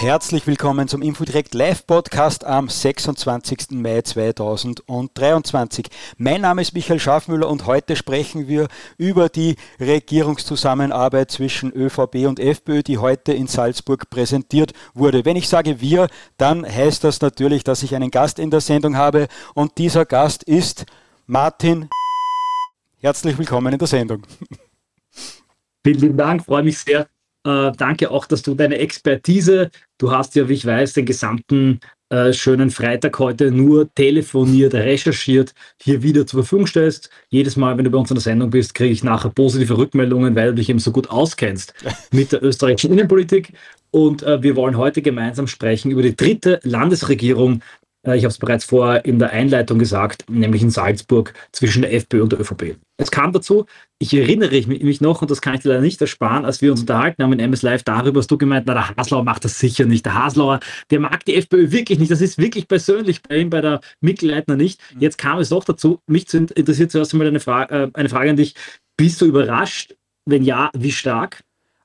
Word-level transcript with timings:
Herzlich 0.00 0.46
willkommen 0.46 0.86
zum 0.86 1.02
Infodirect 1.02 1.54
Live 1.54 1.84
Podcast 1.84 2.44
am 2.44 2.68
26. 2.68 3.72
Mai 3.72 4.00
2023. 4.00 5.88
Mein 6.18 6.42
Name 6.42 6.62
ist 6.62 6.72
Michael 6.72 7.00
Schafmüller 7.00 7.48
und 7.48 7.66
heute 7.66 7.96
sprechen 7.96 8.46
wir 8.46 8.68
über 8.96 9.28
die 9.28 9.56
Regierungszusammenarbeit 9.80 11.32
zwischen 11.32 11.72
ÖVP 11.72 12.28
und 12.28 12.38
FPÖ, 12.38 12.84
die 12.84 12.98
heute 12.98 13.32
in 13.32 13.48
Salzburg 13.48 14.08
präsentiert 14.08 14.72
wurde. 14.94 15.24
Wenn 15.24 15.34
ich 15.34 15.48
sage 15.48 15.80
wir, 15.80 16.06
dann 16.36 16.64
heißt 16.64 17.02
das 17.02 17.20
natürlich, 17.20 17.64
dass 17.64 17.82
ich 17.82 17.96
einen 17.96 18.12
Gast 18.12 18.38
in 18.38 18.52
der 18.52 18.60
Sendung 18.60 18.96
habe 18.96 19.26
und 19.54 19.78
dieser 19.78 20.04
Gast 20.04 20.44
ist 20.44 20.86
Martin. 21.26 21.88
Herzlich 22.98 23.36
willkommen 23.36 23.72
in 23.72 23.80
der 23.80 23.88
Sendung. 23.88 24.22
Vielen 25.82 25.98
lieben 25.98 26.16
Dank, 26.16 26.44
freue 26.44 26.62
mich 26.62 26.78
sehr, 26.78 27.08
äh, 27.48 27.72
danke 27.76 28.10
auch, 28.10 28.26
dass 28.26 28.42
du 28.42 28.54
deine 28.54 28.78
Expertise, 28.78 29.70
du 29.98 30.10
hast 30.10 30.34
ja, 30.34 30.48
wie 30.48 30.54
ich 30.54 30.66
weiß, 30.66 30.92
den 30.92 31.06
gesamten 31.06 31.80
äh, 32.10 32.32
schönen 32.32 32.70
Freitag 32.70 33.18
heute 33.18 33.50
nur 33.50 33.92
telefoniert, 33.94 34.74
recherchiert, 34.74 35.54
hier 35.80 36.02
wieder 36.02 36.26
zur 36.26 36.42
Verfügung 36.42 36.66
stellst. 36.66 37.10
Jedes 37.28 37.56
Mal, 37.56 37.76
wenn 37.76 37.84
du 37.84 37.90
bei 37.90 37.98
uns 37.98 38.10
in 38.10 38.16
der 38.16 38.22
Sendung 38.22 38.50
bist, 38.50 38.74
kriege 38.74 38.92
ich 38.92 39.04
nachher 39.04 39.30
positive 39.30 39.76
Rückmeldungen, 39.76 40.34
weil 40.34 40.48
du 40.48 40.54
dich 40.54 40.68
eben 40.68 40.78
so 40.78 40.92
gut 40.92 41.10
auskennst 41.10 41.74
mit 42.12 42.32
der 42.32 42.42
österreichischen 42.42 42.92
Innenpolitik. 42.92 43.52
Und 43.90 44.22
äh, 44.22 44.42
wir 44.42 44.56
wollen 44.56 44.76
heute 44.76 45.02
gemeinsam 45.02 45.46
sprechen 45.46 45.90
über 45.90 46.02
die 46.02 46.16
dritte 46.16 46.60
Landesregierung 46.62 47.62
ich 48.14 48.24
habe 48.24 48.32
es 48.32 48.38
bereits 48.38 48.64
vorher 48.64 49.04
in 49.04 49.18
der 49.18 49.30
Einleitung 49.30 49.78
gesagt, 49.78 50.24
nämlich 50.28 50.62
in 50.62 50.70
Salzburg 50.70 51.34
zwischen 51.52 51.82
der 51.82 51.92
FPÖ 51.92 52.22
und 52.22 52.32
der 52.32 52.40
ÖVP. 52.40 52.76
Es 53.00 53.10
kam 53.10 53.32
dazu, 53.32 53.66
ich 54.00 54.12
erinnere 54.12 54.60
mich 54.66 55.00
noch, 55.00 55.22
und 55.22 55.30
das 55.30 55.40
kann 55.40 55.54
ich 55.54 55.60
dir 55.60 55.68
leider 55.68 55.80
nicht 55.80 56.00
ersparen, 56.00 56.44
als 56.44 56.60
wir 56.62 56.72
uns 56.72 56.80
unterhalten 56.80 57.22
haben 57.22 57.32
in 57.32 57.38
MS 57.38 57.62
Live 57.62 57.82
darüber, 57.84 58.18
hast 58.18 58.30
du 58.30 58.38
gemeint, 58.38 58.66
na, 58.66 58.74
der 58.74 58.96
Haslauer 58.96 59.22
macht 59.24 59.44
das 59.44 59.58
sicher 59.58 59.84
nicht. 59.84 60.04
Der 60.04 60.14
Haslauer, 60.14 60.60
der 60.90 61.00
mag 61.00 61.24
die 61.24 61.36
FPÖ 61.36 61.70
wirklich 61.70 61.98
nicht. 61.98 62.10
Das 62.10 62.20
ist 62.20 62.38
wirklich 62.38 62.66
persönlich 62.66 63.22
bei 63.22 63.38
ihm, 63.38 63.50
bei 63.50 63.60
der 63.60 63.80
Mittelleitner 64.00 64.56
nicht. 64.56 64.80
Mhm. 64.94 65.00
Jetzt 65.00 65.18
kam 65.18 65.38
es 65.38 65.50
doch 65.50 65.64
dazu. 65.64 66.00
Mich 66.06 66.32
interessiert 66.34 66.90
zuerst 66.90 67.12
einmal 67.12 67.28
eine, 67.28 67.40
Fra 67.40 67.64
äh, 67.64 67.90
eine 67.94 68.08
Frage 68.08 68.30
an 68.30 68.36
dich. 68.36 68.54
Bist 68.96 69.20
du 69.20 69.26
überrascht? 69.26 69.94
Wenn 70.26 70.42
ja, 70.42 70.70
wie 70.76 70.92
stark? 70.92 71.40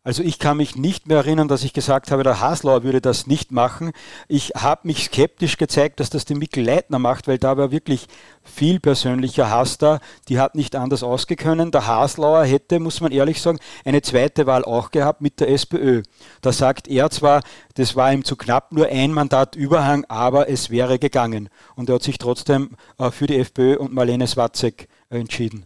Also 0.05 0.21
ich 0.21 0.37
kann 0.37 0.57
mich 0.57 0.75
nicht 0.75 1.07
mehr 1.07 1.19
erinnern, 1.19 1.47
dass 1.47 1.63
ich 1.63 1.71
gesagt 1.71 2.11
habe, 2.11 2.23
der 2.23 2.41
Haslauer 2.41 2.83
würde 2.83 2.99
das 2.99 3.25
nicht 3.25 3.53
machen. 3.53 3.93
Ich 4.27 4.49
habe 4.49 4.85
mich 4.85 5.05
skeptisch 5.05 5.55
gezeigt, 5.55 6.01
dass 6.01 6.09
das 6.09 6.25
die 6.25 6.35
Mikkel 6.35 6.65
Leitner 6.65 6.99
macht, 6.99 7.29
weil 7.29 7.37
da 7.37 7.55
war 7.55 7.71
wirklich 7.71 8.07
viel 8.41 8.81
persönlicher 8.81 9.49
Hass 9.49 9.77
da. 9.77 10.01
Die 10.27 10.39
hat 10.39 10.55
nicht 10.55 10.75
anders 10.75 11.03
ausgekönnen. 11.03 11.71
Der 11.71 11.87
Haslauer 11.87 12.43
hätte, 12.43 12.81
muss 12.81 12.99
man 12.99 13.13
ehrlich 13.13 13.41
sagen, 13.41 13.59
eine 13.85 14.01
zweite 14.01 14.45
Wahl 14.45 14.65
auch 14.65 14.91
gehabt 14.91 15.21
mit 15.21 15.39
der 15.39 15.47
SPÖ. 15.47 16.03
Da 16.41 16.51
sagt 16.51 16.89
er 16.89 17.09
zwar, 17.09 17.41
das 17.75 17.95
war 17.95 18.11
ihm 18.11 18.25
zu 18.25 18.35
knapp, 18.35 18.73
nur 18.73 18.87
ein 18.87 19.13
Mandat 19.13 19.55
Überhang, 19.55 20.03
aber 20.09 20.49
es 20.49 20.69
wäre 20.69 20.99
gegangen. 20.99 21.47
Und 21.77 21.87
er 21.87 21.95
hat 21.95 22.03
sich 22.03 22.17
trotzdem 22.17 22.75
äh, 22.97 23.09
für 23.09 23.27
die 23.27 23.39
FPÖ 23.39 23.77
und 23.77 23.93
Marlene 23.93 24.27
Swatzek 24.27 24.89
entschieden 25.09 25.65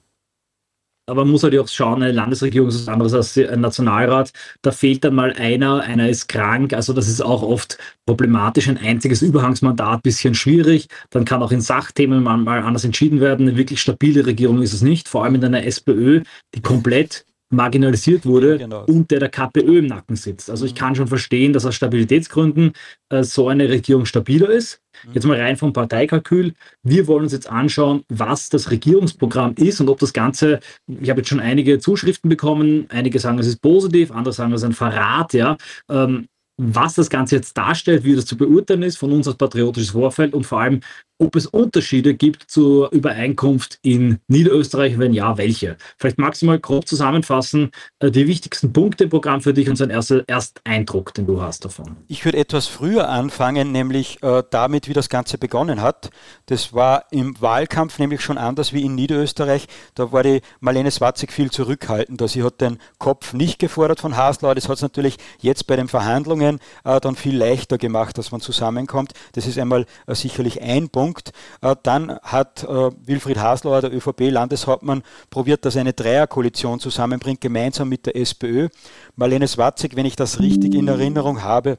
aber 1.08 1.24
man 1.24 1.32
muss 1.32 1.44
halt 1.44 1.58
auch 1.58 1.68
schauen, 1.70 2.04
eine 2.04 2.12
Landesregierung 2.12 2.68
ist 2.68 2.82
was 2.82 2.88
anderes 2.90 3.14
als 3.14 3.38
ein 3.38 3.62
Nationalrat. 3.62 4.34
Da 4.62 4.72
fehlt 4.72 5.06
dann 5.06 5.16
mal 5.16 5.32
einer, 5.34 5.82
einer 5.82 6.10
ist 6.10 6.28
krank. 6.28 6.74
Also 6.74 6.92
das 6.92 7.08
ist 7.08 7.22
auch 7.22 7.44
oft 7.44 7.78
problematisch. 8.06 8.68
Ein 8.68 8.78
einziges 8.78 9.22
Überhangsmandat, 9.22 10.04
bisschen 10.04 10.36
schwierig. 10.36 10.90
Dann 11.10 11.24
kann 11.24 11.42
auch 11.42 11.52
in 11.52 11.62
Sachthemen 11.62 12.24
mal, 12.24 12.38
mal 12.38 12.62
anders 12.62 12.84
entschieden 12.84 13.22
werden. 13.22 13.48
Eine 13.48 13.58
wirklich 13.58 13.80
stabile 13.80 14.26
Regierung 14.26 14.62
ist 14.62 14.74
es 14.74 14.82
nicht, 14.82 15.08
vor 15.08 15.24
allem 15.24 15.36
in 15.36 15.46
einer 15.46 15.66
SPÖ, 15.66 16.24
die 16.54 16.62
komplett 16.62 17.26
marginalisiert 17.50 18.26
wurde 18.26 18.58
genau. 18.58 18.84
und 18.86 19.10
der 19.10 19.20
der 19.20 19.30
KPÖ 19.30 19.80
im 19.80 19.88
Nacken 19.88 20.16
sitzt. 20.16 20.50
Also 20.50 20.66
ich 20.66 20.74
mhm. 20.74 20.78
kann 20.78 20.96
schon 20.96 21.08
verstehen, 21.08 21.54
dass 21.54 21.66
aus 21.66 21.76
Stabilitätsgründen 21.76 22.74
äh, 23.10 23.24
so 23.24 23.48
eine 23.48 23.70
Regierung 23.70 24.06
stabiler 24.06 24.50
ist. 24.50 24.82
Mhm. 25.06 25.14
Jetzt 25.14 25.26
mal 25.26 25.40
rein 25.40 25.56
vom 25.56 25.72
Parteikalkül. 25.72 26.54
Wir 26.84 27.08
wollen 27.08 27.24
uns 27.24 27.32
jetzt 27.32 27.50
anschauen, 27.50 28.04
was 28.10 28.50
das 28.50 28.70
Regierungsprogramm 28.70 29.56
ist 29.58 29.80
und 29.80 29.90
ob 29.90 30.00
das 30.00 30.14
Ganze, 30.14 30.60
ich 30.88 31.10
habe 31.10 31.22
jetzt 31.22 31.30
schon 31.30 31.40
einige 31.40 31.80
Zuschriften 31.80 32.30
bekommen, 32.30 32.86
einige 32.90 33.20
sagen, 33.20 33.40
es 33.40 33.48
ist 33.48 33.62
positiv, 33.62 34.12
andere 34.12 34.34
sagen, 34.34 34.52
es 34.54 34.62
ist 34.62 34.66
ein 34.66 34.74
Verrat, 34.74 35.34
ja. 35.34 35.58
Ähm, 35.90 36.28
was 36.60 36.96
das 36.96 37.10
Ganze 37.10 37.36
jetzt 37.36 37.56
darstellt, 37.56 38.04
wie 38.04 38.16
das 38.16 38.26
zu 38.26 38.36
beurteilen 38.36 38.82
ist, 38.82 38.98
von 38.98 39.12
uns 39.12 39.28
als 39.28 39.38
patriotisches 39.38 39.92
Vorfeld 39.92 40.34
und 40.34 40.46
vor 40.46 40.60
allem, 40.60 40.80
ob 41.20 41.36
es 41.36 41.48
Unterschiede 41.48 42.14
gibt 42.14 42.44
zur 42.50 42.92
Übereinkunft 42.92 43.80
in 43.82 44.20
Niederösterreich, 44.28 45.00
wenn 45.00 45.14
ja, 45.14 45.38
welche. 45.38 45.78
Vielleicht 45.98 46.18
magst 46.18 46.42
du 46.42 46.46
mal 46.46 46.60
grob 46.60 46.88
zusammenfassen, 46.88 47.72
äh, 48.00 48.12
die 48.12 48.28
wichtigsten 48.28 48.72
Punkte 48.72 49.06
im 49.06 49.10
Programm 49.10 49.42
für 49.42 49.54
dich 49.54 49.70
und 49.70 49.76
so 49.76 49.84
ein 49.84 49.90
erster 49.90 50.24
Ersteindruck, 50.28 51.14
den 51.14 51.26
du 51.26 51.42
hast 51.42 51.66
davon. 51.66 51.98
Ich 52.08 52.24
würde 52.24 52.38
etwas 52.38 52.68
früher 52.68 53.10
anfangen, 53.10 53.72
nämlich 53.72 54.22
äh, 54.22 54.44
damit, 54.50 54.88
wie 54.88 54.94
das 54.94 55.10
Ganze 55.10 55.38
begonnen 55.38 55.82
hat. 55.82 56.12
Das 56.46 56.74
war 56.74 57.06
im 57.12 57.40
Wahlkampf 57.42 58.00
nämlich 58.00 58.22
schon 58.22 58.38
anders 58.38 58.74
wie 58.74 58.84
in 58.84 58.96
Niederösterreich. 58.96 59.68
Da 59.96 60.12
war 60.12 60.24
die 60.24 60.42
Marlene 60.60 60.92
Swatzig 60.92 61.32
viel 61.32 61.50
zurückhaltender. 61.52 62.28
Sie 62.28 62.44
hat 62.44 62.62
den 62.62 62.78
Kopf 63.00 63.34
nicht 63.34 63.60
gefordert 63.60 64.00
von 64.00 64.16
Haslauer. 64.16 64.56
Das 64.56 64.70
hat 64.70 64.76
es 64.76 64.82
natürlich 64.82 65.18
jetzt 65.40 65.68
bei 65.68 65.76
den 65.76 65.88
Verhandlungen 65.88 66.60
äh, 66.84 67.00
dann 67.00 67.16
viel 67.16 67.36
leichter 67.36 67.78
gemacht, 67.78 68.18
dass 68.18 68.32
man 68.32 68.42
zusammenkommt. 68.42 69.14
Das 69.34 69.48
ist 69.48 69.58
einmal 69.58 69.86
sicherlich 70.08 70.62
ein 70.62 70.90
Punkt. 70.90 71.07
Punkt. 71.08 71.32
Äh, 71.62 71.76
dann 71.84 72.20
hat 72.22 72.64
äh, 72.64 72.68
Wilfried 72.68 73.38
Haslauer, 73.38 73.82
der 73.82 73.94
ÖVP-Landeshauptmann, 73.94 75.04
probiert, 75.30 75.64
dass 75.64 75.76
er 75.76 75.82
eine 75.82 75.94
Dreierkoalition 75.94 76.80
zusammenbringt, 76.80 77.40
gemeinsam 77.40 77.90
mit 77.90 78.06
der 78.06 78.16
SPÖ. 78.18 78.68
Marlene 79.16 79.48
Swatzig, 79.48 79.96
wenn 79.96 80.06
ich 80.06 80.16
das 80.16 80.40
richtig 80.40 80.76
in 80.76 80.88
Erinnerung 80.88 81.44
habe, 81.44 81.78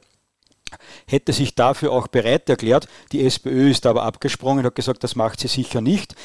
hätte 1.07 1.33
sich 1.33 1.55
dafür 1.55 1.91
auch 1.91 2.07
bereit 2.07 2.49
erklärt. 2.49 2.87
Die 3.11 3.23
SPÖ 3.23 3.69
ist 3.69 3.85
aber 3.85 4.03
abgesprungen 4.03 4.59
und 4.59 4.65
hat 4.65 4.75
gesagt, 4.75 5.03
das 5.03 5.15
macht 5.15 5.39
sie 5.39 5.47
sicher 5.47 5.81
nicht. 5.81 6.15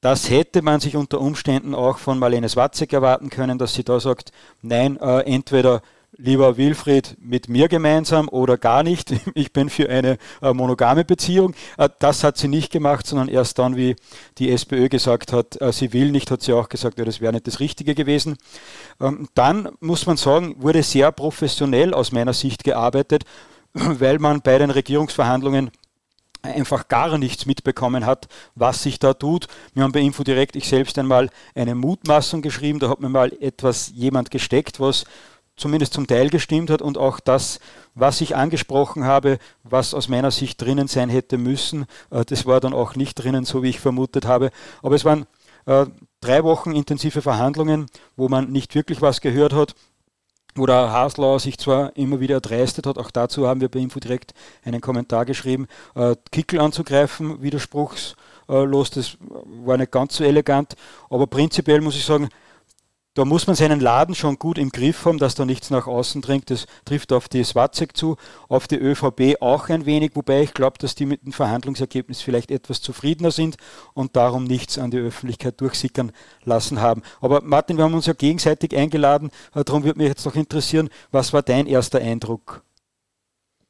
Das 0.00 0.28
hätte 0.28 0.60
man 0.60 0.80
sich 0.80 0.96
unter 0.96 1.20
Umständen 1.20 1.74
auch 1.74 1.98
von 1.98 2.18
Marlene 2.18 2.48
Swatzek 2.48 2.92
erwarten 2.92 3.30
können, 3.30 3.58
dass 3.58 3.74
sie 3.74 3.84
da 3.84 4.00
sagt, 4.00 4.32
nein, 4.60 4.98
äh, 5.00 5.20
entweder 5.20 5.82
lieber 6.16 6.56
Wilfried, 6.56 7.16
mit 7.20 7.48
mir 7.48 7.68
gemeinsam 7.68 8.28
oder 8.28 8.58
gar 8.58 8.82
nicht. 8.82 9.12
Ich 9.34 9.52
bin 9.52 9.68
für 9.68 9.88
eine 9.88 10.18
äh, 10.42 10.52
monogame 10.52 11.04
Beziehung. 11.04 11.54
Äh, 11.76 11.88
das 11.98 12.22
hat 12.22 12.36
sie 12.36 12.48
nicht 12.48 12.70
gemacht, 12.70 13.06
sondern 13.06 13.28
erst 13.28 13.58
dann, 13.58 13.76
wie 13.76 13.96
die 14.38 14.50
SPÖ 14.50 14.88
gesagt 14.88 15.32
hat, 15.32 15.60
äh, 15.60 15.72
sie 15.72 15.92
will 15.92 16.10
nicht, 16.10 16.30
hat 16.30 16.42
sie 16.42 16.52
auch 16.52 16.68
gesagt, 16.68 16.98
ja, 16.98 17.04
das 17.04 17.20
wäre 17.20 17.32
nicht 17.32 17.46
das 17.46 17.58
Richtige 17.60 17.94
gewesen. 17.94 18.36
Ähm, 19.00 19.28
dann 19.34 19.70
muss 19.80 20.06
man 20.06 20.16
sagen, 20.16 20.56
wurde 20.58 20.82
sehr 20.82 21.10
professionell 21.10 21.94
aus 21.94 22.12
meiner 22.12 22.32
Sicht 22.32 22.64
gearbeitet, 22.64 23.24
weil 23.72 24.18
man 24.18 24.40
bei 24.40 24.58
den 24.58 24.70
Regierungsverhandlungen 24.70 25.70
einfach 26.42 26.88
gar 26.88 27.16
nichts 27.18 27.46
mitbekommen 27.46 28.06
hat, 28.06 28.28
was 28.54 28.82
sich 28.82 28.98
da 28.98 29.14
tut. 29.14 29.48
Wir 29.72 29.82
haben 29.82 29.92
bei 29.92 30.00
Infodirekt 30.00 30.56
ich 30.56 30.68
selbst 30.68 30.98
einmal 30.98 31.30
eine 31.54 31.74
Mutmaßung 31.74 32.42
geschrieben, 32.42 32.78
da 32.78 32.90
hat 32.90 33.00
mir 33.00 33.08
mal 33.08 33.32
etwas 33.40 33.90
jemand 33.94 34.30
gesteckt, 34.30 34.78
was 34.78 35.04
zumindest 35.56 35.94
zum 35.94 36.06
Teil 36.06 36.30
gestimmt 36.30 36.70
hat 36.70 36.82
und 36.82 36.98
auch 36.98 37.20
das, 37.20 37.60
was 37.94 38.20
ich 38.20 38.36
angesprochen 38.36 39.04
habe, 39.04 39.38
was 39.62 39.94
aus 39.94 40.08
meiner 40.08 40.30
Sicht 40.30 40.60
drinnen 40.60 40.88
sein 40.88 41.08
hätte 41.08 41.38
müssen, 41.38 41.86
äh, 42.10 42.24
das 42.24 42.46
war 42.46 42.60
dann 42.60 42.74
auch 42.74 42.96
nicht 42.96 43.14
drinnen, 43.14 43.44
so 43.44 43.62
wie 43.62 43.70
ich 43.70 43.80
vermutet 43.80 44.26
habe. 44.26 44.50
Aber 44.82 44.94
es 44.94 45.04
waren 45.04 45.26
äh, 45.66 45.86
drei 46.20 46.44
Wochen 46.44 46.72
intensive 46.72 47.22
Verhandlungen, 47.22 47.86
wo 48.16 48.28
man 48.28 48.50
nicht 48.50 48.74
wirklich 48.74 49.00
was 49.00 49.20
gehört 49.20 49.52
hat, 49.52 49.74
wo 50.56 50.66
der 50.66 50.92
Haslauer 50.92 51.40
sich 51.40 51.58
zwar 51.58 51.96
immer 51.96 52.20
wieder 52.20 52.36
erdreistet 52.36 52.86
hat, 52.86 52.98
auch 52.98 53.10
dazu 53.10 53.46
haben 53.46 53.60
wir 53.60 53.68
bei 53.68 53.80
Info 53.80 53.98
direkt 53.98 54.34
einen 54.64 54.80
Kommentar 54.80 55.24
geschrieben, 55.24 55.66
äh, 55.94 56.14
Kickel 56.30 56.60
anzugreifen, 56.60 57.42
widerspruchslos, 57.42 58.90
das 58.90 59.16
war 59.64 59.76
nicht 59.76 59.90
ganz 59.90 60.16
so 60.16 60.24
elegant, 60.24 60.74
aber 61.10 61.26
prinzipiell 61.26 61.80
muss 61.80 61.96
ich 61.96 62.04
sagen, 62.04 62.28
da 63.14 63.24
muss 63.24 63.46
man 63.46 63.54
seinen 63.54 63.78
Laden 63.78 64.16
schon 64.16 64.38
gut 64.40 64.58
im 64.58 64.70
Griff 64.70 65.04
haben, 65.04 65.18
dass 65.18 65.36
da 65.36 65.44
nichts 65.44 65.70
nach 65.70 65.86
außen 65.86 66.20
dringt. 66.20 66.50
Das 66.50 66.66
trifft 66.84 67.12
auf 67.12 67.28
die 67.28 67.44
Swatzek 67.44 67.96
zu, 67.96 68.16
auf 68.48 68.66
die 68.66 68.76
ÖVP 68.76 69.40
auch 69.40 69.68
ein 69.68 69.86
wenig, 69.86 70.12
wobei 70.14 70.42
ich 70.42 70.52
glaube, 70.52 70.78
dass 70.78 70.96
die 70.96 71.06
mit 71.06 71.24
dem 71.24 71.32
Verhandlungsergebnis 71.32 72.20
vielleicht 72.20 72.50
etwas 72.50 72.80
zufriedener 72.80 73.30
sind 73.30 73.56
und 73.94 74.16
darum 74.16 74.44
nichts 74.44 74.78
an 74.78 74.90
die 74.90 74.98
Öffentlichkeit 74.98 75.60
durchsickern 75.60 76.10
lassen 76.44 76.80
haben. 76.80 77.02
Aber 77.20 77.40
Martin, 77.40 77.76
wir 77.76 77.84
haben 77.84 77.94
uns 77.94 78.06
ja 78.06 78.14
gegenseitig 78.14 78.76
eingeladen, 78.76 79.30
äh, 79.54 79.62
darum 79.62 79.84
würde 79.84 79.98
mich 79.98 80.08
jetzt 80.08 80.26
noch 80.26 80.34
interessieren, 80.34 80.90
was 81.12 81.32
war 81.32 81.42
dein 81.42 81.66
erster 81.66 82.00
Eindruck? 82.00 82.64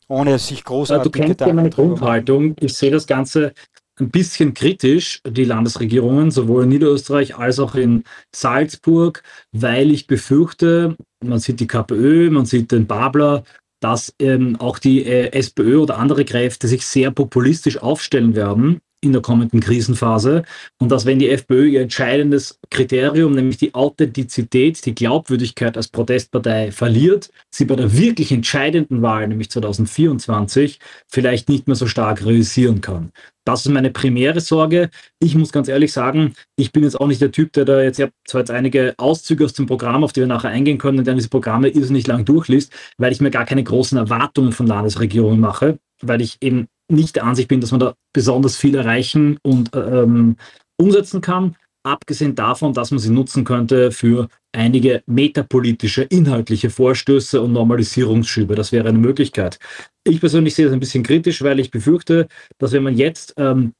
Ohne 0.08 0.38
sich 0.38 0.64
großartig 0.64 1.12
Du 1.12 1.18
kennst 1.18 1.40
ja 1.40 1.52
meine 1.52 1.70
Grundhaltung. 1.70 2.56
Ich 2.60 2.74
sehe 2.74 2.90
das 2.90 3.06
Ganze 3.06 3.54
ein 4.00 4.10
bisschen 4.10 4.54
kritisch, 4.54 5.20
die 5.26 5.44
Landesregierungen, 5.44 6.30
sowohl 6.30 6.64
in 6.64 6.70
Niederösterreich 6.70 7.36
als 7.36 7.58
auch 7.58 7.74
in 7.74 8.04
Salzburg, 8.34 9.22
weil 9.52 9.90
ich 9.90 10.06
befürchte, 10.06 10.96
man 11.22 11.38
sieht 11.38 11.60
die 11.60 11.66
KPÖ, 11.66 12.30
man 12.30 12.46
sieht 12.46 12.72
den 12.72 12.86
Babler, 12.86 13.44
dass 13.80 14.14
ähm, 14.18 14.56
auch 14.56 14.78
die 14.78 15.04
äh, 15.04 15.30
SPÖ 15.32 15.78
oder 15.78 15.98
andere 15.98 16.24
Kräfte 16.24 16.68
sich 16.68 16.86
sehr 16.86 17.10
populistisch 17.10 17.78
aufstellen 17.78 18.34
werden 18.34 18.80
in 19.04 19.12
der 19.12 19.22
kommenden 19.22 19.60
Krisenphase 19.60 20.42
und 20.80 20.90
dass 20.90 21.06
wenn 21.06 21.18
die 21.18 21.30
FPÖ 21.30 21.66
ihr 21.66 21.82
entscheidendes 21.82 22.58
Kriterium, 22.70 23.34
nämlich 23.34 23.58
die 23.58 23.74
Authentizität, 23.74 24.84
die 24.84 24.94
Glaubwürdigkeit 24.94 25.76
als 25.76 25.88
Protestpartei 25.88 26.72
verliert, 26.72 27.30
sie 27.50 27.64
bei 27.64 27.76
der 27.76 27.96
wirklich 27.96 28.32
entscheidenden 28.32 29.02
Wahl, 29.02 29.28
nämlich 29.28 29.50
2024, 29.50 30.78
vielleicht 31.08 31.48
nicht 31.48 31.66
mehr 31.66 31.76
so 31.76 31.86
stark 31.86 32.24
realisieren 32.24 32.80
kann. 32.80 33.12
Das 33.44 33.66
ist 33.66 33.72
meine 33.72 33.90
primäre 33.90 34.40
Sorge. 34.40 34.88
Ich 35.20 35.34
muss 35.34 35.52
ganz 35.52 35.68
ehrlich 35.68 35.92
sagen, 35.92 36.32
ich 36.56 36.72
bin 36.72 36.82
jetzt 36.82 36.98
auch 36.98 37.06
nicht 37.06 37.20
der 37.20 37.30
Typ, 37.30 37.52
der 37.52 37.66
da 37.66 37.82
jetzt, 37.82 37.98
ich 37.98 38.04
habe 38.04 38.12
zwar 38.26 38.40
jetzt 38.40 38.50
einige 38.50 38.94
Auszüge 38.96 39.44
aus 39.44 39.52
dem 39.52 39.66
Programm, 39.66 40.02
auf 40.02 40.14
die 40.14 40.20
wir 40.20 40.26
nachher 40.26 40.50
eingehen 40.50 40.78
können, 40.78 40.98
und 40.98 41.06
dann 41.06 41.16
diese 41.16 41.28
Programme 41.28 41.68
irrsinnig 41.68 42.06
lang 42.06 42.24
durchliest, 42.24 42.72
weil 42.96 43.12
ich 43.12 43.20
mir 43.20 43.30
gar 43.30 43.44
keine 43.44 43.62
großen 43.62 43.98
Erwartungen 43.98 44.52
von 44.52 44.66
Landesregierungen 44.66 45.40
mache, 45.40 45.78
weil 46.00 46.22
ich 46.22 46.38
eben 46.40 46.68
nicht 46.88 47.16
der 47.16 47.24
Ansicht 47.24 47.48
bin, 47.48 47.60
dass 47.60 47.70
man 47.70 47.80
da 47.80 47.94
besonders 48.12 48.56
viel 48.56 48.74
erreichen 48.74 49.38
und 49.42 49.70
ähm, 49.74 50.36
umsetzen 50.76 51.20
kann. 51.20 51.56
Abgesehen 51.86 52.34
davon, 52.34 52.72
dass 52.72 52.90
man 52.90 52.98
sie 52.98 53.10
nutzen 53.10 53.44
könnte 53.44 53.90
für 53.90 54.28
einige 54.52 55.02
metapolitische, 55.06 56.02
inhaltliche 56.02 56.70
Vorstöße 56.70 57.40
und 57.42 57.52
Normalisierungsschübe. 57.52 58.54
Das 58.54 58.72
wäre 58.72 58.88
eine 58.88 58.98
Möglichkeit. 58.98 59.58
Ich 60.04 60.20
persönlich 60.20 60.54
sehe 60.54 60.64
das 60.64 60.72
ein 60.72 60.80
bisschen 60.80 61.02
kritisch, 61.02 61.42
weil 61.42 61.60
ich 61.60 61.70
befürchte, 61.70 62.28
dass 62.58 62.72
wenn 62.72 62.84
man 62.84 62.96
jetzt 62.96 63.34
ähm, 63.36 63.74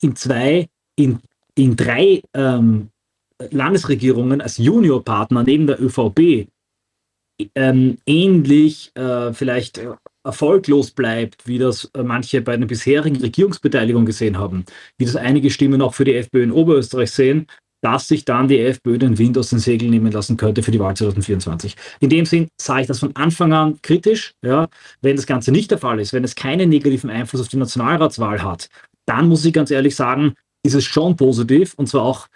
in 0.00 0.14
zwei, 0.14 0.68
in, 0.96 1.18
in 1.56 1.74
drei 1.74 2.22
ähm, 2.34 2.90
Landesregierungen 3.50 4.40
als 4.40 4.58
Juniorpartner 4.58 5.42
neben 5.42 5.66
der 5.66 5.82
ÖVP 5.82 6.46
ähm, 7.54 7.98
ähnlich 8.06 8.92
äh, 8.94 9.32
vielleicht 9.32 9.78
äh, 9.78 9.94
erfolglos 10.24 10.90
bleibt, 10.90 11.46
wie 11.46 11.58
das 11.58 11.90
äh, 11.94 12.02
manche 12.02 12.40
bei 12.42 12.56
den 12.56 12.66
bisherigen 12.66 13.16
Regierungsbeteiligungen 13.16 14.06
gesehen 14.06 14.38
haben, 14.38 14.64
wie 14.98 15.04
das 15.04 15.16
einige 15.16 15.50
Stimmen 15.50 15.82
auch 15.82 15.94
für 15.94 16.04
die 16.04 16.14
FPÖ 16.14 16.42
in 16.42 16.52
Oberösterreich 16.52 17.10
sehen, 17.10 17.46
dass 17.82 18.08
sich 18.08 18.24
dann 18.24 18.48
die 18.48 18.58
FPÖ 18.58 18.98
den 18.98 19.18
Wind 19.18 19.38
aus 19.38 19.50
den 19.50 19.58
Segeln 19.58 19.90
nehmen 19.90 20.12
lassen 20.12 20.36
könnte 20.36 20.62
für 20.62 20.70
die 20.70 20.80
Wahl 20.80 20.94
2024. 20.94 21.76
In 22.00 22.10
dem 22.10 22.26
Sinn 22.26 22.48
sah 22.60 22.80
ich 22.80 22.86
das 22.86 22.98
von 22.98 23.16
Anfang 23.16 23.52
an 23.52 23.78
kritisch. 23.82 24.34
Ja. 24.44 24.68
Wenn 25.00 25.16
das 25.16 25.26
Ganze 25.26 25.50
nicht 25.50 25.70
der 25.70 25.78
Fall 25.78 25.98
ist, 26.00 26.12
wenn 26.12 26.24
es 26.24 26.34
keinen 26.34 26.68
negativen 26.68 27.10
Einfluss 27.10 27.40
auf 27.40 27.48
die 27.48 27.56
Nationalratswahl 27.56 28.42
hat, 28.42 28.68
dann 29.06 29.28
muss 29.28 29.44
ich 29.44 29.52
ganz 29.52 29.70
ehrlich 29.70 29.96
sagen, 29.96 30.34
ist 30.62 30.74
es 30.74 30.84
schon 30.84 31.16
positiv 31.16 31.74
und 31.74 31.88
zwar 31.88 32.02
auch 32.02 32.26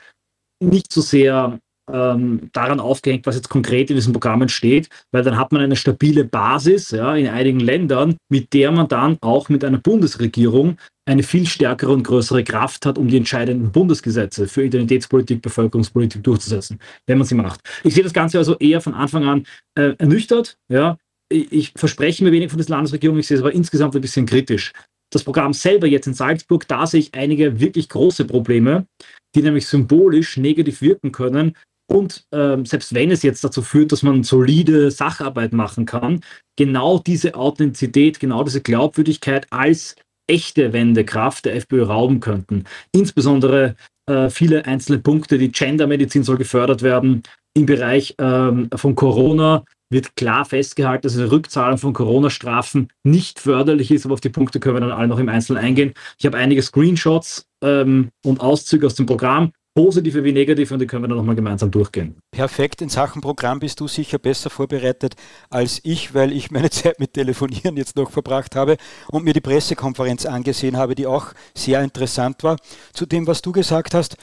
nicht 0.63 0.91
so 0.91 1.03
sehr 1.03 1.59
ähm, 1.93 2.49
daran 2.53 2.81
aufgehängt, 2.81 3.27
was 3.27 3.37
jetzt 3.37 3.49
konkret 3.49 3.91
in 3.91 3.97
diesen 3.97 4.13
Programmen 4.13 4.49
steht, 4.49 4.89
weil 5.13 5.23
dann 5.23 5.39
hat 5.39 5.53
man 5.53 5.63
eine 5.63 5.77
stabile 5.77 6.25
Basis 6.25 6.91
ja, 6.91 7.15
in 7.15 7.29
einigen 7.29 7.61
Ländern, 7.61 8.17
mit 8.31 8.53
der 8.53 8.71
man 8.71 8.89
dann 8.89 9.19
auch 9.21 9.49
mit 9.49 9.65
einer 9.65 9.79
Bundesregierung 9.79 10.79
eine 11.07 11.23
viel 11.23 11.47
stärkere 11.47 11.93
und 11.93 12.03
größere 12.03 12.45
Kraft 12.45 12.87
hat, 12.87 12.97
um 12.97 13.09
die 13.09 13.19
entscheidenden 13.19 13.71
Bundesgesetze 13.71 14.49
für 14.49 14.65
Identitätspolitik, 14.65 15.43
Bevölkerungspolitik 15.43 16.23
durchzusetzen, 16.25 16.79
wenn 17.07 17.19
man 17.19 17.27
sie 17.27 17.35
macht. 17.35 17.61
Ich 17.83 17.95
sehe 17.95 18.05
das 18.05 18.15
Ganze 18.15 18.39
also 18.39 18.57
eher 18.57 18.81
von 18.81 18.95
Anfang 18.95 19.25
an 19.25 19.47
äh, 19.75 19.95
ernüchtert. 19.99 20.57
Ja. 20.69 20.97
Ich, 21.29 21.53
ich 21.53 21.73
verspreche 21.77 22.25
mir 22.25 22.33
wenig 22.33 22.51
von 22.51 22.59
der 22.59 22.69
Landesregierung, 22.69 23.19
ich 23.19 23.27
sehe 23.27 23.37
es 23.37 23.43
aber 23.43 23.53
insgesamt 23.53 23.95
ein 23.95 24.01
bisschen 24.01 24.27
kritisch. 24.27 24.73
Das 25.11 25.23
Programm 25.23 25.53
selber 25.53 25.87
jetzt 25.87 26.07
in 26.07 26.15
Salzburg, 26.15 26.67
da 26.67 26.87
sehe 26.87 27.01
ich 27.01 27.15
einige 27.15 27.61
wirklich 27.61 27.89
große 27.89 28.25
Probleme, 28.25 28.87
die 29.35 29.43
nämlich 29.43 29.67
symbolisch 29.67 30.37
negativ 30.37 30.81
wirken 30.81 31.13
können, 31.13 31.55
und 31.87 32.25
ähm, 32.33 32.65
selbst 32.65 32.95
wenn 32.95 33.11
es 33.11 33.23
jetzt 33.23 33.45
dazu 33.45 33.63
führt, 33.63 33.93
dass 33.93 34.03
man 34.03 34.23
solide 34.23 34.91
Sacharbeit 34.91 35.53
machen 35.53 35.85
kann, 35.85 36.21
genau 36.57 36.99
diese 36.99 37.35
Authentizität, 37.35 38.21
genau 38.21 38.43
diese 38.43 38.63
Glaubwürdigkeit 38.63 39.47
als 39.51 39.97
echte 40.27 40.73
Wendekraft 40.73 41.45
der 41.45 41.57
FPÖ 41.57 41.85
rauben 41.85 42.21
könnten. 42.21 42.65
Insbesondere 42.93 43.77
äh, 44.07 44.31
viele 44.31 44.65
einzelne 44.65 44.99
Punkte, 44.99 45.37
die 45.37 45.53
Gendermedizin 45.53 46.23
soll 46.23 46.39
gefördert 46.39 46.83
werden. 46.83 47.23
Im 47.55 47.67
Bereich 47.67 48.15
ähm, 48.19 48.69
von 48.75 48.95
Corona 48.95 49.65
wird 49.91 50.17
klar 50.17 50.45
festgehalten, 50.45 51.03
dass 51.03 51.17
eine 51.17 51.31
Rückzahlung 51.31 51.79
von 51.79 51.93
Corona-Strafen 51.93 52.89
nicht 53.05 53.39
förderlich 53.39 53.91
ist, 53.91 54.07
aber 54.07 54.15
auf 54.15 54.21
die 54.21 54.31
Punkte 54.31 54.59
können 54.59 54.77
wir 54.77 54.81
dann 54.81 54.91
alle 54.91 55.09
noch 55.09 55.19
im 55.19 55.29
Einzelnen 55.29 55.63
eingehen. 55.63 55.93
Ich 56.19 56.25
habe 56.27 56.39
einige 56.39 56.63
Screenshots 56.63 57.47
ähm, 57.63 58.09
und 58.25 58.41
Auszüge 58.41 58.87
aus 58.87 58.95
dem 58.95 59.07
Programm 59.07 59.53
positive 59.75 60.23
wie 60.23 60.33
negative 60.33 60.73
und 60.73 60.81
die 60.81 60.87
können 60.87 61.03
wir 61.03 61.09
dann 61.09 61.19
nochmal 61.19 61.35
gemeinsam 61.35 61.71
durchgehen. 61.71 62.15
Perfekt, 62.31 62.81
in 62.81 62.89
Sachen 62.89 63.21
Programm 63.21 63.59
bist 63.59 63.81
du 63.81 63.89
sicher 63.89 64.19
besser 64.19 64.49
vorbereitet 64.51 65.17
als 65.51 65.81
ich, 65.83 66.15
weil 66.15 66.33
ich 66.33 66.51
meine 66.51 66.71
Zeit 66.79 67.01
mit 67.01 67.15
Telefonieren 67.15 67.77
jetzt 67.77 67.97
noch 67.97 68.11
verbracht 68.11 68.55
habe 68.55 68.77
und 69.09 69.25
mir 69.25 69.33
die 69.33 69.41
Pressekonferenz 69.41 70.27
angesehen 70.27 70.77
habe, 70.77 70.95
die 70.95 71.07
auch 71.07 71.33
sehr 71.55 71.83
interessant 71.83 72.43
war. 72.45 72.57
Zu 72.93 73.07
dem, 73.07 73.27
was 73.27 73.43
du 73.43 73.53
gesagt 73.53 73.95
hast, 73.95 74.17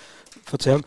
Verzeihung, 0.46 0.84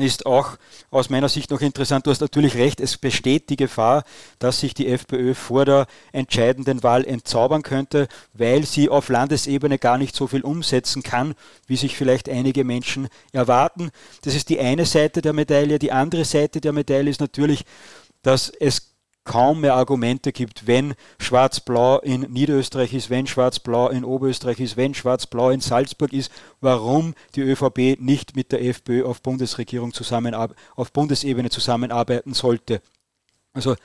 ist 0.00 0.26
auch 0.26 0.56
aus 0.90 1.10
meiner 1.10 1.28
Sicht 1.28 1.50
noch 1.50 1.60
interessant. 1.60 2.06
Du 2.06 2.10
hast 2.10 2.20
natürlich 2.20 2.56
recht, 2.56 2.80
es 2.80 2.98
besteht 2.98 3.50
die 3.50 3.56
Gefahr, 3.56 4.04
dass 4.38 4.60
sich 4.60 4.74
die 4.74 4.88
FPÖ 4.88 5.34
vor 5.34 5.64
der 5.64 5.86
entscheidenden 6.12 6.82
Wahl 6.82 7.04
entzaubern 7.04 7.62
könnte, 7.62 8.08
weil 8.32 8.64
sie 8.64 8.88
auf 8.88 9.08
Landesebene 9.08 9.78
gar 9.78 9.98
nicht 9.98 10.14
so 10.14 10.26
viel 10.26 10.42
umsetzen 10.42 11.02
kann, 11.02 11.34
wie 11.66 11.76
sich 11.76 11.96
vielleicht 11.96 12.28
einige 12.28 12.64
Menschen 12.64 13.08
erwarten. 13.32 13.90
Das 14.22 14.34
ist 14.34 14.48
die 14.48 14.60
eine 14.60 14.86
Seite 14.86 15.22
der 15.22 15.32
Medaille. 15.32 15.78
Die 15.78 15.92
andere 15.92 16.24
Seite 16.24 16.60
der 16.60 16.72
Medaille 16.72 17.10
ist 17.10 17.20
natürlich, 17.20 17.64
dass 18.22 18.50
es 18.50 18.89
kaum 19.30 19.60
mehr 19.60 19.76
Argumente 19.76 20.32
gibt, 20.32 20.66
wenn 20.66 20.94
Schwarz-Blau 21.20 22.00
in 22.00 22.22
Niederösterreich 22.22 22.92
ist, 22.92 23.10
wenn 23.10 23.28
Schwarz-Blau 23.28 23.88
in 23.90 24.02
Oberösterreich 24.02 24.58
ist, 24.58 24.76
wenn 24.76 24.92
Schwarz-Blau 24.92 25.50
in 25.50 25.60
Salzburg 25.60 26.12
ist, 26.12 26.32
warum 26.60 27.14
die 27.36 27.42
ÖVP 27.42 28.00
nicht 28.00 28.34
mit 28.34 28.50
der 28.50 28.60
FPÖ 28.64 29.04
auf 29.04 29.22
Bundesregierung 29.22 29.92
auf 30.74 30.92
Bundesebene 30.92 31.48
zusammenarbeiten 31.48 32.34
sollte. 32.34 32.82
Also 33.52 33.76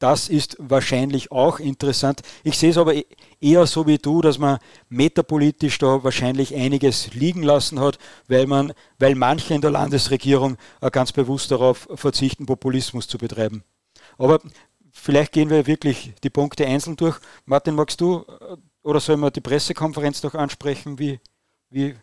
das 0.00 0.28
ist 0.28 0.56
wahrscheinlich 0.58 1.30
auch 1.30 1.60
interessant. 1.60 2.22
Ich 2.42 2.58
sehe 2.58 2.70
es 2.70 2.76
aber 2.76 2.96
e-, 2.96 3.06
eher 3.40 3.68
so 3.68 3.86
wie 3.86 3.98
du, 3.98 4.20
dass 4.20 4.38
man 4.38 4.58
metapolitisch 4.88 5.78
da 5.78 6.02
wahrscheinlich 6.02 6.56
einiges 6.56 7.14
liegen 7.14 7.44
lassen 7.44 7.78
hat, 7.78 8.00
weil 8.26 8.48
man, 8.48 8.72
weil 8.98 9.14
manche 9.14 9.54
in 9.54 9.60
der 9.60 9.70
Landesregierung 9.70 10.56
ganz 10.90 11.12
bewusst 11.12 11.52
darauf 11.52 11.88
verzichten, 11.94 12.46
Populismus 12.46 13.06
zu 13.06 13.16
betreiben. 13.16 13.62
Aber 14.18 14.40
vielleicht 15.02 15.32
gehen 15.32 15.50
wir 15.50 15.66
wirklich 15.66 16.14
die 16.22 16.30
Punkte 16.30 16.66
einzeln 16.66 16.96
durch. 16.96 17.18
Martin, 17.44 17.74
magst 17.74 18.00
du 18.00 18.24
äh, 18.40 18.56
oder 18.82 19.00
sollen 19.00 19.20
wir 19.20 19.30
die 19.30 19.40
Pressekonferenz 19.40 20.22
noch 20.22 20.34
ansprechen? 20.34 20.98
Wie, 20.98 21.20
wie, 21.70 21.94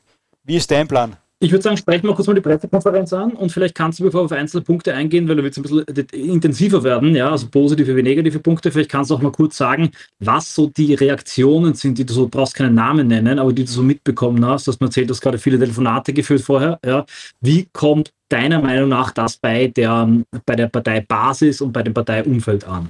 wie 0.44 0.56
ist 0.58 0.70
dein 0.70 0.88
Plan? 0.88 1.18
Ich 1.42 1.54
würde 1.54 1.64
sagen, 1.64 1.78
sprechen 1.78 2.06
wir 2.06 2.14
kurz 2.14 2.28
mal 2.28 2.34
die 2.34 2.42
Pressekonferenz 2.42 3.14
an 3.14 3.32
und 3.32 3.50
vielleicht 3.50 3.74
kannst 3.74 3.98
du, 4.00 4.04
bevor 4.04 4.22
wir 4.22 4.26
auf 4.26 4.32
einzelne 4.34 4.62
Punkte 4.62 4.94
eingehen, 4.94 5.26
weil 5.30 5.42
wird 5.42 5.58
es 5.58 5.58
ein 5.58 5.86
bisschen 5.86 5.86
intensiver 6.12 6.84
werden, 6.84 7.16
ja, 7.16 7.32
also 7.32 7.48
positive 7.48 7.96
wie 7.96 8.04
negative 8.04 8.40
Punkte, 8.40 8.70
vielleicht 8.74 8.92
kannst 8.92 9.10
du 9.10 9.16
auch 9.16 9.22
mal 9.22 9.32
kurz 9.32 9.56
sagen, 9.56 9.90
was 10.20 10.54
so 10.54 10.68
die 10.68 10.96
Reaktionen 10.96 11.76
sind, 11.76 11.98
die 11.98 12.06
du 12.06 12.14
so, 12.14 12.24
du 12.24 12.30
brauchst 12.30 12.56
keinen 12.56 12.76
Namen 12.76 13.08
nennen, 13.08 13.40
aber 13.40 13.54
die 13.54 13.64
du 13.64 13.72
so 13.72 13.82
mitbekommen 13.82 14.46
hast, 14.46 14.68
dass 14.68 14.82
man 14.82 14.90
erzählt, 14.90 15.10
du 15.10 15.14
hast 15.14 15.22
gerade 15.22 15.38
viele 15.38 15.58
Telefonate 15.58 16.12
geführt 16.12 16.42
vorher, 16.42 16.78
ja. 16.86 17.06
Wie 17.40 17.70
kommt 17.72 18.12
deiner 18.28 18.62
Meinung 18.62 18.90
nach 18.90 19.12
das 19.12 19.38
bei 19.38 19.68
der, 19.68 20.10
bei 20.46 20.58
der 20.58 20.68
Parteibasis 20.68 21.62
und 21.62 21.72
bei 21.72 21.84
dem 21.84 21.94
Parteiumfeld 21.94 22.66
an? 22.66 22.90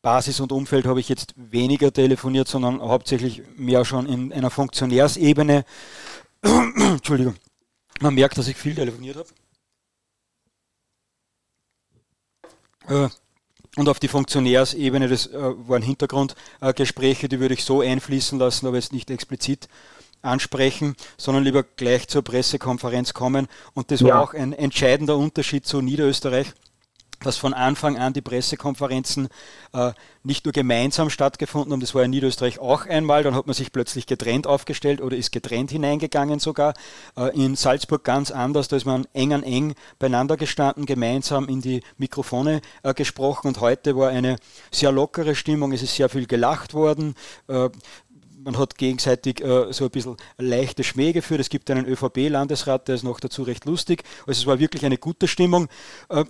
Basis 0.00 0.40
und 0.40 0.52
Umfeld 0.52 0.86
habe 0.86 1.00
ich 1.00 1.10
jetzt 1.10 1.34
weniger 1.36 1.92
telefoniert, 1.92 2.48
sondern 2.48 2.80
hauptsächlich 2.80 3.42
mehr 3.58 3.84
schon 3.84 4.06
in 4.06 4.32
einer 4.32 4.48
Funktionärsebene. 4.48 5.66
Entschuldigung 6.42 7.34
man 8.00 8.14
merkt, 8.14 8.38
dass 8.38 8.48
ich 8.48 8.56
viel 8.56 8.74
telefoniert 8.74 9.16
habe. 9.16 9.28
Äh, 12.88 13.08
und 13.76 13.88
auf 13.88 13.98
die 13.98 14.08
Funktionärsebene, 14.08 15.08
das 15.08 15.26
äh, 15.26 15.38
waren 15.68 15.82
Hintergrundgespräche, 15.82 17.28
die 17.28 17.40
würde 17.40 17.54
ich 17.54 17.64
so 17.64 17.80
einfließen 17.80 18.38
lassen, 18.38 18.66
aber 18.66 18.76
jetzt 18.76 18.92
nicht 18.92 19.10
explizit 19.10 19.68
ansprechen, 20.22 20.96
sondern 21.16 21.44
lieber 21.44 21.62
gleich 21.62 22.08
zur 22.08 22.22
Pressekonferenz 22.22 23.14
kommen. 23.14 23.48
Und 23.74 23.90
das 23.90 24.00
ja. 24.00 24.08
war 24.08 24.22
auch 24.22 24.34
ein 24.34 24.52
entscheidender 24.52 25.16
Unterschied 25.16 25.66
zu 25.66 25.80
Niederösterreich 25.80 26.52
dass 27.24 27.36
von 27.36 27.54
Anfang 27.54 27.98
an 27.98 28.12
die 28.12 28.20
Pressekonferenzen 28.20 29.28
äh, 29.72 29.92
nicht 30.22 30.44
nur 30.44 30.52
gemeinsam 30.52 31.10
stattgefunden 31.10 31.72
haben, 31.72 31.80
das 31.80 31.94
war 31.94 32.04
in 32.04 32.10
Niederösterreich 32.10 32.58
auch 32.58 32.86
einmal, 32.86 33.22
dann 33.22 33.34
hat 33.34 33.46
man 33.46 33.54
sich 33.54 33.72
plötzlich 33.72 34.06
getrennt 34.06 34.46
aufgestellt 34.46 35.00
oder 35.00 35.16
ist 35.16 35.32
getrennt 35.32 35.70
hineingegangen 35.70 36.38
sogar. 36.38 36.74
Äh, 37.16 37.34
in 37.34 37.56
Salzburg 37.56 38.04
ganz 38.04 38.30
anders, 38.30 38.68
da 38.68 38.76
ist 38.76 38.86
man 38.86 39.06
eng 39.12 39.32
an 39.32 39.42
eng 39.42 39.74
beieinander 39.98 40.36
gestanden, 40.36 40.86
gemeinsam 40.86 41.48
in 41.48 41.60
die 41.60 41.82
Mikrofone 41.98 42.60
äh, 42.82 42.94
gesprochen 42.94 43.48
und 43.48 43.60
heute 43.60 43.96
war 43.96 44.10
eine 44.10 44.36
sehr 44.70 44.92
lockere 44.92 45.34
Stimmung, 45.34 45.72
es 45.72 45.82
ist 45.82 45.96
sehr 45.96 46.08
viel 46.08 46.26
gelacht 46.26 46.74
worden 46.74 47.14
äh, 47.48 47.68
man 48.44 48.58
hat 48.58 48.76
gegenseitig 48.76 49.42
äh, 49.42 49.72
so 49.72 49.84
ein 49.84 49.90
bisschen 49.90 50.16
leichte 50.38 50.84
Schmäh 50.84 51.12
geführt. 51.12 51.40
Es 51.40 51.48
gibt 51.48 51.70
einen 51.70 51.86
ÖVP-Landesrat, 51.86 52.88
der 52.88 52.94
ist 52.96 53.02
noch 53.02 53.20
dazu 53.20 53.42
recht 53.42 53.64
lustig. 53.64 54.04
Also 54.26 54.42
es 54.42 54.46
war 54.46 54.58
wirklich 54.58 54.84
eine 54.84 54.98
gute 54.98 55.28
Stimmung. 55.28 55.68
Äh, 56.10 56.24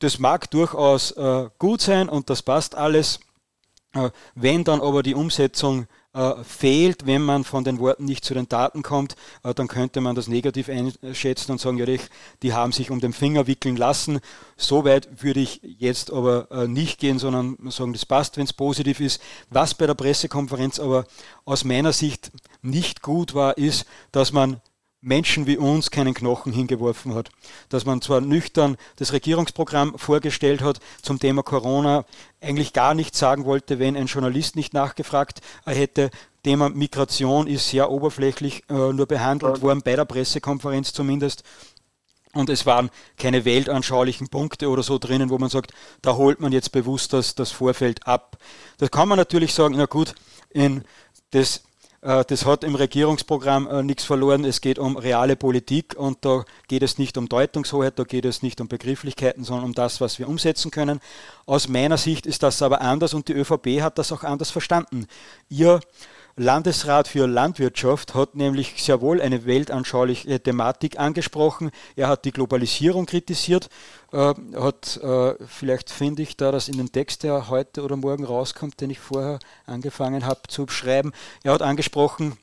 das 0.00 0.18
mag 0.18 0.50
durchaus 0.50 1.12
äh, 1.12 1.48
gut 1.58 1.80
sein 1.80 2.08
und 2.08 2.28
das 2.28 2.42
passt 2.42 2.74
alles. 2.74 3.20
Äh, 3.94 4.10
wenn 4.34 4.64
dann 4.64 4.80
aber 4.80 5.02
die 5.02 5.14
Umsetzung 5.14 5.86
äh, 6.12 6.42
fehlt, 6.42 7.06
wenn 7.06 7.22
man 7.22 7.44
von 7.44 7.64
den 7.64 7.78
Worten 7.78 8.04
nicht 8.04 8.24
zu 8.24 8.34
den 8.34 8.48
Taten 8.48 8.82
kommt, 8.82 9.14
äh, 9.44 9.54
dann 9.54 9.68
könnte 9.68 10.00
man 10.00 10.16
das 10.16 10.26
negativ 10.26 10.68
einschätzen 10.68 11.52
und 11.52 11.60
sagen, 11.60 11.78
ja, 11.78 11.86
die, 11.86 12.00
die 12.42 12.52
haben 12.52 12.72
sich 12.72 12.90
um 12.90 13.00
den 13.00 13.12
Finger 13.12 13.46
wickeln 13.46 13.76
lassen. 13.76 14.20
So 14.56 14.84
weit 14.84 15.22
würde 15.22 15.40
ich 15.40 15.60
jetzt 15.62 16.12
aber 16.12 16.50
äh, 16.50 16.66
nicht 16.66 16.98
gehen, 16.98 17.18
sondern 17.18 17.56
sagen, 17.70 17.92
das 17.92 18.06
passt, 18.06 18.36
wenn 18.36 18.44
es 18.44 18.52
positiv 18.52 19.00
ist. 19.00 19.20
Was 19.50 19.74
bei 19.74 19.86
der 19.86 19.94
Pressekonferenz 19.94 20.80
aber 20.80 21.04
aus 21.44 21.64
meiner 21.64 21.92
Sicht 21.92 22.32
nicht 22.62 23.02
gut 23.02 23.34
war, 23.34 23.56
ist, 23.58 23.86
dass 24.12 24.32
man 24.32 24.60
Menschen 25.02 25.46
wie 25.46 25.56
uns 25.56 25.90
keinen 25.90 26.14
Knochen 26.14 26.52
hingeworfen 26.52 27.14
hat. 27.14 27.30
Dass 27.68 27.86
man 27.86 28.02
zwar 28.02 28.20
nüchtern 28.20 28.76
das 28.96 29.12
Regierungsprogramm 29.12 29.98
vorgestellt 29.98 30.62
hat 30.62 30.80
zum 31.02 31.18
Thema 31.18 31.42
Corona, 31.42 32.04
eigentlich 32.40 32.72
gar 32.72 32.94
nichts 32.94 33.18
sagen 33.18 33.44
wollte, 33.44 33.78
wenn 33.78 33.96
ein 33.96 34.06
Journalist 34.06 34.56
nicht 34.56 34.74
nachgefragt 34.74 35.40
hätte. 35.64 36.10
Thema 36.42 36.68
Migration 36.68 37.46
ist 37.46 37.68
sehr 37.68 37.90
oberflächlich 37.90 38.64
äh, 38.68 38.74
nur 38.74 39.06
behandelt 39.06 39.62
worden, 39.62 39.82
bei 39.82 39.96
der 39.96 40.04
Pressekonferenz 40.04 40.92
zumindest. 40.92 41.44
Und 42.32 42.48
es 42.48 42.64
waren 42.64 42.90
keine 43.18 43.44
weltanschaulichen 43.44 44.28
Punkte 44.28 44.68
oder 44.68 44.82
so 44.82 44.98
drinnen, 44.98 45.30
wo 45.30 45.38
man 45.38 45.50
sagt, 45.50 45.72
da 46.00 46.14
holt 46.14 46.40
man 46.40 46.52
jetzt 46.52 46.70
bewusst 46.70 47.12
das, 47.12 47.34
das 47.34 47.50
Vorfeld 47.50 48.06
ab. 48.06 48.38
Da 48.78 48.86
kann 48.88 49.08
man 49.08 49.18
natürlich 49.18 49.52
sagen, 49.52 49.74
na 49.76 49.86
gut, 49.86 50.14
in 50.50 50.84
das 51.32 51.62
das 52.02 52.46
hat 52.46 52.64
im 52.64 52.74
Regierungsprogramm 52.74 53.68
äh, 53.68 53.82
nichts 53.82 54.04
verloren. 54.04 54.44
Es 54.46 54.62
geht 54.62 54.78
um 54.78 54.96
reale 54.96 55.36
Politik 55.36 55.94
und 55.98 56.24
da 56.24 56.44
geht 56.66 56.82
es 56.82 56.96
nicht 56.96 57.18
um 57.18 57.28
Deutungshoheit, 57.28 57.98
da 57.98 58.04
geht 58.04 58.24
es 58.24 58.42
nicht 58.42 58.60
um 58.62 58.68
Begrifflichkeiten, 58.68 59.44
sondern 59.44 59.66
um 59.66 59.74
das, 59.74 60.00
was 60.00 60.18
wir 60.18 60.26
umsetzen 60.26 60.70
können. 60.70 61.00
Aus 61.44 61.68
meiner 61.68 61.98
Sicht 61.98 62.26
ist 62.26 62.42
das 62.42 62.62
aber 62.62 62.80
anders 62.80 63.12
und 63.12 63.28
die 63.28 63.34
ÖVP 63.34 63.82
hat 63.82 63.98
das 63.98 64.12
auch 64.12 64.24
anders 64.24 64.50
verstanden. 64.50 65.06
Ihr 65.50 65.80
Landesrat 66.40 67.06
für 67.06 67.26
Landwirtschaft 67.26 68.14
hat 68.14 68.34
nämlich 68.34 68.82
sehr 68.82 69.02
wohl 69.02 69.20
eine 69.20 69.44
weltanschauliche 69.44 70.42
Thematik 70.42 70.98
angesprochen. 70.98 71.70
Er 71.96 72.08
hat 72.08 72.24
die 72.24 72.30
Globalisierung 72.30 73.04
kritisiert, 73.04 73.68
äh, 74.10 74.32
hat, 74.56 74.96
äh, 75.02 75.34
vielleicht 75.46 75.90
finde 75.90 76.22
ich 76.22 76.38
da 76.38 76.50
das 76.50 76.68
in 76.68 76.78
den 76.78 76.92
Text, 76.92 77.24
der 77.24 77.50
heute 77.50 77.82
oder 77.82 77.96
morgen 77.96 78.24
rauskommt, 78.24 78.80
den 78.80 78.88
ich 78.88 79.00
vorher 79.00 79.38
angefangen 79.66 80.24
habe 80.24 80.40
zu 80.48 80.66
schreiben. 80.68 81.12
Er 81.42 81.52
hat 81.52 81.60
angesprochen, 81.60 82.38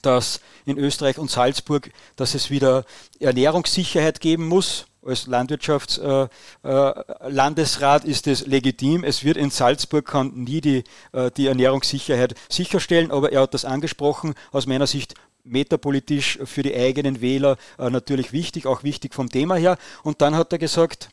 dass 0.00 0.40
in 0.64 0.78
Österreich 0.78 1.18
und 1.18 1.30
Salzburg, 1.30 1.90
dass 2.16 2.34
es 2.34 2.50
wieder 2.50 2.84
Ernährungssicherheit 3.20 4.20
geben 4.20 4.48
muss 4.48 4.86
als 5.04 5.26
Landwirtschaftslandesrat 5.26 8.04
äh, 8.04 8.06
äh, 8.06 8.10
ist 8.10 8.26
es 8.26 8.46
legitim. 8.46 9.04
Es 9.04 9.24
wird 9.24 9.36
in 9.36 9.50
Salzburg 9.50 10.06
kann 10.06 10.32
nie 10.34 10.60
die, 10.60 10.84
äh, 11.12 11.30
die 11.36 11.48
Ernährungssicherheit 11.48 12.34
sicherstellen, 12.48 13.10
aber 13.10 13.32
er 13.32 13.42
hat 13.42 13.52
das 13.54 13.64
angesprochen, 13.64 14.34
aus 14.52 14.66
meiner 14.66 14.86
Sicht 14.86 15.14
metapolitisch 15.44 16.38
für 16.44 16.62
die 16.62 16.76
eigenen 16.76 17.20
Wähler 17.20 17.56
äh, 17.78 17.90
natürlich 17.90 18.32
wichtig, 18.32 18.66
auch 18.66 18.84
wichtig 18.84 19.12
vom 19.14 19.28
Thema 19.28 19.56
her. 19.56 19.76
Und 20.04 20.20
dann 20.20 20.36
hat 20.36 20.52
er 20.52 20.58
gesagt, 20.58 21.08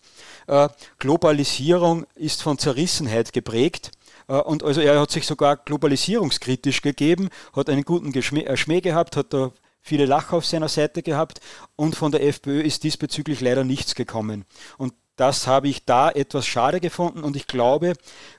äh, 0.47 0.69
Globalisierung 0.99 2.05
ist 2.15 2.43
von 2.43 2.59
Zerrissenheit 2.59 3.33
geprägt. 3.33 3.91
Äh, 4.29 4.33
und 4.35 4.63
also 4.63 4.79
er 4.79 5.01
hat 5.01 5.11
sich 5.11 5.25
sogar 5.25 5.57
globalisierungskritisch 5.57 6.81
gegeben, 6.81 7.29
hat 7.53 7.69
einen 7.69 7.83
guten 7.83 8.11
Geschmäh, 8.13 8.55
Schmäh 8.55 8.79
gehabt, 8.79 9.17
hat 9.17 9.33
da 9.33 9.51
viele 9.81 10.05
Lacher 10.05 10.37
auf 10.37 10.45
seiner 10.45 10.69
Seite 10.69 11.03
gehabt 11.03 11.41
und 11.75 11.95
von 11.95 12.11
der 12.11 12.23
FPÖ 12.23 12.61
ist 12.61 12.83
diesbezüglich 12.83 13.41
leider 13.41 13.63
nichts 13.63 13.95
gekommen. 13.95 14.45
Und 14.77 14.93
das 15.15 15.47
habe 15.47 15.67
ich 15.67 15.83
da 15.83 16.09
etwas 16.09 16.47
schade 16.47 16.79
gefunden 16.79 17.23
und 17.25 17.35
ich 17.35 17.45
glaube, 17.45 17.93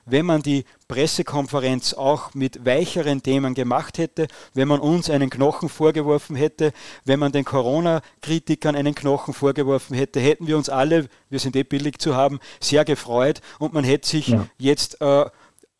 wenn 0.05 0.25
man 0.25 0.41
die 0.41 0.65
Pressekonferenz 0.87 1.93
auch 1.93 2.33
mit 2.33 2.65
weicheren 2.65 3.21
Themen 3.21 3.53
gemacht 3.53 3.99
hätte, 3.99 4.27
wenn 4.55 4.67
man 4.67 4.79
uns 4.79 5.07
einen 5.07 5.29
Knochen 5.29 5.69
vorgeworfen 5.69 6.35
hätte, 6.35 6.73
wenn 7.05 7.19
man 7.19 7.31
den 7.31 7.45
Corona-Kritikern 7.45 8.75
einen 8.75 8.95
Knochen 8.95 9.35
vorgeworfen 9.35 9.95
hätte, 9.95 10.19
hätten 10.19 10.47
wir 10.47 10.57
uns 10.57 10.69
alle, 10.69 11.07
wir 11.29 11.39
sind 11.39 11.55
eh 11.55 11.63
billig 11.63 11.99
zu 11.99 12.15
haben, 12.15 12.39
sehr 12.59 12.83
gefreut 12.83 13.41
und 13.59 13.73
man 13.73 13.83
hätte 13.83 14.09
sich 14.09 14.29
ja. 14.29 14.47
jetzt 14.57 15.01
äh, 15.01 15.25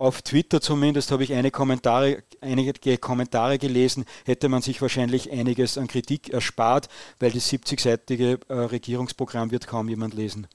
auf 0.01 0.24
Twitter 0.24 0.60
zumindest 0.62 1.12
habe 1.12 1.24
ich 1.24 1.34
eine 1.34 1.51
Kommentare, 1.51 2.24
einige 2.41 2.98
Kommentare 2.98 3.60
gelesen, 3.60 4.05
hätte 4.25 4.50
man 4.50 4.63
sich 4.63 4.81
wahrscheinlich 4.81 5.31
einiges 5.31 5.77
an 5.77 5.88
Kritik 5.88 6.29
erspart, 6.29 6.89
weil 7.20 7.31
das 7.31 7.51
70-seitige 7.51 8.39
äh, 8.50 8.53
Regierungsprogramm 8.53 9.51
wird 9.51 9.67
kaum 9.67 9.89
jemand 9.89 10.15
lesen. 10.15 10.48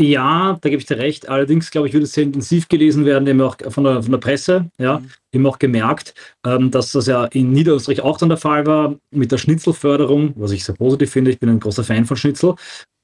Ja, 0.00 0.58
da 0.60 0.68
gebe 0.70 0.80
ich 0.80 0.86
dir 0.86 0.98
recht. 0.98 1.28
Allerdings, 1.28 1.70
glaube 1.70 1.86
ich, 1.86 1.92
würde 1.92 2.04
es 2.04 2.12
sehr 2.12 2.24
intensiv 2.24 2.68
gelesen 2.68 3.04
werden, 3.04 3.28
eben 3.28 3.40
auch 3.42 3.56
von 3.68 3.84
der, 3.84 4.02
von 4.02 4.10
der 4.10 4.18
Presse. 4.18 4.70
Ja, 4.78 4.98
mhm. 4.98 5.10
Eben 5.32 5.46
auch 5.46 5.58
gemerkt, 5.58 6.14
ähm, 6.46 6.70
dass 6.70 6.92
das 6.92 7.06
ja 7.06 7.24
in 7.26 7.52
Niederösterreich 7.52 8.00
auch 8.00 8.18
dann 8.18 8.28
der 8.28 8.38
Fall 8.38 8.66
war 8.66 8.96
mit 9.10 9.32
der 9.32 9.38
Schnitzelförderung, 9.38 10.32
was 10.36 10.52
ich 10.52 10.64
sehr 10.64 10.74
positiv 10.74 11.10
finde. 11.10 11.30
Ich 11.30 11.38
bin 11.38 11.48
ein 11.48 11.60
großer 11.60 11.84
Fan 11.84 12.04
von 12.04 12.16
Schnitzel. 12.16 12.54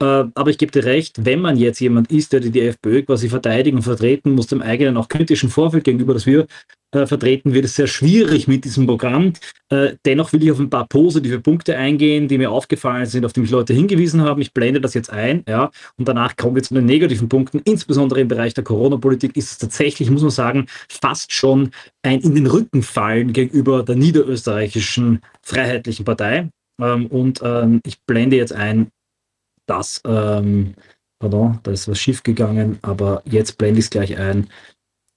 Äh, 0.02 0.24
aber 0.34 0.50
ich 0.50 0.58
gebe 0.58 0.72
dir 0.72 0.84
recht, 0.84 1.24
wenn 1.24 1.40
man 1.40 1.56
jetzt 1.56 1.80
jemand 1.80 2.10
ist, 2.10 2.32
der 2.32 2.40
die 2.40 2.60
FPÖ 2.60 3.02
quasi 3.02 3.28
verteidigen 3.28 3.78
und 3.78 3.82
vertreten 3.82 4.32
muss, 4.32 4.46
dem 4.46 4.60
eigenen 4.60 4.96
auch 4.96 5.08
kritischen 5.08 5.48
Vorfeld 5.48 5.84
gegenüber, 5.84 6.12
das 6.12 6.26
wir 6.26 6.46
äh, 6.92 7.06
vertreten, 7.06 7.54
wird 7.54 7.64
es 7.64 7.74
sehr 7.74 7.86
schwierig 7.86 8.46
mit 8.46 8.64
diesem 8.64 8.86
Programm. 8.86 9.32
Äh, 9.70 9.94
dennoch 10.04 10.32
will 10.32 10.42
ich 10.42 10.52
auf 10.52 10.58
ein 10.58 10.70
paar 10.70 10.86
positive 10.86 11.40
Punkte 11.40 11.76
eingehen, 11.76 12.28
die 12.28 12.38
mir 12.38 12.50
aufgefallen 12.50 13.06
sind, 13.06 13.24
auf 13.24 13.32
die 13.32 13.40
mich 13.40 13.50
Leute 13.50 13.72
hingewiesen 13.72 14.22
haben. 14.22 14.40
Ich 14.40 14.52
blende 14.52 14.80
das 14.80 14.94
jetzt 14.94 15.10
ein, 15.10 15.42
ja, 15.48 15.70
und 15.96 16.06
danach 16.06 16.36
kommen 16.36 16.54
wir 16.54 16.62
zu 16.62 16.74
den 16.74 16.84
negativen 16.84 17.28
Punkten. 17.28 17.60
Insbesondere 17.64 18.20
im 18.20 18.28
Bereich 18.28 18.54
der 18.54 18.64
Corona-Politik 18.64 19.36
ist 19.36 19.50
es 19.50 19.58
tatsächlich, 19.58 20.10
muss 20.10 20.22
man 20.22 20.30
sagen, 20.30 20.66
fast 20.88 21.32
schon 21.32 21.70
ein 22.06 22.20
in 22.20 22.34
den 22.34 22.46
Rücken 22.46 22.82
fallen 22.82 23.32
gegenüber 23.32 23.82
der 23.82 23.96
niederösterreichischen 23.96 25.20
Freiheitlichen 25.42 26.04
Partei. 26.04 26.50
Ähm, 26.80 27.06
und 27.06 27.40
ähm, 27.42 27.80
ich 27.84 28.00
blende 28.02 28.36
jetzt 28.36 28.52
ein, 28.52 28.90
dass, 29.66 30.00
ähm, 30.06 30.74
pardon, 31.18 31.58
da 31.62 31.70
ist 31.72 31.88
was 31.88 31.98
schief 31.98 32.22
gegangen, 32.22 32.78
aber 32.82 33.22
jetzt 33.24 33.58
blende 33.58 33.80
ich 33.80 33.86
es 33.86 33.90
gleich 33.90 34.16
ein. 34.16 34.48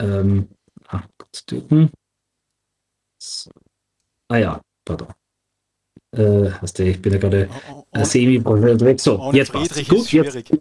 Ähm, 0.02 0.50
ah, 0.88 1.04
drücken. 1.48 1.92
So. 3.22 3.52
Ah 4.30 4.38
ja, 4.38 4.62
pardon. 4.86 5.10
Äh, 6.12 6.50
hast 6.62 6.80
du, 6.80 6.84
ich 6.84 7.02
bin 7.02 7.14
ja 7.14 7.20
gerade 7.20 7.50
äh, 7.92 8.06
semi 8.06 8.44
weg. 8.44 9.00
So, 9.00 9.32
jetzt 9.34 9.52
passt 9.52 9.88
Gut, 9.88 10.12
jetzt, 10.12 10.52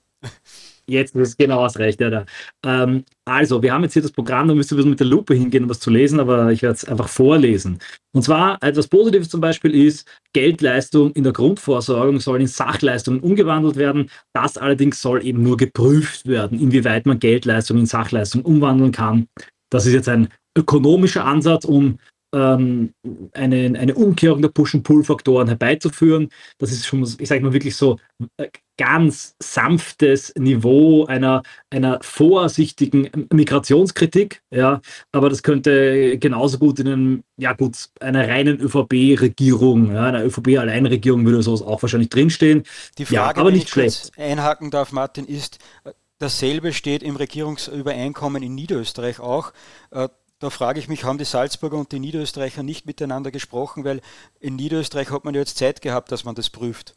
Jetzt 0.88 1.14
ist 1.14 1.38
genau 1.38 1.62
das 1.64 1.78
Recht. 1.78 2.00
Ja, 2.00 2.24
ähm, 2.64 3.04
also, 3.26 3.62
wir 3.62 3.72
haben 3.72 3.82
jetzt 3.82 3.92
hier 3.92 4.02
das 4.02 4.10
Programm, 4.12 4.48
da 4.48 4.54
müsst 4.54 4.72
ihr 4.72 4.84
mit 4.86 5.00
der 5.00 5.06
Lupe 5.06 5.34
hingehen, 5.34 5.64
um 5.64 5.70
was 5.70 5.80
zu 5.80 5.90
lesen, 5.90 6.18
aber 6.18 6.50
ich 6.50 6.62
werde 6.62 6.74
es 6.76 6.84
einfach 6.86 7.08
vorlesen. 7.08 7.78
Und 8.14 8.22
zwar, 8.22 8.62
etwas 8.62 8.88
Positives 8.88 9.28
zum 9.28 9.42
Beispiel 9.42 9.74
ist, 9.74 10.08
Geldleistung 10.32 11.12
in 11.12 11.24
der 11.24 11.34
Grundvorsorgung 11.34 12.20
soll 12.20 12.40
in 12.40 12.46
Sachleistungen 12.46 13.20
umgewandelt 13.20 13.76
werden. 13.76 14.10
Das 14.32 14.56
allerdings 14.56 15.02
soll 15.02 15.24
eben 15.24 15.42
nur 15.42 15.58
geprüft 15.58 16.26
werden, 16.26 16.58
inwieweit 16.58 17.04
man 17.04 17.18
Geldleistung 17.18 17.78
in 17.78 17.86
Sachleistung 17.86 18.42
umwandeln 18.42 18.92
kann. 18.92 19.28
Das 19.70 19.84
ist 19.84 19.92
jetzt 19.92 20.08
ein 20.08 20.28
ökonomischer 20.56 21.26
Ansatz, 21.26 21.66
um 21.66 21.98
ähm, 22.34 22.94
eine, 23.32 23.78
eine 23.78 23.94
Umkehrung 23.94 24.42
der 24.42 24.48
Push-and-Pull-Faktoren 24.48 25.48
herbeizuführen. 25.48 26.30
Das 26.58 26.72
ist 26.72 26.86
schon, 26.86 27.02
ich 27.02 27.28
sage 27.28 27.42
mal, 27.42 27.52
wirklich 27.52 27.76
so 27.76 27.98
äh, 28.38 28.48
ganz 28.78 29.34
sanftes 29.42 30.32
Niveau 30.36 31.04
einer, 31.04 31.42
einer 31.68 31.98
vorsichtigen 32.00 33.10
Migrationskritik. 33.30 34.40
Ja, 34.50 34.80
aber 35.12 35.28
das 35.28 35.42
könnte 35.42 36.16
genauso 36.18 36.58
gut 36.58 36.78
in 36.78 36.86
einem, 36.86 37.24
ja 37.36 37.52
gut, 37.52 37.90
einer 38.00 38.26
reinen 38.26 38.58
ÖVP-Regierung, 38.60 39.92
ja, 39.92 40.04
einer 40.04 40.24
ÖVP-Alleinregierung 40.24 41.26
würde 41.26 41.42
sowas 41.42 41.60
auch 41.60 41.82
wahrscheinlich 41.82 42.08
drinstehen. 42.08 42.62
Die 42.96 43.04
Frage, 43.04 43.36
ja, 43.36 43.40
aber 43.42 43.50
nicht 43.50 43.64
ich 43.64 43.70
schlecht. 43.70 44.12
einhaken 44.16 44.70
darf, 44.70 44.92
Martin, 44.92 45.26
ist, 45.26 45.58
äh, 45.84 45.90
dasselbe 46.18 46.72
steht 46.72 47.02
im 47.02 47.16
Regierungsübereinkommen 47.16 48.42
in 48.42 48.54
Niederösterreich 48.54 49.20
auch. 49.20 49.52
Äh, 49.90 50.08
da 50.38 50.50
frage 50.50 50.78
ich 50.78 50.86
mich, 50.88 51.02
haben 51.02 51.18
die 51.18 51.24
Salzburger 51.24 51.78
und 51.78 51.90
die 51.90 51.98
Niederösterreicher 51.98 52.62
nicht 52.62 52.86
miteinander 52.86 53.32
gesprochen, 53.32 53.82
weil 53.82 54.00
in 54.38 54.54
Niederösterreich 54.54 55.10
hat 55.10 55.24
man 55.24 55.34
ja 55.34 55.40
jetzt 55.40 55.58
Zeit 55.58 55.82
gehabt, 55.82 56.12
dass 56.12 56.24
man 56.24 56.36
das 56.36 56.48
prüft. 56.48 56.94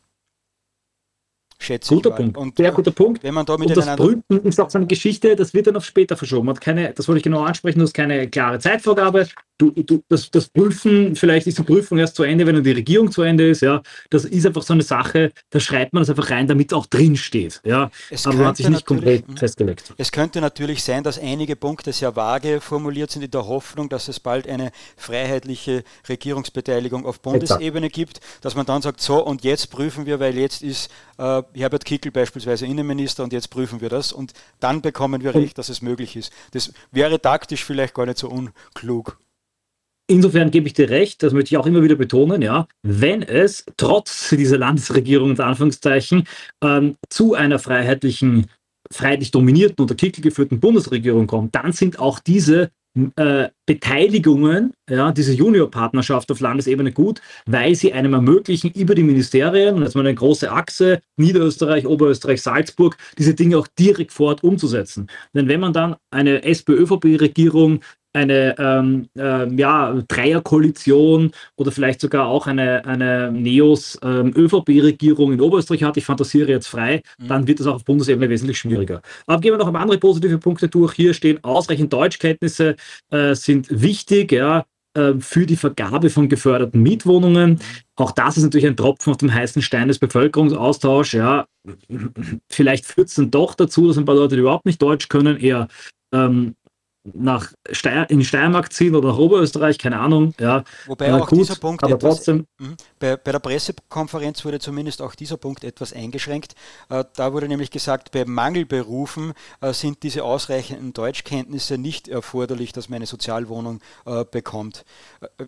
Schätze 1.61 1.93
guter 1.93 2.09
ich 2.09 2.15
Punkt. 2.15 2.37
Und, 2.37 2.57
Sehr 2.57 2.71
guter 2.71 2.91
Punkt. 2.91 3.23
Wenn 3.23 3.33
man 3.33 3.45
da 3.45 3.53
und 3.53 3.69
das 3.69 3.95
Prüfen 3.95 4.43
ist 4.43 4.59
auch 4.59 4.69
so 4.69 4.77
eine 4.77 4.87
Geschichte, 4.87 5.35
das 5.35 5.53
wird 5.53 5.67
dann 5.67 5.75
auf 5.75 5.85
später 5.85 6.17
verschoben. 6.17 6.49
Hat 6.49 6.59
keine, 6.59 6.91
das 6.93 7.07
wollte 7.07 7.17
ich 7.17 7.23
genau 7.23 7.43
ansprechen, 7.43 7.79
du 7.79 7.85
hast 7.85 7.93
keine 7.93 8.27
klare 8.29 8.59
Zeitvorgabe 8.59 9.27
du, 9.61 9.71
du, 9.71 10.03
das, 10.09 10.29
das 10.31 10.49
Prüfen, 10.49 11.15
vielleicht 11.15 11.47
ist 11.47 11.57
die 11.57 11.63
Prüfung 11.63 11.97
erst 11.97 12.15
zu 12.15 12.23
Ende, 12.23 12.45
wenn 12.45 12.61
die 12.63 12.71
Regierung 12.71 13.11
zu 13.11 13.21
Ende 13.21 13.49
ist, 13.49 13.61
ja, 13.61 13.81
das 14.09 14.25
ist 14.25 14.45
einfach 14.45 14.63
so 14.63 14.73
eine 14.73 14.83
Sache, 14.83 15.31
da 15.49 15.59
schreibt 15.59 15.93
man 15.93 16.01
das 16.01 16.09
einfach 16.09 16.29
rein, 16.31 16.47
damit 16.47 16.71
es 16.71 16.77
auch 16.77 16.85
drin 16.85 17.15
steht, 17.15 17.61
ja, 17.63 17.91
es 18.09 18.25
aber 18.25 18.37
man 18.37 18.47
hat 18.47 18.57
sich 18.57 18.69
nicht 18.69 18.85
konkret 18.85 19.23
festgelegt. 19.37 19.93
Es 19.97 20.11
könnte 20.11 20.41
natürlich 20.41 20.83
sein, 20.83 21.03
dass 21.03 21.19
einige 21.19 21.55
Punkte 21.55 21.93
sehr 21.93 22.15
vage 22.15 22.61
formuliert 22.61 23.11
sind 23.11 23.23
in 23.23 23.31
der 23.31 23.47
Hoffnung, 23.47 23.89
dass 23.89 24.07
es 24.07 24.19
bald 24.19 24.47
eine 24.47 24.71
freiheitliche 24.97 25.83
Regierungsbeteiligung 26.09 27.05
auf 27.05 27.21
Bundesebene 27.21 27.87
Exakt. 27.87 27.93
gibt, 27.93 28.19
dass 28.41 28.55
man 28.55 28.65
dann 28.65 28.81
sagt, 28.81 29.01
so 29.01 29.23
und 29.23 29.43
jetzt 29.43 29.69
prüfen 29.69 30.05
wir, 30.05 30.19
weil 30.19 30.37
jetzt 30.37 30.63
ist 30.63 30.89
äh, 31.17 31.43
Herbert 31.53 31.85
Kickel 31.85 32.11
beispielsweise 32.11 32.65
Innenminister 32.65 33.23
und 33.23 33.33
jetzt 33.33 33.49
prüfen 33.49 33.81
wir 33.81 33.89
das 33.89 34.11
und 34.11 34.33
dann 34.59 34.81
bekommen 34.81 35.21
wir 35.21 35.35
recht, 35.35 35.57
dass 35.57 35.69
es 35.69 35.81
möglich 35.81 36.15
ist. 36.15 36.31
Das 36.51 36.73
wäre 36.91 37.21
taktisch 37.21 37.63
vielleicht 37.63 37.93
gar 37.93 38.05
nicht 38.05 38.17
so 38.17 38.29
unklug. 38.29 39.17
insofern 40.07 40.51
gebe 40.51 40.67
ich 40.67 40.73
dir 40.73 40.89
recht, 40.89 41.23
das 41.23 41.33
möchte 41.33 41.53
ich 41.53 41.57
auch 41.57 41.65
immer 41.65 41.83
wieder 41.83 41.95
betonen, 41.95 42.41
ja, 42.41 42.67
wenn 42.83 43.21
es 43.21 43.65
trotz 43.77 44.29
dieser 44.29 44.57
Landesregierung, 44.57 45.31
in 45.31 45.39
Anführungszeichen, 45.39 46.27
ähm, 46.63 46.95
zu 47.09 47.33
einer 47.33 47.59
freiheitlichen, 47.59 48.47
freiheitlich 48.91 49.31
dominierten 49.31 49.81
und 49.81 49.91
artikelgeführten 49.91 50.59
Bundesregierung 50.59 51.27
kommt, 51.27 51.55
dann 51.55 51.71
sind 51.71 51.99
auch 51.99 52.19
diese 52.19 52.71
äh, 53.15 53.49
Beteiligungen, 53.65 54.73
ja, 54.89 55.11
diese 55.11 55.33
Juniorpartnerschaft 55.33 56.29
auf 56.31 56.39
Landesebene 56.41 56.91
gut, 56.91 57.21
weil 57.45 57.73
sie 57.75 57.93
einem 57.93 58.13
ermöglichen, 58.13 58.71
über 58.71 58.95
die 58.95 59.03
Ministerien, 59.03 59.75
und 59.75 59.83
jetzt 59.83 59.95
mal 59.95 60.05
eine 60.05 60.13
große 60.13 60.51
Achse, 60.51 61.01
Niederösterreich, 61.15 61.87
Oberösterreich, 61.87 62.41
Salzburg, 62.41 62.97
diese 63.17 63.33
Dinge 63.33 63.57
auch 63.57 63.67
direkt 63.79 64.11
vor 64.11 64.29
Ort 64.29 64.43
umzusetzen. 64.43 65.07
Denn 65.33 65.47
wenn 65.47 65.61
man 65.61 65.73
dann 65.73 65.95
eine 66.11 66.43
SPÖ-VP-Regierung 66.43 67.79
eine 68.13 68.55
ähm, 68.59 69.07
äh, 69.17 69.53
ja, 69.55 70.01
Dreierkoalition 70.07 71.31
oder 71.55 71.71
vielleicht 71.71 72.01
sogar 72.01 72.27
auch 72.27 72.47
eine, 72.47 72.85
eine 72.85 73.31
Neos 73.31 73.97
ähm, 74.03 74.33
in 74.35 75.41
Oberösterreich 75.41 75.83
hat, 75.83 75.97
ich 75.97 76.05
fantasiere 76.05 76.49
jetzt 76.49 76.67
frei, 76.67 77.01
mhm. 77.17 77.27
dann 77.27 77.47
wird 77.47 77.59
es 77.59 77.67
auch 77.67 77.75
auf 77.75 77.85
Bundesebene 77.85 78.29
wesentlich 78.29 78.57
schwieriger. 78.59 79.01
Aber 79.27 79.41
gehen 79.41 79.53
wir 79.53 79.57
noch 79.57 79.67
ein 79.67 79.73
paar 79.73 79.81
andere 79.81 79.99
positive 79.99 80.37
Punkte 80.37 80.67
durch. 80.67 80.93
Hier 80.93 81.13
stehen 81.13 81.43
ausreichend 81.43 81.93
Deutschkenntnisse 81.93 82.75
äh, 83.11 83.35
sind 83.35 83.67
wichtig, 83.69 84.31
ja, 84.31 84.65
äh, 84.93 85.13
für 85.19 85.45
die 85.45 85.55
Vergabe 85.55 86.09
von 86.09 86.27
geförderten 86.27 86.81
Mietwohnungen. 86.81 87.59
Auch 87.95 88.11
das 88.11 88.35
ist 88.35 88.43
natürlich 88.43 88.67
ein 88.67 88.75
Tropfen 88.75 89.11
auf 89.11 89.17
dem 89.17 89.33
heißen 89.33 89.61
Stein 89.61 89.87
des 89.87 89.99
Bevölkerungsaustauschs. 89.99 91.13
Ja, 91.13 91.45
vielleicht 92.49 92.85
führt 92.85 93.07
es 93.07 93.15
dann 93.15 93.31
doch 93.31 93.55
dazu, 93.55 93.87
dass 93.87 93.97
ein 93.97 94.05
paar 94.05 94.15
Leute, 94.15 94.35
die 94.35 94.41
überhaupt 94.41 94.65
nicht 94.65 94.81
Deutsch 94.81 95.07
können, 95.07 95.37
eher 95.37 95.69
ähm, 96.13 96.55
nach 97.03 97.51
Steier, 97.71 98.09
in 98.09 98.23
Steiermark 98.23 98.71
ziehen 98.71 98.95
oder 98.95 99.09
nach 99.09 99.17
Oberösterreich, 99.17 99.77
keine 99.79 99.99
Ahnung. 99.99 100.33
Ja, 100.39 100.63
Wobei 100.85 101.07
äh, 101.07 101.11
auch 101.13 101.27
gut, 101.27 101.39
dieser 101.39 101.55
Punkt 101.55 101.83
aber 101.83 101.95
etwas, 101.95 102.17
trotzdem. 102.17 102.45
Mh, 102.59 102.75
bei, 102.99 103.17
bei, 103.17 103.31
der 103.31 103.39
Pressekonferenz 103.39 104.45
wurde 104.45 104.59
zumindest 104.59 105.01
auch 105.01 105.15
dieser 105.15 105.37
Punkt 105.37 105.63
etwas 105.63 105.93
eingeschränkt. 105.93 106.53
Äh, 106.89 107.03
da 107.15 107.33
wurde 107.33 107.47
nämlich 107.47 107.71
gesagt, 107.71 108.11
bei 108.11 108.25
Mangelberufen 108.25 109.33
äh, 109.61 109.73
sind 109.73 110.03
diese 110.03 110.23
ausreichenden 110.23 110.93
Deutschkenntnisse 110.93 111.77
nicht 111.77 112.07
erforderlich, 112.07 112.71
dass 112.71 112.89
man 112.89 112.97
eine 112.97 113.07
Sozialwohnung 113.07 113.79
äh, 114.05 114.23
bekommt. 114.23 114.85
Äh, 115.21 115.45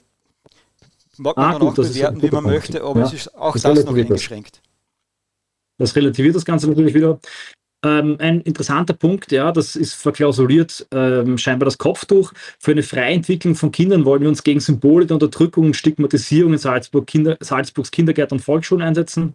mag 1.17 1.37
man 1.37 1.45
ah, 1.45 1.51
dann 1.51 1.59
gut, 1.59 1.69
auch 1.69 1.75
bewerten, 1.75 2.21
wie 2.21 2.31
man 2.31 2.43
Punkt. 2.43 2.47
möchte, 2.47 2.83
aber 2.83 3.01
ja, 3.01 3.05
es 3.05 3.13
ist 3.13 3.35
auch 3.35 3.53
das, 3.53 3.61
das 3.61 3.85
noch 3.85 3.95
eingeschränkt. 3.95 4.61
Das 5.77 5.95
relativiert 5.95 6.35
das 6.35 6.45
Ganze 6.45 6.67
natürlich 6.67 6.93
wieder. 6.93 7.19
Ähm, 7.85 8.15
ein 8.19 8.39
interessanter 8.41 8.93
Punkt, 8.93 9.31
ja, 9.33 9.51
das 9.51 9.75
ist 9.75 9.93
verklausuliert 9.93 10.87
ähm, 10.91 11.37
scheinbar 11.37 11.65
das 11.65 11.77
Kopftuch. 11.77 12.31
Für 12.59 12.71
eine 12.71 12.83
Freientwicklung 12.83 13.55
von 13.55 13.71
Kindern 13.71 14.05
wollen 14.05 14.21
wir 14.21 14.29
uns 14.29 14.43
gegen 14.43 14.61
Symbole 14.61 15.05
der 15.05 15.15
Unterdrückung 15.15 15.65
und 15.65 15.75
Stigmatisierung 15.75 16.53
in 16.53 16.59
Salzburg 16.59 17.05
Kinder, 17.07 17.37
Salzburgs 17.41 17.91
Kindergärten 17.91 18.37
und 18.37 18.43
Volksschulen 18.43 18.85
einsetzen. 18.85 19.33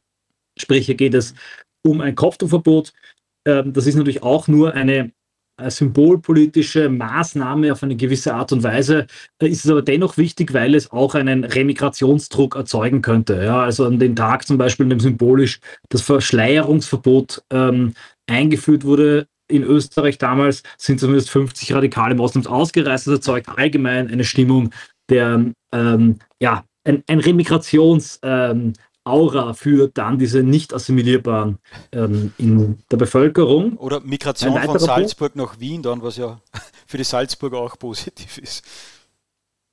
Sprich, 0.59 0.87
hier 0.87 0.95
geht 0.95 1.15
es 1.15 1.35
um 1.87 2.01
ein 2.01 2.15
Kopftuchverbot. 2.15 2.95
Ähm, 3.47 3.75
das 3.75 3.87
ist 3.87 3.97
natürlich 3.97 4.23
auch 4.23 4.49
nur 4.49 4.73
eine 4.73 5.13
symbolpolitische 5.67 6.89
Maßnahme 6.89 7.73
auf 7.73 7.83
eine 7.83 7.97
gewisse 7.97 8.35
Art 8.35 8.53
und 8.53 8.63
Weise, 8.63 9.07
äh, 9.43 9.49
ist 9.49 9.65
es 9.65 9.71
aber 9.71 9.83
dennoch 9.83 10.17
wichtig, 10.17 10.55
weil 10.55 10.75
es 10.75 10.91
auch 10.93 11.15
einen 11.15 11.45
Remigrationsdruck 11.45 12.57
erzeugen 12.57 13.03
könnte. 13.03 13.43
Ja, 13.43 13.63
also 13.63 13.85
an 13.85 13.99
den 13.99 14.15
Tag 14.15 14.47
zum 14.47 14.59
Beispiel, 14.59 14.85
in 14.85 14.91
dem 14.91 15.01
symbolisch 15.01 15.61
das 15.89 16.03
Verschleierungsverbot 16.03 17.43
ähm, 17.51 17.95
eingeführt 18.29 18.85
wurde 18.85 19.27
in 19.49 19.63
Österreich 19.63 20.19
damals, 20.19 20.63
sind 20.77 21.01
zumindest 21.01 21.31
50 21.31 21.73
radikale 21.73 22.15
Moslems 22.15 22.47
ausgereist. 22.47 23.07
Das 23.07 23.15
erzeugt 23.15 23.49
allgemein 23.49 24.09
eine 24.11 24.25
Stimmung 24.25 24.71
der, 25.09 25.53
ähm, 25.73 26.19
ja, 26.41 26.65
ein, 26.85 27.03
ein 27.07 27.21
Remigrations- 27.21 28.19
ähm, 28.23 28.75
Aura 29.09 29.55
für 29.55 29.89
dann 29.89 30.19
diese 30.19 30.43
nicht 30.43 30.75
assimilierbaren 30.75 31.59
ähm, 31.93 32.33
in 32.39 32.79
der 32.91 32.99
Bevölkerung. 32.99 33.77
Oder 33.79 34.01
Migration 34.01 34.61
von 34.61 34.79
Salzburg 34.79 35.35
Punkt. 35.35 35.53
nach 35.53 35.61
Wien 35.61 35.83
dann, 35.83 36.03
was 36.03 36.19
ja 36.19 36.41
für 36.87 36.99
die 36.99 37.05
Salzburger 37.05 37.59
auch 37.59 37.79
positiv 37.79 38.39
ist. 38.39 38.65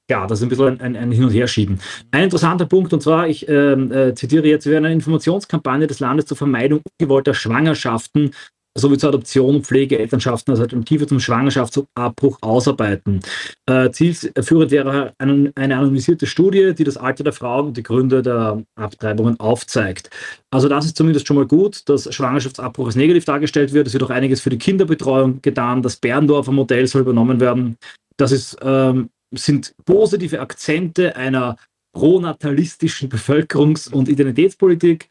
Ja, 0.10 0.28
das 0.28 0.40
ist 0.40 0.44
ein 0.44 0.50
bisschen 0.50 0.80
ein, 0.82 0.96
ein 0.96 1.12
Hin- 1.12 1.24
und 1.24 1.32
Herschieben. 1.32 1.80
Ein 2.12 2.26
interessanter 2.26 2.66
Punkt, 2.66 2.94
und 2.94 3.02
zwar, 3.02 3.28
ich 3.28 3.50
ähm, 3.50 3.92
äh, 3.92 4.14
zitiere 4.14 4.48
jetzt, 4.48 4.66
wir 4.66 4.74
werden 4.74 4.86
eine 4.86 4.94
Informationskampagne 4.94 5.88
des 5.88 6.00
Landes 6.00 6.28
zur 6.28 6.38
Vermeidung 6.38 6.82
ungewollter 7.00 7.34
Schwangerschaften 7.34 8.32
sowie 8.78 8.98
zur 8.98 9.10
Adoption 9.10 9.56
und 9.56 9.66
Pflege, 9.66 9.98
Elternschaften 9.98 10.52
als 10.52 10.60
Alternative 10.60 11.08
zum 11.08 11.20
Schwangerschaftsabbruch 11.20 12.38
ausarbeiten. 12.42 13.22
Äh, 13.66 13.90
zielführend 13.92 14.72
wäre 14.72 15.14
eine, 15.18 15.52
eine 15.56 15.78
anonymisierte 15.78 16.28
Studie, 16.28 16.74
die 16.76 16.84
das 16.84 16.98
Alter 16.98 17.24
der 17.24 17.34
Frauen 17.34 17.68
und 17.68 17.78
die 17.78 17.84
Gründe 17.84 18.22
der 18.22 18.62
Abtreibungen 18.76 19.40
aufzeigt. 19.40 20.10
Also 20.52 20.68
das 20.68 20.86
ist 20.86 20.98
zumindest 20.98 21.26
schon 21.26 21.38
mal 21.38 21.48
gut, 21.48 21.88
dass 21.88 22.14
Schwangerschaftsabbruch 22.14 22.88
als 22.88 22.96
negativ 22.96 23.26
dargestellt 23.26 23.72
wird. 23.72 23.88
Es 23.88 23.94
wird 23.94 24.04
auch 24.04 24.10
einiges 24.10 24.42
für 24.42 24.50
die 24.50 24.58
Kinderbetreuung 24.58 25.42
getan. 25.42 25.82
Das 25.82 25.96
Berndorfer 25.96 26.52
Modell 26.52 26.86
soll 26.88 27.02
übernommen 27.02 27.40
werden. 27.40 27.78
Das 28.18 28.32
ist 28.32 28.58
ähm, 28.62 29.10
sind 29.38 29.76
positive 29.86 30.40
Akzente 30.40 31.16
einer 31.16 31.58
pronatalistischen 31.94 33.10
Bevölkerungs- 33.10 33.92
und 33.92 34.10
Identitätspolitik, 34.10 35.08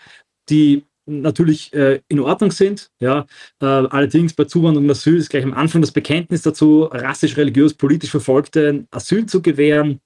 die 0.50 0.84
natürlich 1.06 1.72
äh, 1.72 2.00
in 2.08 2.20
Ordnung 2.20 2.50
sind. 2.50 2.90
Ja, 3.00 3.26
äh, 3.60 3.66
allerdings 3.66 4.34
bei 4.34 4.44
Zuwanderung 4.44 4.84
und 4.84 4.90
Asyl 4.90 5.16
ist 5.16 5.30
gleich 5.30 5.44
am 5.44 5.54
Anfang 5.54 5.80
das 5.80 5.92
Bekenntnis 5.92 6.42
dazu, 6.42 6.84
rassisch, 6.84 7.36
religiös, 7.36 7.74
politisch 7.74 8.10
Verfolgte 8.10 8.86
Asyl 8.90 9.26
zu 9.26 9.42
gewähren. 9.42 10.00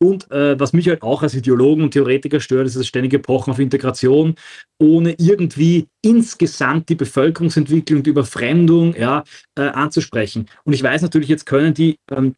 Und 0.00 0.28
äh, 0.32 0.58
was 0.58 0.72
mich 0.72 0.88
halt 0.88 1.02
auch 1.02 1.22
als 1.22 1.34
Ideologen 1.34 1.84
und 1.84 1.92
Theoretiker 1.92 2.40
stört, 2.40 2.66
ist 2.66 2.76
das 2.76 2.88
ständige 2.88 3.20
Pochen 3.20 3.52
auf 3.52 3.60
Integration, 3.60 4.34
ohne 4.80 5.14
irgendwie 5.16 5.86
insgesamt 6.04 6.88
die 6.88 6.96
Bevölkerungsentwicklung, 6.96 8.02
die 8.02 8.10
Überfremdung 8.10 8.96
ja, 8.96 9.22
äh, 9.56 9.62
anzusprechen. 9.62 10.48
Und 10.64 10.72
ich 10.72 10.82
weiß 10.82 11.02
natürlich, 11.02 11.28
jetzt 11.28 11.46
können 11.46 11.72
die 11.72 11.98
ähm, 12.10 12.34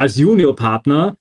als 0.00 0.16
Juniorpartner, 0.16 1.16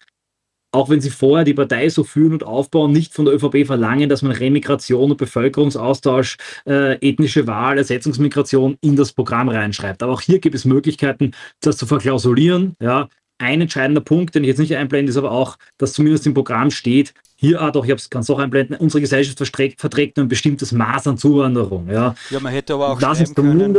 auch 0.71 0.89
wenn 0.89 1.01
sie 1.01 1.09
vorher 1.09 1.43
die 1.43 1.53
Partei 1.53 1.89
so 1.89 2.05
führen 2.05 2.31
und 2.33 2.43
aufbauen, 2.45 2.93
nicht 2.93 3.13
von 3.13 3.25
der 3.25 3.33
ÖVP 3.33 3.65
verlangen, 3.65 4.07
dass 4.07 4.21
man 4.21 4.31
Remigration 4.31 5.11
und 5.11 5.17
Bevölkerungsaustausch, 5.17 6.37
äh, 6.65 6.93
ethnische 7.05 7.45
Wahl, 7.45 7.77
Ersetzungsmigration 7.77 8.77
in 8.81 8.95
das 8.95 9.11
Programm 9.11 9.49
reinschreibt. 9.49 10.01
Aber 10.01 10.13
auch 10.13 10.21
hier 10.21 10.39
gibt 10.39 10.55
es 10.55 10.63
Möglichkeiten, 10.63 11.31
das 11.59 11.77
zu 11.77 11.87
verklausulieren. 11.87 12.75
Ja. 12.79 13.09
Ein 13.41 13.61
entscheidender 13.61 14.01
Punkt, 14.01 14.35
den 14.35 14.43
ich 14.43 14.49
jetzt 14.49 14.59
nicht 14.59 14.75
einblende, 14.75 15.09
ist 15.09 15.17
aber 15.17 15.31
auch, 15.31 15.57
dass 15.77 15.93
zumindest 15.93 16.25
im 16.27 16.33
Programm 16.33 16.71
steht, 16.71 17.13
hier, 17.35 17.61
ah 17.61 17.71
doch, 17.71 17.85
ich 17.85 18.09
kann 18.09 18.21
es 18.21 18.29
auch 18.29 18.39
einblenden, 18.39 18.77
unsere 18.77 19.01
Gesellschaft 19.01 19.37
verträgt, 19.37 19.79
verträgt 19.79 20.17
nur 20.17 20.25
ein 20.25 20.29
bestimmtes 20.29 20.71
Maß 20.73 21.07
an 21.07 21.17
Zuwanderung. 21.17 21.89
Ja, 21.89 22.15
ja 22.29 22.39
man 22.39 22.51
hätte 22.53 22.73
aber 22.73 22.89
auch 22.89 22.99
das 22.99 23.21
ist 23.21 23.35
können, 23.35 23.77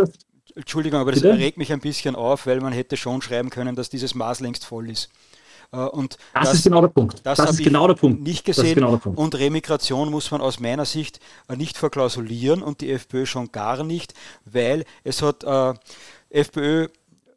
Entschuldigung, 0.57 1.01
aber 1.01 1.13
das 1.13 1.23
Bitte? 1.23 1.39
regt 1.39 1.59
mich 1.59 1.73
ein 1.73 1.81
bisschen 1.81 2.17
auf, 2.17 2.47
weil 2.47 2.61
man 2.61 2.73
hätte 2.73 2.97
schon 2.97 3.23
schreiben 3.23 3.51
können, 3.51 3.77
dass 3.77 3.89
dieses 3.91 4.15
Maß 4.15 4.41
längst 4.41 4.65
voll 4.65 4.91
ist. 4.91 5.11
Äh, 5.73 5.79
und 5.79 6.17
das, 6.35 6.45
das, 6.45 6.55
ist 6.55 6.65
genau 6.65 6.81
der 6.81 6.89
Punkt. 6.89 7.21
Das, 7.25 7.39
das 7.39 7.51
ist 7.53 7.63
genau 7.63 7.87
der 7.87 7.95
Punkt. 7.95 8.23
Nicht 8.23 8.45
gesehen. 8.45 8.75
Genau 8.75 8.97
Punkt. 8.97 9.19
Und 9.19 9.35
Remigration 9.35 10.11
muss 10.11 10.31
man 10.31 10.41
aus 10.41 10.61
meiner 10.61 10.85
Sicht 10.85 11.21
äh, 11.49 11.57
nicht 11.57 11.77
verklausulieren 11.77 12.63
und 12.63 12.81
die 12.81 12.91
FPÖ 12.91 13.27
schon 13.27 13.53
gar 13.53 13.83
nicht, 13.85 14.15
weil 14.45 14.85
es 15.05 15.23
hat 15.23 15.45
äh, 15.45 15.75
FPÖ 16.31 16.89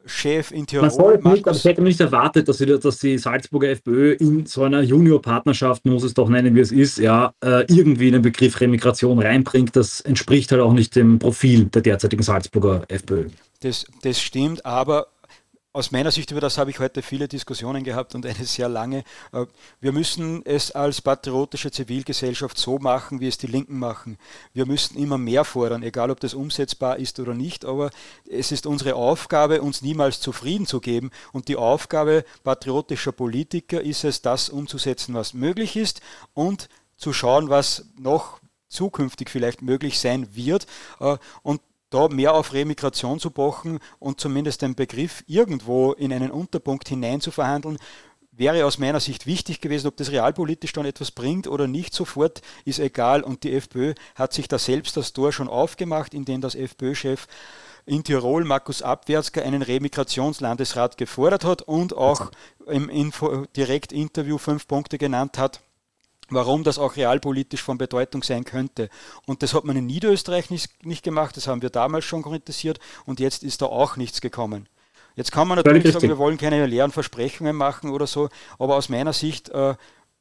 Chef 0.06 0.50
in 0.50 0.66
Tirol. 0.66 0.82
Man 0.82 0.90
soll 0.90 1.18
nicht, 1.18 1.46
aber 1.46 1.56
ich 1.56 1.64
hätte 1.64 1.82
nicht 1.82 2.00
erwartet, 2.00 2.48
dass, 2.48 2.58
sie, 2.58 2.66
dass 2.66 2.98
die 2.98 3.18
Salzburger 3.18 3.70
FPÖ 3.70 4.12
in 4.12 4.46
so 4.46 4.62
einer 4.62 4.82
Junior-Partnerschaft, 4.82 5.84
muss 5.86 6.02
es 6.02 6.14
doch 6.14 6.28
nennen, 6.28 6.54
wie 6.54 6.60
es 6.60 6.72
ist, 6.72 6.98
ja, 6.98 7.32
äh, 7.42 7.64
irgendwie 7.68 8.10
den 8.10 8.22
Begriff 8.22 8.60
Remigration 8.60 9.18
reinbringt. 9.18 9.76
Das 9.76 10.00
entspricht 10.00 10.52
halt 10.52 10.60
auch 10.60 10.72
nicht 10.72 10.94
dem 10.96 11.18
Profil 11.18 11.66
der 11.66 11.82
derzeitigen 11.82 12.22
Salzburger 12.22 12.84
FPÖ. 12.88 13.28
Das, 13.60 13.86
das 14.02 14.20
stimmt, 14.20 14.66
aber 14.66 15.06
aus 15.74 15.90
meiner 15.90 16.12
Sicht, 16.12 16.30
über 16.30 16.40
das 16.40 16.56
habe 16.56 16.70
ich 16.70 16.78
heute 16.78 17.02
viele 17.02 17.26
Diskussionen 17.26 17.82
gehabt 17.82 18.14
und 18.14 18.24
eine 18.24 18.44
sehr 18.44 18.68
lange. 18.68 19.02
Äh, 19.32 19.46
wir 19.80 19.90
müssen 19.90 20.46
es 20.46 20.70
als 20.70 21.02
patriotische 21.02 21.72
Zivilgesellschaft 21.72 22.56
so 22.56 22.78
machen, 22.78 23.18
wie 23.18 23.26
es 23.26 23.38
die 23.38 23.48
Linken 23.48 23.80
machen. 23.80 24.16
Wir 24.52 24.66
müssen 24.66 24.96
immer 24.96 25.18
mehr 25.18 25.44
fordern, 25.44 25.82
egal 25.82 26.12
ob 26.12 26.20
das 26.20 26.32
umsetzbar 26.32 26.98
ist 26.98 27.18
oder 27.18 27.34
nicht, 27.34 27.64
aber 27.64 27.90
es 28.30 28.52
ist 28.52 28.66
unsere 28.66 28.94
Aufgabe, 28.94 29.62
uns 29.62 29.82
niemals 29.82 30.20
zufrieden 30.20 30.66
zu 30.66 30.80
geben. 30.80 31.10
Und 31.32 31.48
die 31.48 31.56
Aufgabe 31.56 32.24
patriotischer 32.44 33.12
Politiker 33.12 33.80
ist 33.80 34.04
es, 34.04 34.22
das 34.22 34.50
umzusetzen, 34.50 35.12
was 35.14 35.34
möglich 35.34 35.74
ist 35.74 36.00
und 36.34 36.68
zu 36.96 37.12
schauen, 37.12 37.48
was 37.48 37.86
noch 37.98 38.38
zukünftig 38.68 39.28
vielleicht 39.28 39.60
möglich 39.60 39.98
sein 39.98 40.36
wird. 40.36 40.68
Äh, 41.00 41.16
und 41.42 41.60
da 41.94 42.08
mehr 42.08 42.34
auf 42.34 42.52
Remigration 42.52 43.20
zu 43.20 43.30
pochen 43.30 43.78
und 44.00 44.20
zumindest 44.20 44.62
den 44.62 44.74
Begriff 44.74 45.22
irgendwo 45.26 45.92
in 45.92 46.12
einen 46.12 46.32
Unterpunkt 46.32 46.88
hinein 46.88 47.20
zu 47.20 47.30
verhandeln, 47.30 47.78
wäre 48.32 48.66
aus 48.66 48.78
meiner 48.78 48.98
Sicht 48.98 49.26
wichtig 49.26 49.60
gewesen. 49.60 49.86
Ob 49.86 49.96
das 49.96 50.10
realpolitisch 50.10 50.72
dann 50.72 50.86
etwas 50.86 51.12
bringt 51.12 51.46
oder 51.46 51.68
nicht 51.68 51.94
sofort, 51.94 52.42
ist 52.64 52.80
egal. 52.80 53.22
Und 53.22 53.44
die 53.44 53.54
FPÖ 53.54 53.94
hat 54.16 54.32
sich 54.32 54.48
da 54.48 54.58
selbst 54.58 54.96
das 54.96 55.12
Tor 55.12 55.32
schon 55.32 55.48
aufgemacht, 55.48 56.14
indem 56.14 56.40
das 56.40 56.56
FPÖ-Chef 56.56 57.26
in 57.86 58.02
Tirol 58.02 58.44
Markus 58.44 58.82
Abwärtsger 58.82 59.42
einen 59.42 59.62
Remigrationslandesrat 59.62 60.96
gefordert 60.96 61.44
hat 61.44 61.62
und 61.62 61.96
auch 61.96 62.30
im 62.66 62.88
Info 62.88 63.44
Direktinterview 63.56 64.38
fünf 64.38 64.66
Punkte 64.66 64.98
genannt 64.98 65.38
hat, 65.38 65.60
warum 66.30 66.64
das 66.64 66.78
auch 66.78 66.96
realpolitisch 66.96 67.62
von 67.62 67.78
Bedeutung 67.78 68.22
sein 68.22 68.44
könnte. 68.44 68.88
Und 69.26 69.42
das 69.42 69.54
hat 69.54 69.64
man 69.64 69.76
in 69.76 69.86
Niederösterreich 69.86 70.50
nicht, 70.50 70.84
nicht 70.84 71.02
gemacht, 71.02 71.36
das 71.36 71.46
haben 71.46 71.62
wir 71.62 71.70
damals 71.70 72.04
schon 72.04 72.22
kritisiert 72.22 72.78
und 73.06 73.20
jetzt 73.20 73.42
ist 73.42 73.62
da 73.62 73.66
auch 73.66 73.96
nichts 73.96 74.20
gekommen. 74.20 74.68
Jetzt 75.16 75.30
kann 75.30 75.46
man 75.46 75.56
natürlich 75.56 75.92
sagen, 75.92 76.08
wir 76.08 76.18
wollen 76.18 76.38
keine 76.38 76.66
leeren 76.66 76.90
Versprechungen 76.90 77.54
machen 77.54 77.90
oder 77.90 78.06
so, 78.06 78.28
aber 78.58 78.76
aus 78.76 78.88
meiner 78.88 79.12
Sicht 79.12 79.48
äh, 79.50 79.74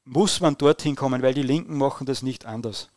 muss 0.05 0.39
man 0.39 0.57
dorthin 0.57 0.95
kommen, 0.95 1.21
weil 1.21 1.33
die 1.33 1.41
Linken 1.41 1.77
machen 1.77 2.05
das 2.05 2.21
nicht 2.21 2.45
anders. 2.45 2.89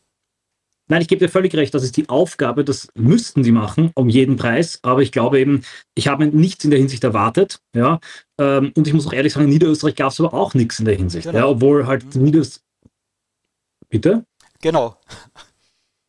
Nein, 0.89 1.03
ich 1.03 1.09
gebe 1.09 1.19
dir 1.19 1.29
völlig 1.29 1.55
recht, 1.57 1.75
das 1.75 1.83
ist 1.83 1.97
die 1.97 2.09
Aufgabe, 2.09 2.65
das 2.65 2.89
müssten 2.95 3.43
sie 3.43 3.51
machen, 3.51 3.91
um 3.97 4.09
jeden 4.09 4.37
Preis. 4.37 4.79
Aber 4.83 5.03
ich 5.03 5.11
glaube 5.11 5.41
eben, 5.41 5.63
ich 5.97 6.07
habe 6.07 6.27
nichts 6.27 6.65
in 6.65 6.71
der 6.71 6.79
Hinsicht 6.79 7.03
erwartet. 7.03 7.59
Ja, 7.75 7.99
ähm, 8.39 8.73
und 8.77 8.87
ich 8.87 8.95
muss 8.95 9.07
auch 9.07 9.13
ehrlich 9.13 9.33
sagen, 9.33 9.47
in 9.47 9.53
Niederösterreich 9.53 9.97
gab 9.97 10.13
es 10.13 10.21
aber 10.21 10.33
auch 10.33 10.55
nichts 10.55 10.79
in 10.79 10.85
der 10.85 10.95
Hinsicht. 10.95 11.27
Genau. 11.27 11.39
Ja, 11.39 11.47
obwohl 11.47 11.87
halt 11.87 12.15
mhm. 12.15 12.23
Niederösterreich. 12.23 12.66
Bitte? 13.89 14.25
Genau. 14.61 14.97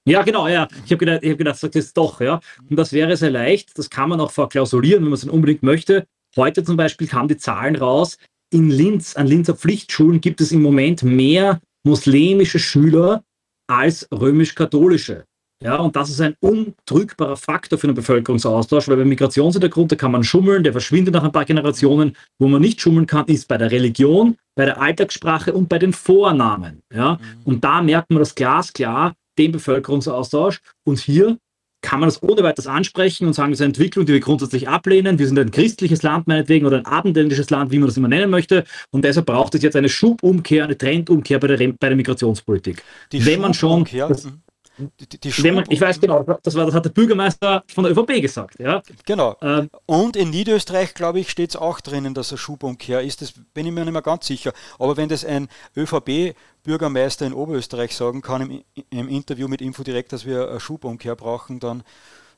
Ja, 0.06 0.24
genau, 0.24 0.48
ja. 0.48 0.70
Ich 0.86 0.92
habe 0.92 0.98
gedacht, 0.98 1.20
ich 1.22 1.32
hab 1.32 1.38
gedacht, 1.38 1.60
sag 1.60 1.74
das 1.74 1.94
doch, 1.94 2.22
ja. 2.22 2.40
Und 2.70 2.78
das 2.78 2.94
wäre 2.94 3.18
sehr 3.18 3.30
leicht. 3.30 3.78
Das 3.78 3.90
kann 3.90 4.10
man 4.10 4.22
auch 4.22 4.32
verklausulieren, 4.32 5.04
wenn 5.04 5.10
man 5.10 5.18
es 5.18 5.26
unbedingt 5.26 5.64
möchte. 5.64 6.08
Heute 6.38 6.64
zum 6.64 6.78
Beispiel 6.78 7.08
kamen 7.08 7.28
die 7.28 7.38
Zahlen 7.38 7.76
raus. 7.76 8.18
In 8.50 8.70
Linz, 8.70 9.18
an 9.18 9.28
Linzer 9.28 9.56
Pflichtschulen 9.56 10.22
gibt 10.22 10.40
es 10.40 10.54
im 10.54 10.62
Moment 10.62 11.04
mehr 11.04 11.60
muslimische 11.84 12.60
Schüler 12.60 13.24
als 13.68 14.08
römisch-katholische. 14.12 15.26
Ja, 15.64 15.78
und 15.78 15.96
das 15.96 16.10
ist 16.10 16.22
ein 16.22 16.36
undrückbarer 16.40 17.36
Faktor 17.36 17.80
für 17.80 17.88
einen 17.88 17.96
Bevölkerungsaustausch, 17.96 18.88
weil 18.88 18.98
bei 18.98 19.06
Migrationshintergrund, 19.06 19.92
da 19.92 19.96
kann 19.96 20.12
man 20.12 20.24
schummeln, 20.24 20.64
der 20.64 20.72
verschwindet 20.72 21.16
nach 21.16 21.24
ein 21.24 21.32
paar 21.32 21.46
Generationen. 21.46 22.16
Wo 22.38 22.48
man 22.48 22.62
nicht 22.62 22.80
schummeln 22.80 23.08
kann, 23.08 23.26
ist 23.26 23.48
bei 23.48 23.58
der 23.58 23.72
Religion, 23.72 24.38
bei 24.56 24.66
der 24.66 24.80
Alltagssprache 24.80 25.54
und 25.54 25.68
bei 25.68 25.80
den 25.80 25.94
Vornamen. 25.94 26.84
Ja, 26.94 27.14
mhm. 27.14 27.20
und 27.46 27.64
da 27.64 27.82
merkt 27.82 28.12
man 28.12 28.20
das 28.20 28.36
glasklar, 28.36 29.16
den 29.40 29.52
Bevölkerungsaustausch. 29.52 30.60
Und 30.86 31.00
hier 31.00 31.38
kann 31.82 32.00
man 32.00 32.10
das 32.10 32.22
ohne 32.22 32.44
weiteres 32.44 32.68
ansprechen 32.68 33.28
und 33.28 33.34
sagen, 33.34 33.52
das 33.52 33.60
ist 33.60 33.64
eine 33.64 33.70
Entwicklung, 33.70 34.06
die 34.06 34.14
wir 34.14 34.20
grundsätzlich 34.20 34.68
ablehnen. 34.68 35.20
Wir 35.20 35.28
sind 35.28 35.40
ein 35.40 35.52
christliches 35.52 36.04
Land 36.04 36.28
meinetwegen 36.28 36.66
oder 36.66 36.78
ein 36.78 36.86
abendländisches 36.86 37.50
Land, 37.50 37.72
wie 37.72 37.80
man 37.80 37.88
das 37.88 37.98
immer 37.98 38.08
nennen 38.08 38.30
möchte. 38.30 38.64
Und 38.92 39.06
deshalb 39.06 39.28
braucht 39.28 39.56
es 39.56 39.62
jetzt 39.62 39.76
eine 39.76 39.90
Schubumkehr, 39.90 40.66
eine 40.66 40.78
Trendumkehr 40.78 41.40
bei 41.40 41.48
der, 41.48 41.58
bei 41.58 41.88
der 41.88 41.96
Migrationspolitik. 41.96 42.84
Die 43.12 43.26
Wenn 43.26 43.42
man 43.42 43.54
schon 43.54 43.86
das, 43.86 44.26
mhm. 44.26 44.42
Die, 44.78 45.20
die 45.20 45.52
man, 45.52 45.66
ich 45.70 45.82
weiß 45.82 46.00
genau, 46.00 46.24
das, 46.44 46.56
war, 46.56 46.66
das 46.66 46.76
hat 46.76 46.86
der 46.86 46.92
Bürgermeister 46.92 47.64
von 47.68 47.84
der 47.84 47.94
ÖVP 47.94 48.22
gesagt. 48.22 48.60
Ja? 48.60 48.84
Genau. 49.06 49.36
Ähm, 49.42 49.70
und 49.88 50.16
in 50.16 50.30
Niederösterreich, 50.30 50.94
glaube 50.94 51.20
ich, 51.20 51.30
steht 51.30 51.52
es 51.52 51.56
auch 51.56 51.80
drinnen, 51.80 52.14
dass 52.14 52.32
er 52.32 52.38
Schubumkehr 52.38 53.02
ist. 53.02 53.22
Das 53.22 53.34
bin 53.54 53.66
ich 53.66 53.72
mir 53.72 53.84
nicht 53.84 53.94
mehr 53.94 54.02
ganz 54.04 54.28
sicher. 54.28 54.54
Aber 54.78 54.96
wenn 54.96 55.10
das 55.10 55.26
ein 55.26 55.48
ÖVP-Bürgermeister 55.76 57.26
in 57.26 57.34
Oberösterreich 57.34 57.96
sagen 57.96 58.22
kann 58.22 58.42
im, 58.42 58.64
im 58.92 59.10
Interview 59.10 59.48
mit 59.48 59.62
Infodirekt, 59.62 60.14
dass 60.14 60.26
wir 60.26 60.50
eine 60.50 60.60
Schubumkehr 60.60 61.16
brauchen, 61.16 61.60
dann, 61.60 61.84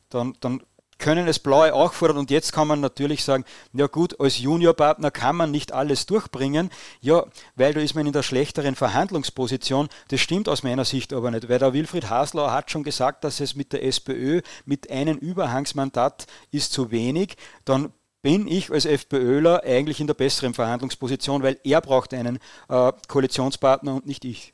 dann, 0.09 0.33
dann 0.39 0.61
können 0.99 1.27
es 1.27 1.39
Blaue 1.39 1.73
auch 1.73 1.93
fordern. 1.93 2.17
Und 2.17 2.29
jetzt 2.29 2.53
kann 2.53 2.67
man 2.67 2.79
natürlich 2.81 3.23
sagen, 3.23 3.45
ja 3.73 3.87
gut, 3.87 4.19
als 4.19 4.37
Juniorpartner 4.37 5.09
kann 5.09 5.35
man 5.35 5.49
nicht 5.49 5.71
alles 5.71 6.05
durchbringen. 6.05 6.69
Ja, 7.01 7.25
weil 7.55 7.73
da 7.73 7.79
ist 7.79 7.95
man 7.95 8.05
in 8.05 8.13
der 8.13 8.23
schlechteren 8.23 8.75
Verhandlungsposition. 8.75 9.89
Das 10.09 10.19
stimmt 10.19 10.47
aus 10.47 10.63
meiner 10.63 10.85
Sicht 10.85 11.13
aber 11.13 11.31
nicht, 11.31 11.49
weil 11.49 11.59
der 11.59 11.73
Wilfried 11.73 12.09
Haslauer 12.09 12.51
hat 12.51 12.69
schon 12.69 12.83
gesagt, 12.83 13.23
dass 13.23 13.39
es 13.39 13.55
mit 13.55 13.73
der 13.73 13.83
SPÖ 13.83 14.41
mit 14.65 14.91
einem 14.91 15.17
Überhangsmandat 15.17 16.27
ist 16.51 16.71
zu 16.73 16.91
wenig. 16.91 17.35
Dann 17.65 17.91
bin 18.21 18.47
ich 18.47 18.69
als 18.69 18.85
FPÖler 18.85 19.63
eigentlich 19.63 20.01
in 20.01 20.07
der 20.07 20.13
besseren 20.13 20.53
Verhandlungsposition, 20.53 21.41
weil 21.41 21.57
er 21.63 21.79
braucht 21.81 22.13
einen 22.13 22.39
äh, 22.67 22.91
Koalitionspartner 23.07 23.95
und 23.95 24.05
nicht 24.05 24.25
ich 24.25 24.53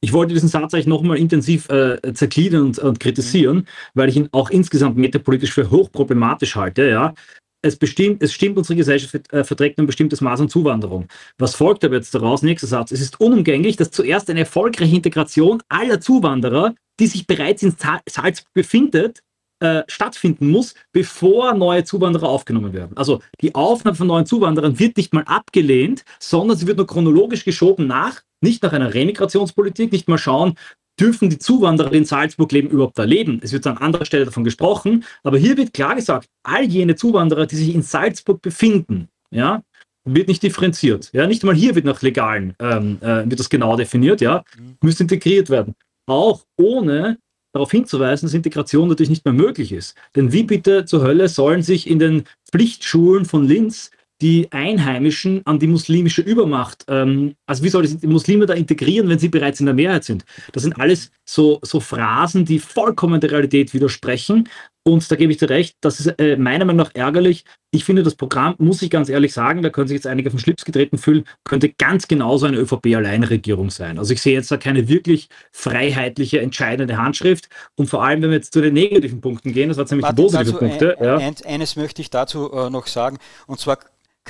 ich 0.00 0.12
wollte 0.12 0.34
diesen 0.34 0.48
Satz 0.48 0.74
eigentlich 0.74 0.86
nochmal 0.86 1.18
intensiv 1.18 1.68
äh, 1.68 1.98
zergliedern 2.14 2.62
und, 2.62 2.78
und 2.78 3.00
kritisieren, 3.00 3.56
mhm. 3.56 3.64
weil 3.94 4.08
ich 4.08 4.16
ihn 4.16 4.28
auch 4.32 4.50
insgesamt 4.50 4.96
metapolitisch 4.96 5.52
für 5.52 5.70
hochproblematisch 5.70 6.56
halte. 6.56 6.88
Ja. 6.88 7.14
Es, 7.62 7.76
bestimmt, 7.76 8.22
es 8.22 8.32
stimmt, 8.32 8.56
unsere 8.56 8.76
Gesellschaft 8.76 9.30
äh, 9.32 9.44
verträgt 9.44 9.78
ein 9.78 9.86
bestimmtes 9.86 10.22
Maß 10.22 10.40
an 10.40 10.48
Zuwanderung. 10.48 11.06
Was 11.36 11.54
folgt 11.54 11.84
aber 11.84 11.96
jetzt 11.96 12.14
daraus? 12.14 12.40
Nächster 12.42 12.66
Satz. 12.66 12.90
Es 12.90 13.02
ist 13.02 13.20
unumgänglich, 13.20 13.76
dass 13.76 13.90
zuerst 13.90 14.30
eine 14.30 14.40
erfolgreiche 14.40 14.96
Integration 14.96 15.62
aller 15.68 16.00
Zuwanderer, 16.00 16.74
die 16.98 17.06
sich 17.06 17.26
bereits 17.26 17.62
in 17.62 17.74
Salzburg 17.76 18.52
befindet, 18.54 19.20
äh, 19.62 19.82
stattfinden 19.88 20.48
muss, 20.50 20.74
bevor 20.92 21.52
neue 21.52 21.84
Zuwanderer 21.84 22.30
aufgenommen 22.30 22.72
werden. 22.72 22.96
Also 22.96 23.20
die 23.42 23.54
Aufnahme 23.54 23.94
von 23.94 24.06
neuen 24.06 24.24
Zuwanderern 24.24 24.78
wird 24.78 24.96
nicht 24.96 25.12
mal 25.12 25.24
abgelehnt, 25.24 26.02
sondern 26.18 26.56
sie 26.56 26.66
wird 26.66 26.78
nur 26.78 26.86
chronologisch 26.86 27.44
geschoben 27.44 27.86
nach, 27.86 28.22
nicht 28.40 28.62
nach 28.62 28.72
einer 28.72 28.92
Remigrationspolitik, 28.94 29.92
nicht 29.92 30.08
mal 30.08 30.18
schauen, 30.18 30.54
dürfen 30.98 31.30
die 31.30 31.38
Zuwanderer, 31.38 31.90
die 31.90 31.98
in 31.98 32.04
Salzburg 32.04 32.52
leben, 32.52 32.68
überhaupt 32.68 32.98
da 32.98 33.04
leben. 33.04 33.40
Es 33.42 33.52
wird 33.52 33.66
an 33.66 33.78
anderer 33.78 34.04
Stelle 34.04 34.26
davon 34.26 34.44
gesprochen, 34.44 35.04
aber 35.22 35.38
hier 35.38 35.56
wird 35.56 35.72
klar 35.72 35.94
gesagt, 35.94 36.28
all 36.42 36.64
jene 36.64 36.94
Zuwanderer, 36.94 37.46
die 37.46 37.56
sich 37.56 37.74
in 37.74 37.82
Salzburg 37.82 38.42
befinden, 38.42 39.08
ja, 39.30 39.62
wird 40.04 40.28
nicht 40.28 40.42
differenziert. 40.42 41.10
Ja, 41.12 41.26
nicht 41.26 41.42
mal 41.42 41.54
hier 41.54 41.74
wird 41.74 41.84
nach 41.84 42.02
legalen, 42.02 42.54
ähm, 42.58 42.98
äh, 43.00 43.28
wird 43.28 43.40
das 43.40 43.50
genau 43.50 43.76
definiert, 43.76 44.20
ja, 44.20 44.44
mhm. 44.58 44.76
müssen 44.82 45.02
integriert 45.02 45.50
werden. 45.50 45.74
Auch 46.06 46.44
ohne 46.56 47.18
darauf 47.52 47.70
hinzuweisen, 47.70 48.26
dass 48.26 48.34
Integration 48.34 48.88
natürlich 48.88 49.10
nicht 49.10 49.24
mehr 49.24 49.34
möglich 49.34 49.72
ist. 49.72 49.96
Denn 50.14 50.32
wie 50.32 50.44
bitte 50.44 50.84
zur 50.84 51.02
Hölle 51.02 51.28
sollen 51.28 51.62
sich 51.62 51.88
in 51.88 51.98
den 51.98 52.24
Pflichtschulen 52.50 53.24
von 53.24 53.46
Linz 53.46 53.90
die 54.20 54.48
Einheimischen 54.50 55.40
an 55.46 55.58
die 55.58 55.66
muslimische 55.66 56.22
Übermacht, 56.22 56.84
ähm, 56.88 57.34
also 57.46 57.62
wie 57.62 57.68
soll 57.68 57.86
die 57.86 58.06
Muslime 58.06 58.46
da 58.46 58.54
integrieren, 58.54 59.08
wenn 59.08 59.18
sie 59.18 59.28
bereits 59.28 59.60
in 59.60 59.66
der 59.66 59.74
Mehrheit 59.74 60.04
sind? 60.04 60.24
Das 60.52 60.62
sind 60.62 60.78
alles 60.78 61.10
so, 61.24 61.58
so 61.62 61.80
Phrasen, 61.80 62.44
die 62.44 62.58
vollkommen 62.58 63.20
der 63.20 63.30
Realität 63.30 63.72
widersprechen. 63.72 64.48
Und 64.82 65.10
da 65.10 65.16
gebe 65.16 65.30
ich 65.30 65.38
dir 65.38 65.50
recht, 65.50 65.76
das 65.82 66.00
ist 66.00 66.06
äh, 66.18 66.36
meiner 66.36 66.64
Meinung 66.64 66.86
nach 66.86 66.94
ärgerlich. 66.94 67.44
Ich 67.70 67.84
finde, 67.84 68.02
das 68.02 68.14
Programm, 68.14 68.54
muss 68.58 68.80
ich 68.80 68.90
ganz 68.90 69.10
ehrlich 69.10 69.32
sagen, 69.34 69.62
da 69.62 69.68
können 69.68 69.88
sich 69.88 69.96
jetzt 69.96 70.06
einige 70.06 70.30
den 70.30 70.38
Schlips 70.38 70.64
getreten 70.64 70.96
fühlen, 70.96 71.24
könnte 71.44 71.68
ganz 71.68 72.08
genauso 72.08 72.46
eine 72.46 72.56
ÖVP-Alleinregierung 72.56 73.70
sein. 73.70 73.98
Also 73.98 74.14
ich 74.14 74.22
sehe 74.22 74.32
jetzt 74.32 74.50
da 74.50 74.56
keine 74.56 74.88
wirklich 74.88 75.28
freiheitliche, 75.52 76.40
entscheidende 76.40 76.96
Handschrift. 76.96 77.48
Und 77.76 77.88
vor 77.88 78.02
allem, 78.02 78.22
wenn 78.22 78.30
wir 78.30 78.36
jetzt 78.36 78.54
zu 78.54 78.62
den 78.62 78.72
negativen 78.72 79.20
Punkten 79.20 79.52
gehen, 79.52 79.68
das 79.68 79.76
war 79.76 79.86
ziemlich 79.86 80.02
Martin, 80.02 80.24
positive 80.24 80.56
Punkte. 80.56 80.98
Ein, 80.98 81.04
ja. 81.04 81.16
ein, 81.18 81.34
eines 81.44 81.76
möchte 81.76 82.00
ich 82.00 82.08
dazu 82.08 82.50
äh, 82.50 82.70
noch 82.70 82.86
sagen, 82.86 83.18
und 83.46 83.60
zwar 83.60 83.78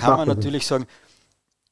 kann 0.00 0.16
man 0.16 0.28
natürlich 0.28 0.66
sagen, 0.66 0.86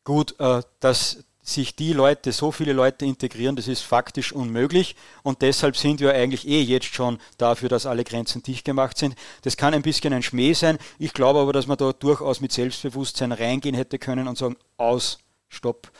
gut, 0.04 0.38
äh, 0.38 0.62
dass 0.80 1.24
sich 1.48 1.74
die 1.74 1.92
Leute, 1.92 2.32
so 2.32 2.52
viele 2.52 2.72
Leute 2.72 3.04
integrieren, 3.04 3.56
das 3.56 3.68
ist 3.68 3.80
faktisch 3.80 4.32
unmöglich 4.32 4.96
und 5.22 5.42
deshalb 5.42 5.76
sind 5.76 6.00
wir 6.00 6.12
eigentlich 6.12 6.46
eh 6.46 6.60
jetzt 6.60 6.94
schon 6.94 7.18
dafür, 7.38 7.68
dass 7.68 7.86
alle 7.86 8.04
Grenzen 8.04 8.42
dicht 8.42 8.64
gemacht 8.64 8.98
sind. 8.98 9.14
Das 9.42 9.56
kann 9.56 9.74
ein 9.74 9.82
bisschen 9.82 10.12
ein 10.12 10.22
Schmäh 10.22 10.52
sein. 10.52 10.78
Ich 10.98 11.14
glaube 11.14 11.40
aber, 11.40 11.52
dass 11.52 11.66
man 11.66 11.78
da 11.78 11.92
durchaus 11.92 12.40
mit 12.40 12.52
Selbstbewusstsein 12.52 13.32
reingehen 13.32 13.74
hätte 13.74 13.98
können 13.98 14.28
und 14.28 14.36
sagen, 14.36 14.56
aus, 14.76 15.18
stopp. 15.48 15.90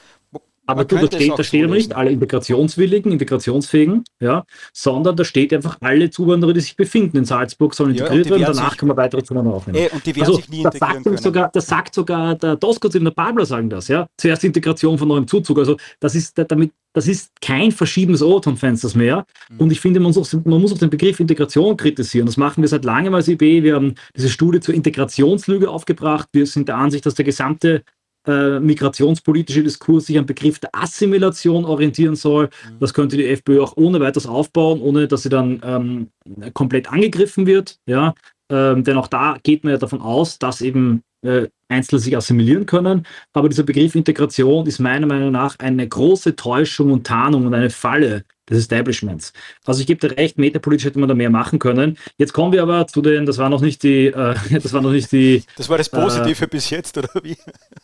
Aber 0.68 0.84
du, 0.84 0.96
da 0.96 1.06
steht, 1.06 1.32
da 1.34 1.42
steht 1.42 1.64
aber 1.64 1.74
nicht 1.74 1.96
alle 1.96 2.10
Integrationswilligen, 2.10 3.10
Integrationsfähigen, 3.10 4.04
ja, 4.20 4.44
sondern 4.74 5.16
da 5.16 5.24
steht 5.24 5.54
einfach 5.54 5.78
alle 5.80 6.10
Zuwanderer, 6.10 6.52
die 6.52 6.60
sich 6.60 6.76
befinden 6.76 7.16
in 7.16 7.24
Salzburg, 7.24 7.72
sollen 7.72 7.92
integriert 7.92 8.26
ja, 8.26 8.32
werden, 8.32 8.54
danach 8.54 8.76
kann 8.76 8.88
man 8.88 8.98
weitere 8.98 9.22
Zuwanderer 9.22 9.54
aufnehmen. 9.54 9.78
Ey, 9.78 9.88
und 9.90 10.04
die 10.04 10.14
werden 10.14 10.26
also, 10.26 10.36
sich 10.36 10.50
nie 10.50 10.62
das 10.62 10.74
integrieren 10.74 11.04
sagt 11.04 11.22
Sogar, 11.22 11.50
das 11.54 11.66
sagt 11.66 11.94
sogar 11.94 12.34
der 12.34 12.56
Doskos 12.56 12.94
und 12.94 13.04
der 13.04 13.12
Babler 13.12 13.46
sagen 13.46 13.70
das, 13.70 13.88
ja. 13.88 14.08
Zuerst 14.18 14.44
Integration 14.44 14.98
von 14.98 15.08
neuem 15.08 15.26
Zuzug. 15.26 15.58
Also 15.58 15.78
das 16.00 16.14
ist 16.14 16.36
damit, 16.36 16.72
das 16.92 17.08
ist 17.08 17.30
kein 17.40 17.72
Verschieben 17.72 18.12
des 18.12 18.22
Overton-Fensters 18.22 18.94
mehr. 18.94 19.24
Mhm. 19.48 19.60
Und 19.60 19.72
ich 19.72 19.80
finde, 19.80 20.00
man 20.00 20.12
muss, 20.12 20.32
man 20.34 20.60
muss 20.60 20.74
auch 20.74 20.78
den 20.78 20.90
Begriff 20.90 21.18
Integration 21.18 21.78
kritisieren. 21.78 22.26
Das 22.26 22.36
machen 22.36 22.62
wir 22.62 22.68
seit 22.68 22.84
langem 22.84 23.14
als 23.14 23.28
IB. 23.28 23.62
Wir 23.62 23.76
haben 23.76 23.94
diese 24.14 24.28
Studie 24.28 24.60
zur 24.60 24.74
Integrationslüge 24.74 25.70
aufgebracht. 25.70 26.28
Wir 26.32 26.44
sind 26.44 26.68
der 26.68 26.76
Ansicht, 26.76 27.06
dass 27.06 27.14
der 27.14 27.24
gesamte 27.24 27.84
äh, 28.28 28.60
migrationspolitische 28.60 29.62
Diskurs 29.62 30.06
sich 30.06 30.18
am 30.18 30.26
Begriff 30.26 30.58
der 30.58 30.70
Assimilation 30.72 31.64
orientieren 31.64 32.14
soll. 32.14 32.46
Mhm. 32.46 32.78
Das 32.78 32.92
könnte 32.92 33.16
die 33.16 33.26
FPÖ 33.26 33.62
auch 33.62 33.76
ohne 33.76 34.00
weiteres 34.00 34.26
aufbauen, 34.26 34.80
ohne 34.80 35.08
dass 35.08 35.22
sie 35.22 35.30
dann 35.30 35.60
ähm, 35.64 36.08
komplett 36.52 36.92
angegriffen 36.92 37.46
wird. 37.46 37.78
Ja? 37.86 38.14
Ähm, 38.50 38.84
denn 38.84 38.98
auch 38.98 39.08
da 39.08 39.38
geht 39.42 39.64
man 39.64 39.72
ja 39.72 39.78
davon 39.78 40.02
aus, 40.02 40.38
dass 40.38 40.60
eben 40.60 41.02
äh, 41.22 41.48
Einzelne 41.68 42.00
sich 42.00 42.16
assimilieren 42.16 42.66
können. 42.66 43.06
Aber 43.32 43.48
dieser 43.48 43.62
Begriff 43.62 43.94
Integration 43.94 44.66
ist 44.66 44.78
meiner 44.78 45.06
Meinung 45.06 45.32
nach 45.32 45.58
eine 45.58 45.88
große 45.88 46.36
Täuschung 46.36 46.92
und 46.92 47.06
Tarnung 47.06 47.46
und 47.46 47.54
eine 47.54 47.70
Falle 47.70 48.24
des 48.48 48.58
Establishments. 48.58 49.32
Also 49.64 49.80
ich 49.80 49.86
gebe 49.86 50.06
dir 50.06 50.16
recht, 50.16 50.38
metapolitisch 50.38 50.86
hätte 50.86 50.98
man 50.98 51.08
da 51.08 51.14
mehr 51.14 51.30
machen 51.30 51.58
können. 51.58 51.98
Jetzt 52.16 52.32
kommen 52.32 52.52
wir 52.52 52.62
aber 52.62 52.86
zu 52.86 53.02
den, 53.02 53.26
das 53.26 53.38
war 53.38 53.48
noch 53.50 53.60
nicht 53.60 53.82
die, 53.82 54.06
äh, 54.06 54.34
das 54.50 54.72
war 54.72 54.80
noch 54.82 54.92
nicht 54.92 55.12
die. 55.12 55.42
Das 55.56 55.68
war 55.68 55.78
das 55.78 55.88
Positive 55.88 56.44
äh, 56.44 56.48
bis 56.48 56.70
jetzt, 56.70 56.96
oder 56.98 57.10
wie? 57.22 57.36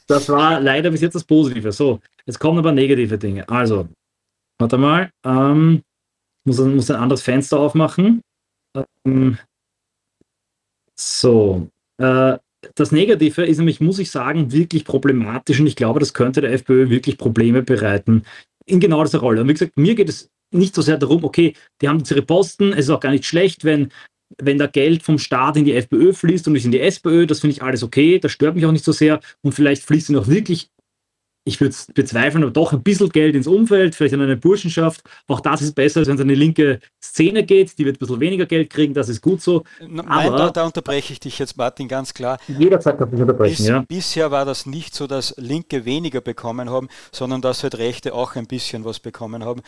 Das 0.06 0.28
war 0.28 0.60
leider 0.60 0.90
bis 0.90 1.00
jetzt 1.00 1.14
das 1.14 1.24
Positive. 1.24 1.72
So, 1.72 2.00
jetzt 2.26 2.38
kommen 2.38 2.58
aber 2.58 2.72
negative 2.72 3.18
Dinge. 3.18 3.48
Also, 3.48 3.88
warte 4.58 4.78
mal, 4.78 5.10
ähm, 5.24 5.82
muss, 6.44 6.58
muss 6.58 6.90
ein 6.90 6.96
anderes 7.00 7.22
Fenster 7.22 7.58
aufmachen. 7.58 8.20
Ähm, 9.06 9.38
So, 10.96 11.68
äh, 11.98 12.38
das 12.74 12.92
Negative 12.92 13.44
ist 13.44 13.58
nämlich, 13.58 13.80
muss 13.80 13.98
ich 13.98 14.10
sagen, 14.10 14.52
wirklich 14.52 14.84
problematisch 14.84 15.60
und 15.60 15.66
ich 15.66 15.76
glaube, 15.76 16.00
das 16.00 16.14
könnte 16.14 16.40
der 16.40 16.52
FPÖ 16.52 16.88
wirklich 16.88 17.18
Probleme 17.18 17.62
bereiten 17.62 18.24
in 18.66 18.80
genau 18.80 19.04
dieser 19.04 19.18
Rolle. 19.18 19.42
Und 19.42 19.48
wie 19.48 19.52
gesagt, 19.54 19.76
mir 19.76 19.94
geht 19.94 20.08
es 20.08 20.30
nicht 20.54 20.74
so 20.74 20.82
sehr 20.82 20.98
darum, 20.98 21.24
okay, 21.24 21.54
die 21.80 21.88
haben 21.88 21.98
jetzt 21.98 22.10
ihre 22.10 22.22
Posten, 22.22 22.72
es 22.72 22.86
ist 22.86 22.90
auch 22.90 23.00
gar 23.00 23.10
nicht 23.10 23.24
schlecht, 23.24 23.64
wenn, 23.64 23.90
wenn 24.38 24.58
da 24.58 24.66
Geld 24.66 25.02
vom 25.02 25.18
Staat 25.18 25.56
in 25.56 25.64
die 25.64 25.74
FPÖ 25.74 26.12
fließt 26.12 26.46
und 26.46 26.54
nicht 26.54 26.64
in 26.64 26.72
die 26.72 26.80
SPÖ, 26.80 27.26
das 27.26 27.40
finde 27.40 27.52
ich 27.52 27.62
alles 27.62 27.82
okay, 27.82 28.18
das 28.18 28.32
stört 28.32 28.54
mich 28.54 28.66
auch 28.66 28.72
nicht 28.72 28.84
so 28.84 28.92
sehr 28.92 29.20
und 29.42 29.52
vielleicht 29.52 29.82
fließt 29.82 30.08
sie 30.08 30.12
noch 30.12 30.28
wirklich 30.28 30.70
ich 31.44 31.60
würde 31.60 31.70
es 31.70 31.86
bezweifeln, 31.92 32.42
aber 32.42 32.52
doch 32.52 32.72
ein 32.72 32.82
bisschen 32.82 33.10
Geld 33.10 33.34
ins 33.34 33.46
Umfeld, 33.46 33.94
vielleicht 33.94 34.14
in 34.14 34.20
eine 34.20 34.36
Burschenschaft. 34.36 35.02
Auch 35.28 35.40
das 35.40 35.60
ist 35.60 35.74
besser, 35.74 36.00
als 36.00 36.08
wenn 36.08 36.14
es 36.16 36.20
eine 36.22 36.34
linke 36.34 36.80
Szene 37.02 37.44
geht. 37.44 37.78
Die 37.78 37.84
wird 37.84 37.96
ein 37.96 37.98
bisschen 37.98 38.20
weniger 38.20 38.46
Geld 38.46 38.70
kriegen, 38.70 38.94
das 38.94 39.10
ist 39.10 39.20
gut 39.20 39.42
so. 39.42 39.62
Nein, 39.80 40.06
aber 40.08 40.36
da, 40.36 40.50
da 40.50 40.64
unterbreche 40.64 41.12
ich 41.12 41.20
dich 41.20 41.38
jetzt, 41.38 41.56
Martin, 41.56 41.86
ganz 41.86 42.14
klar. 42.14 42.38
Jederzeit 42.48 42.98
kann 42.98 43.12
ich 43.12 43.20
unterbrechen, 43.20 43.56
Bis, 43.56 43.66
ja. 43.66 43.84
Bisher 43.86 44.30
war 44.30 44.46
das 44.46 44.64
nicht 44.64 44.94
so, 44.94 45.06
dass 45.06 45.34
Linke 45.36 45.84
weniger 45.84 46.22
bekommen 46.22 46.70
haben, 46.70 46.88
sondern 47.12 47.42
dass 47.42 47.62
halt 47.62 47.76
Rechte 47.76 48.14
auch 48.14 48.36
ein 48.36 48.46
bisschen 48.46 48.84
was 48.84 49.00
bekommen 49.00 49.44
haben. 49.44 49.60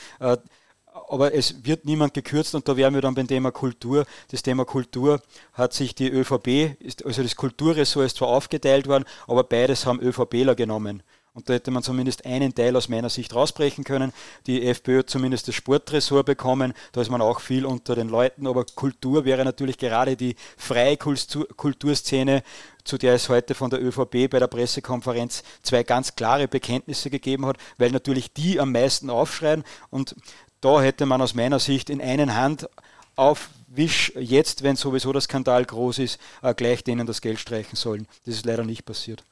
Aber 1.09 1.35
es 1.35 1.65
wird 1.65 1.85
niemand 1.85 2.15
gekürzt 2.15 2.55
und 2.55 2.67
da 2.67 2.77
wären 2.77 2.95
wir 2.95 3.01
dann 3.01 3.15
beim 3.15 3.29
Thema 3.29 3.51
Kultur. 3.51 4.07
Das 4.31 4.43
Thema 4.43 4.65
Kultur 4.65 5.21
hat 5.53 5.73
sich 5.73 5.95
die 5.95 6.09
ÖVP, 6.09 6.77
also 7.05 7.23
das 7.23 7.37
Kulturressort 7.37 8.07
ist 8.07 8.17
zwar 8.17 8.29
aufgeteilt 8.29 8.89
worden, 8.89 9.05
aber 9.27 9.45
beides 9.45 9.87
haben 9.87 10.01
ÖVPler 10.01 10.55
genommen. 10.55 11.03
Und 11.37 11.51
da 11.51 11.53
hätte 11.53 11.71
man 11.71 11.83
zumindest 11.83 12.25
einen 12.25 12.55
Teil 12.55 12.75
aus 12.77 12.89
meiner 12.89 13.11
Sicht 13.11 13.35
rausbrechen 13.35 13.85
können. 13.85 14.15
Die 14.47 14.67
FPÖ 14.67 15.01
hat 15.01 15.11
zumindest 15.11 15.47
das 15.47 15.55
Sportressort 15.55 16.25
bekommen. 16.25 16.73
Da 16.93 17.03
ist 17.03 17.11
man 17.11 17.21
auch 17.21 17.41
viel 17.41 17.67
unter 17.67 17.95
den 17.95 18.09
Leuten. 18.09 18.47
Aber 18.47 18.65
Kultur 18.65 19.27
wäre 19.27 19.45
natürlich 19.45 19.77
gerade 19.77 20.17
die 20.17 20.35
freie 20.57 20.97
Kulturszene, 20.97 22.43
zu 22.85 22.97
der 22.97 23.13
es 23.13 23.29
heute 23.29 23.55
von 23.55 23.69
der 23.69 23.85
ÖVP 23.85 24.31
bei 24.31 24.39
der 24.39 24.47
Pressekonferenz 24.47 25.43
zwei 25.61 25.83
ganz 25.83 26.17
klare 26.17 26.49
Bekenntnisse 26.49 27.11
gegeben 27.11 27.45
hat, 27.45 27.59
weil 27.77 27.91
natürlich 27.91 28.33
die 28.33 28.59
am 28.59 28.73
meisten 28.73 29.11
aufschreien. 29.11 29.63
Und 29.91 30.17
da 30.67 30.83
hätte 30.83 31.07
man 31.07 31.23
aus 31.23 31.37
meiner 31.37 31.61
Sicht 31.61 31.91
in 31.91 32.01
einen 32.01 32.35
Hand 32.35 32.69
auf 33.15 33.51
Wisch 33.69 34.13
jetzt, 34.19 34.65
wenn 34.65 34.75
sowieso 34.75 35.13
der 35.13 35.21
Skandal 35.21 35.65
groß 35.65 36.01
ist, 36.01 36.19
äh, 36.43 36.55
gleich 36.55 36.83
denen 36.83 37.07
das 37.07 37.21
Geld 37.21 37.39
streichen 37.39 37.77
sollen. 37.77 38.09
Das 38.25 38.35
ist 38.35 38.47
leider 38.47 38.65
nicht 38.65 38.85
passiert. 38.85 39.23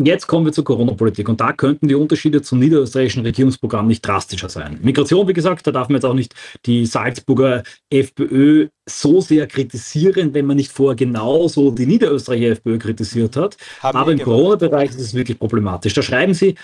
Jetzt 0.00 0.28
kommen 0.28 0.44
wir 0.44 0.52
zur 0.52 0.62
Corona-Politik 0.62 1.28
und 1.28 1.40
da 1.40 1.52
könnten 1.52 1.88
die 1.88 1.96
Unterschiede 1.96 2.40
zum 2.40 2.60
niederösterreichischen 2.60 3.24
Regierungsprogramm 3.24 3.88
nicht 3.88 4.06
drastischer 4.06 4.48
sein. 4.48 4.78
Migration, 4.80 5.26
wie 5.26 5.32
gesagt, 5.32 5.66
da 5.66 5.72
darf 5.72 5.88
man 5.88 5.96
jetzt 5.96 6.04
auch 6.04 6.14
nicht 6.14 6.36
die 6.66 6.86
Salzburger 6.86 7.64
FPÖ 7.90 8.68
so 8.88 9.20
sehr 9.20 9.48
kritisieren, 9.48 10.34
wenn 10.34 10.46
man 10.46 10.56
nicht 10.56 10.70
vorher 10.70 10.94
genauso 10.94 11.72
die 11.72 11.86
niederösterreichische 11.86 12.52
FPÖ 12.52 12.78
kritisiert 12.78 13.36
hat. 13.36 13.56
Haben 13.80 13.98
Aber 13.98 14.12
im 14.12 14.20
Corona-Bereich 14.20 14.90
ist 14.90 15.00
es 15.00 15.14
wirklich 15.14 15.38
problematisch. 15.38 15.94
Da 15.94 16.02
schreiben 16.02 16.32
sie, 16.32 16.54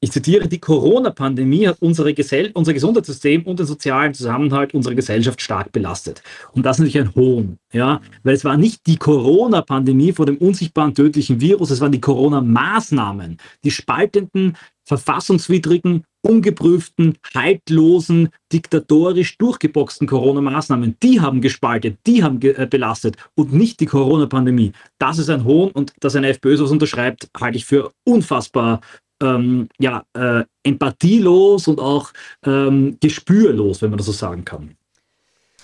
ich 0.00 0.12
zitiere, 0.12 0.46
die 0.46 0.60
Corona-Pandemie 0.60 1.66
hat 1.66 1.78
unsere 1.80 2.14
Gesell 2.14 2.52
unser 2.54 2.72
Gesundheitssystem 2.72 3.42
und 3.42 3.58
den 3.58 3.66
sozialen 3.66 4.14
Zusammenhalt 4.14 4.72
unserer 4.72 4.94
Gesellschaft 4.94 5.40
stark 5.40 5.72
belastet. 5.72 6.22
Und 6.52 6.64
das 6.64 6.76
ist 6.76 6.80
natürlich 6.80 7.08
ein 7.08 7.14
Hohn, 7.16 7.58
ja, 7.72 8.00
weil 8.22 8.34
es 8.34 8.44
war 8.44 8.56
nicht 8.56 8.86
die 8.86 8.96
Corona-Pandemie 8.96 10.12
vor 10.12 10.26
dem 10.26 10.36
unsichtbaren 10.36 10.94
tödlichen 10.94 11.40
Virus, 11.40 11.70
es 11.70 11.80
waren 11.80 11.92
die 11.92 12.00
Corona-Maßnahmen, 12.00 13.38
die 13.64 13.70
spaltenden, 13.72 14.56
verfassungswidrigen, 14.84 16.04
ungeprüften, 16.22 17.18
haltlosen, 17.34 18.30
diktatorisch 18.52 19.36
durchgeboxten 19.36 20.06
Corona-Maßnahmen, 20.06 20.96
die 21.02 21.20
haben 21.20 21.40
gespaltet, 21.40 21.98
die 22.06 22.22
haben 22.22 22.40
ge 22.40 22.54
äh, 22.56 22.66
belastet 22.66 23.16
und 23.34 23.52
nicht 23.52 23.80
die 23.80 23.86
Corona-Pandemie. 23.86 24.72
Das 24.98 25.18
ist 25.18 25.28
ein 25.28 25.44
Hohn 25.44 25.70
und 25.72 25.92
dass 26.00 26.16
ein 26.16 26.24
FPÖ 26.24 26.56
sowas 26.56 26.70
unterschreibt, 26.70 27.28
halte 27.38 27.58
ich 27.58 27.66
für 27.66 27.90
unfassbar 28.04 28.80
ähm, 29.22 29.68
ja, 29.78 30.04
äh, 30.14 30.44
empathielos 30.62 31.68
und 31.68 31.80
auch 31.80 32.12
ähm, 32.44 32.98
gespürlos, 33.00 33.82
wenn 33.82 33.90
man 33.90 33.98
das 33.98 34.06
so 34.06 34.12
sagen 34.12 34.44
kann. 34.44 34.76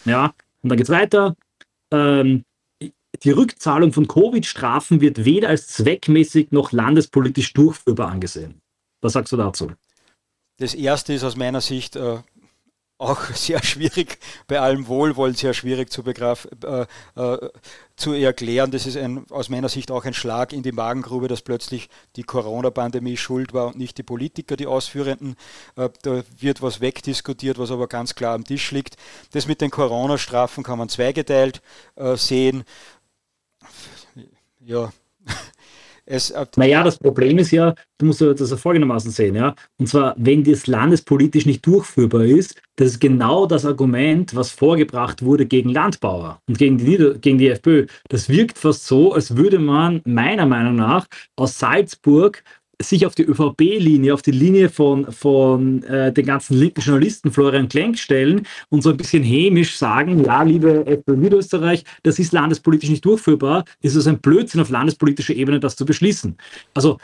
Ja, 0.04 0.34
und 0.62 0.70
dann 0.70 0.76
geht 0.76 0.86
es 0.86 0.92
weiter. 0.92 1.36
Ähm, 1.90 2.44
die 3.22 3.30
Rückzahlung 3.30 3.92
von 3.92 4.08
Covid-Strafen 4.08 5.00
wird 5.00 5.24
weder 5.24 5.48
als 5.48 5.68
zweckmäßig 5.68 6.50
noch 6.50 6.72
landespolitisch 6.72 7.52
durchführbar 7.52 8.10
angesehen. 8.10 8.60
Was 9.00 9.12
sagst 9.12 9.32
du 9.32 9.36
dazu? 9.36 9.70
Das 10.58 10.74
erste 10.74 11.12
ist 11.12 11.24
aus 11.24 11.36
meiner 11.36 11.60
Sicht 11.60 11.96
äh, 11.96 12.18
auch 12.98 13.24
sehr 13.34 13.62
schwierig, 13.62 14.18
bei 14.46 14.60
allem 14.60 14.86
Wohlwollen 14.86 15.34
sehr 15.34 15.54
schwierig 15.54 15.90
zu, 15.90 16.02
begraf, 16.02 16.48
äh, 16.64 16.86
äh, 17.16 17.48
zu 17.96 18.12
erklären. 18.12 18.70
Das 18.70 18.86
ist 18.86 18.96
ein, 18.96 19.24
aus 19.30 19.48
meiner 19.48 19.68
Sicht 19.68 19.90
auch 19.90 20.04
ein 20.04 20.14
Schlag 20.14 20.52
in 20.52 20.62
die 20.62 20.72
Magengrube, 20.72 21.28
dass 21.28 21.42
plötzlich 21.42 21.88
die 22.16 22.24
Corona-Pandemie 22.24 23.16
schuld 23.16 23.54
war 23.54 23.68
und 23.68 23.76
nicht 23.76 23.98
die 23.98 24.02
Politiker, 24.02 24.56
die 24.56 24.66
Ausführenden. 24.66 25.36
Äh, 25.76 25.90
da 26.02 26.22
wird 26.38 26.62
was 26.62 26.80
wegdiskutiert, 26.80 27.58
was 27.58 27.70
aber 27.70 27.86
ganz 27.86 28.14
klar 28.14 28.34
am 28.34 28.44
Tisch 28.44 28.70
liegt. 28.72 28.96
Das 29.32 29.46
mit 29.46 29.60
den 29.60 29.70
Corona-Strafen 29.70 30.64
kann 30.64 30.78
man 30.78 30.88
zweigeteilt 30.88 31.62
äh, 31.96 32.16
sehen. 32.16 32.64
Ja, 34.60 34.92
es, 36.06 36.34
naja, 36.56 36.82
das 36.82 36.98
Problem 36.98 37.38
ist 37.38 37.50
ja, 37.50 37.74
du 37.98 38.06
musst 38.06 38.20
das 38.20 38.52
folgendermaßen 38.60 39.10
sehen, 39.10 39.36
ja. 39.36 39.54
Und 39.78 39.88
zwar, 39.88 40.14
wenn 40.18 40.44
das 40.44 40.66
landespolitisch 40.66 41.46
nicht 41.46 41.66
durchführbar 41.66 42.24
ist, 42.24 42.60
das 42.76 42.88
ist 42.88 43.00
genau 43.00 43.46
das 43.46 43.64
Argument, 43.64 44.34
was 44.34 44.50
vorgebracht 44.50 45.22
wurde 45.22 45.46
gegen 45.46 45.70
Landbauer 45.70 46.40
und 46.48 46.58
gegen 46.58 46.78
die, 46.78 46.84
Nieder 46.84 47.14
gegen 47.14 47.38
die 47.38 47.48
FPÖ. 47.48 47.86
Das 48.08 48.28
wirkt 48.28 48.58
fast 48.58 48.86
so, 48.86 49.12
als 49.12 49.36
würde 49.36 49.58
man 49.58 50.02
meiner 50.04 50.46
Meinung 50.46 50.76
nach 50.76 51.06
aus 51.36 51.58
Salzburg 51.58 52.42
sich 52.80 53.06
auf 53.06 53.14
die 53.14 53.24
ÖVP-Linie, 53.24 54.14
auf 54.14 54.22
die 54.22 54.30
Linie 54.30 54.68
von, 54.68 55.10
von 55.12 55.82
äh, 55.84 56.12
den 56.12 56.26
ganzen 56.26 56.56
linken 56.56 56.80
Journalisten 56.80 57.30
Florian 57.30 57.68
Klenk 57.68 57.98
stellen 57.98 58.46
und 58.68 58.82
so 58.82 58.90
ein 58.90 58.96
bisschen 58.96 59.22
hämisch 59.22 59.76
sagen, 59.76 60.24
ja, 60.24 60.42
liebe 60.42 60.86
FPÖ 60.86 61.16
Niederösterreich, 61.16 61.84
das 62.02 62.18
ist 62.18 62.32
landespolitisch 62.32 62.90
nicht 62.90 63.04
durchführbar, 63.04 63.64
ist 63.82 63.94
es 63.94 64.06
ein 64.06 64.20
Blödsinn 64.20 64.60
auf 64.60 64.70
landespolitischer 64.70 65.34
Ebene, 65.34 65.60
das 65.60 65.76
zu 65.76 65.84
beschließen. 65.84 66.36
Also 66.74 66.98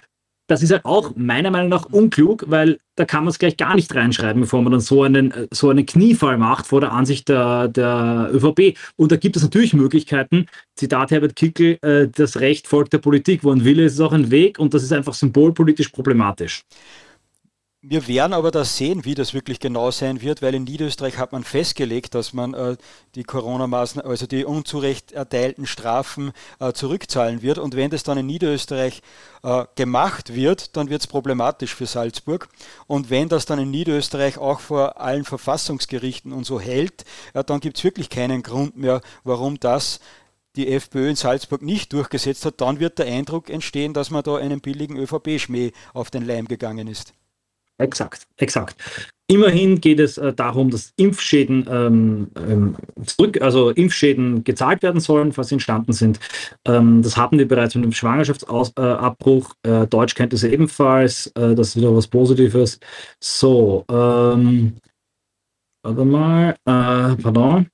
das 0.50 0.64
ist 0.64 0.72
halt 0.72 0.84
auch 0.84 1.12
meiner 1.14 1.52
Meinung 1.52 1.68
nach 1.68 1.86
unklug, 1.86 2.44
weil 2.48 2.78
da 2.96 3.04
kann 3.04 3.22
man 3.22 3.30
es 3.30 3.38
gleich 3.38 3.56
gar 3.56 3.76
nicht 3.76 3.94
reinschreiben, 3.94 4.42
bevor 4.42 4.62
man 4.62 4.72
dann 4.72 4.80
so 4.80 5.04
einen, 5.04 5.32
so 5.52 5.70
einen 5.70 5.86
Kniefall 5.86 6.38
macht 6.38 6.66
vor 6.66 6.80
der 6.80 6.90
Ansicht 6.90 7.28
der, 7.28 7.68
der 7.68 8.30
ÖVP. 8.32 8.76
Und 8.96 9.12
da 9.12 9.16
gibt 9.16 9.36
es 9.36 9.44
natürlich 9.44 9.74
Möglichkeiten. 9.74 10.46
Zitat 10.74 11.12
Herbert 11.12 11.36
Kickel, 11.36 11.78
äh, 11.82 12.08
das 12.08 12.40
Recht 12.40 12.66
folgt 12.66 12.92
der 12.92 12.98
Politik. 12.98 13.44
Wo 13.44 13.52
ein 13.52 13.64
Wille 13.64 13.84
ist, 13.84 13.92
ist 13.92 14.00
auch 14.00 14.12
ein 14.12 14.32
Weg 14.32 14.58
und 14.58 14.74
das 14.74 14.82
ist 14.82 14.92
einfach 14.92 15.14
symbolpolitisch 15.14 15.90
problematisch. 15.90 16.64
Wir 17.82 18.06
werden 18.08 18.34
aber 18.34 18.50
da 18.50 18.62
sehen, 18.62 19.06
wie 19.06 19.14
das 19.14 19.32
wirklich 19.32 19.58
genau 19.58 19.90
sein 19.90 20.20
wird, 20.20 20.42
weil 20.42 20.54
in 20.54 20.64
Niederösterreich 20.64 21.16
hat 21.16 21.32
man 21.32 21.44
festgelegt, 21.44 22.14
dass 22.14 22.34
man 22.34 22.52
äh, 22.52 22.76
die 23.14 23.24
Corona-Maßnahmen, 23.24 24.10
also 24.10 24.26
die 24.26 24.44
unzurecht 24.44 25.12
erteilten 25.12 25.66
Strafen 25.66 26.32
äh, 26.58 26.74
zurückzahlen 26.74 27.40
wird. 27.40 27.56
Und 27.56 27.76
wenn 27.76 27.88
das 27.88 28.02
dann 28.02 28.18
in 28.18 28.26
Niederösterreich 28.26 29.00
äh, 29.42 29.64
gemacht 29.76 30.34
wird, 30.34 30.76
dann 30.76 30.90
wird 30.90 31.00
es 31.00 31.06
problematisch 31.06 31.74
für 31.74 31.86
Salzburg. 31.86 32.50
Und 32.86 33.08
wenn 33.08 33.30
das 33.30 33.46
dann 33.46 33.58
in 33.58 33.70
Niederösterreich 33.70 34.36
auch 34.36 34.60
vor 34.60 35.00
allen 35.00 35.24
Verfassungsgerichten 35.24 36.34
und 36.34 36.44
so 36.44 36.60
hält, 36.60 37.06
äh, 37.32 37.42
dann 37.42 37.60
gibt 37.60 37.78
es 37.78 37.84
wirklich 37.84 38.10
keinen 38.10 38.42
Grund 38.42 38.76
mehr, 38.76 39.00
warum 39.24 39.58
das 39.58 40.00
die 40.54 40.68
FPÖ 40.70 41.08
in 41.08 41.16
Salzburg 41.16 41.62
nicht 41.62 41.94
durchgesetzt 41.94 42.44
hat. 42.44 42.60
Dann 42.60 42.78
wird 42.78 42.98
der 42.98 43.06
Eindruck 43.06 43.48
entstehen, 43.48 43.94
dass 43.94 44.10
man 44.10 44.22
da 44.22 44.36
einen 44.36 44.60
billigen 44.60 44.98
ÖVP-Schmäh 44.98 45.72
auf 45.94 46.10
den 46.10 46.26
Leim 46.26 46.46
gegangen 46.46 46.86
ist. 46.86 47.14
Exakt, 47.80 48.26
exakt. 48.36 48.76
Immerhin 49.26 49.80
geht 49.80 50.00
es 50.00 50.18
äh, 50.18 50.32
darum, 50.32 50.70
dass 50.70 50.92
Impfschäden 50.96 51.66
ähm, 51.70 52.28
ähm, 52.36 52.76
zurück, 53.06 53.40
also 53.40 53.70
Impfschäden 53.70 54.42
gezahlt 54.44 54.82
werden 54.82 55.00
sollen, 55.00 55.32
falls 55.32 55.48
sie 55.48 55.54
entstanden 55.54 55.92
sind. 55.92 56.18
Ähm, 56.66 57.00
das 57.02 57.16
hatten 57.16 57.38
wir 57.38 57.46
bereits 57.46 57.74
mit 57.76 57.84
dem 57.84 57.92
Schwangerschaftsabbruch. 57.92 59.54
Äh, 59.62 59.86
Deutschkenntnisse 59.86 60.48
ebenfalls. 60.48 61.28
Äh, 61.28 61.54
das 61.54 61.68
ist 61.68 61.76
wieder 61.76 61.94
was 61.94 62.08
Positives. 62.08 62.80
So, 63.20 63.84
ähm, 63.88 64.76
warte 65.84 66.04
mal, 66.04 66.50
äh, 66.64 67.16
pardon. 67.22 67.68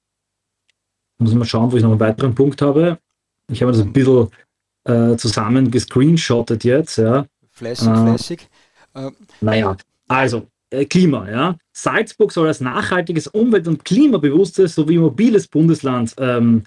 Muss 1.18 1.30
ich 1.30 1.36
mal 1.36 1.46
schauen, 1.46 1.72
wo 1.72 1.76
ich 1.78 1.82
noch 1.82 1.90
einen 1.90 2.00
weiteren 2.00 2.34
Punkt 2.34 2.60
habe. 2.60 2.98
Ich 3.50 3.62
habe 3.62 3.72
das 3.72 3.80
ein 3.80 3.94
bisschen 3.94 4.28
äh, 4.84 5.16
zusammen 5.16 5.70
gescreenshottet 5.70 6.64
jetzt. 6.64 6.98
Ja. 6.98 7.20
Äh, 7.20 7.24
fleißig. 7.52 8.46
Äh, 8.94 9.10
naja, 9.40 9.76
also, 10.08 10.48
äh, 10.70 10.84
Klima, 10.84 11.30
ja. 11.30 11.56
Salzburg 11.72 12.32
soll 12.32 12.48
als 12.48 12.60
nachhaltiges, 12.60 13.28
umwelt- 13.28 13.68
und 13.68 13.84
klimabewusstes 13.84 14.74
sowie 14.74 14.98
mobiles 14.98 15.48
Bundesland 15.48 16.14
ähm, 16.18 16.64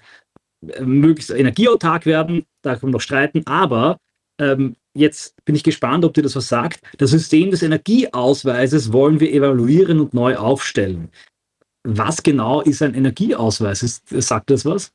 möglichst 0.80 1.30
energieautark 1.30 2.06
werden. 2.06 2.44
Da 2.62 2.74
kann 2.74 2.88
man 2.88 2.92
noch 2.92 3.00
streiten, 3.00 3.42
aber 3.46 3.98
ähm, 4.38 4.76
jetzt 4.94 5.34
bin 5.44 5.54
ich 5.54 5.64
gespannt, 5.64 6.04
ob 6.04 6.14
dir 6.14 6.22
das 6.22 6.36
was 6.36 6.48
sagt. 6.48 6.80
Das 6.98 7.10
System 7.10 7.50
des 7.50 7.62
Energieausweises 7.62 8.92
wollen 8.92 9.20
wir 9.20 9.32
evaluieren 9.32 10.00
und 10.00 10.14
neu 10.14 10.36
aufstellen. 10.36 11.10
Was 11.82 12.22
genau 12.22 12.60
ist 12.60 12.82
ein 12.82 12.94
Energieausweis? 12.94 13.82
Ist, 13.82 14.08
sagt 14.08 14.50
das 14.50 14.64
was? 14.64 14.92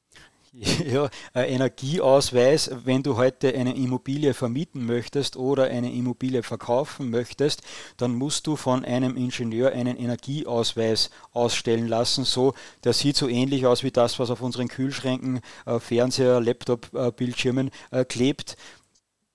Ja, 0.86 1.10
ein 1.34 1.46
Energieausweis, 1.46 2.72
wenn 2.86 3.04
du 3.04 3.18
heute 3.18 3.54
eine 3.54 3.76
Immobilie 3.76 4.34
vermieten 4.34 4.86
möchtest 4.86 5.36
oder 5.36 5.66
eine 5.66 5.92
Immobilie 5.92 6.44
verkaufen 6.44 7.10
möchtest, 7.10 7.62
dann 7.98 8.16
musst 8.16 8.48
du 8.48 8.56
von 8.56 8.86
einem 8.86 9.18
Ingenieur 9.18 9.72
einen 9.72 9.98
Energieausweis 9.98 11.10
ausstellen 11.34 11.88
lassen. 11.88 12.24
So, 12.24 12.54
der 12.84 12.94
sieht 12.94 13.18
so 13.18 13.28
ähnlich 13.28 13.66
aus 13.66 13.84
wie 13.84 13.92
das, 13.92 14.20
was 14.20 14.30
auf 14.30 14.42
unseren 14.42 14.68
Kühlschränken, 14.68 15.42
äh, 15.66 15.80
Fernseher, 15.80 16.40
Laptop-Bildschirmen 16.40 17.72
äh, 17.92 18.02
äh, 18.02 18.06
klebt. 18.06 18.56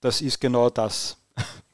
Das 0.01 0.23
ist 0.23 0.41
genau 0.41 0.71
das. 0.71 1.19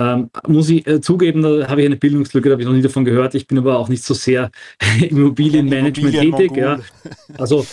Ähm, 0.00 0.30
muss 0.48 0.68
ich 0.70 0.86
äh, 0.86 1.00
zugeben, 1.00 1.42
da 1.42 1.68
habe 1.68 1.80
ich 1.80 1.86
eine 1.86 1.96
Bildungslücke, 1.96 2.48
da 2.48 2.54
habe 2.54 2.62
ich 2.62 2.68
noch 2.68 2.74
nie 2.74 2.82
davon 2.82 3.04
gehört. 3.04 3.34
Ich 3.34 3.46
bin 3.46 3.58
aber 3.58 3.78
auch 3.78 3.88
nicht 3.88 4.02
so 4.02 4.14
sehr 4.14 4.50
Immobilienmanagement 5.00 6.14
tätig. 6.14 6.56
Ja. 6.56 6.80
Also 7.38 7.64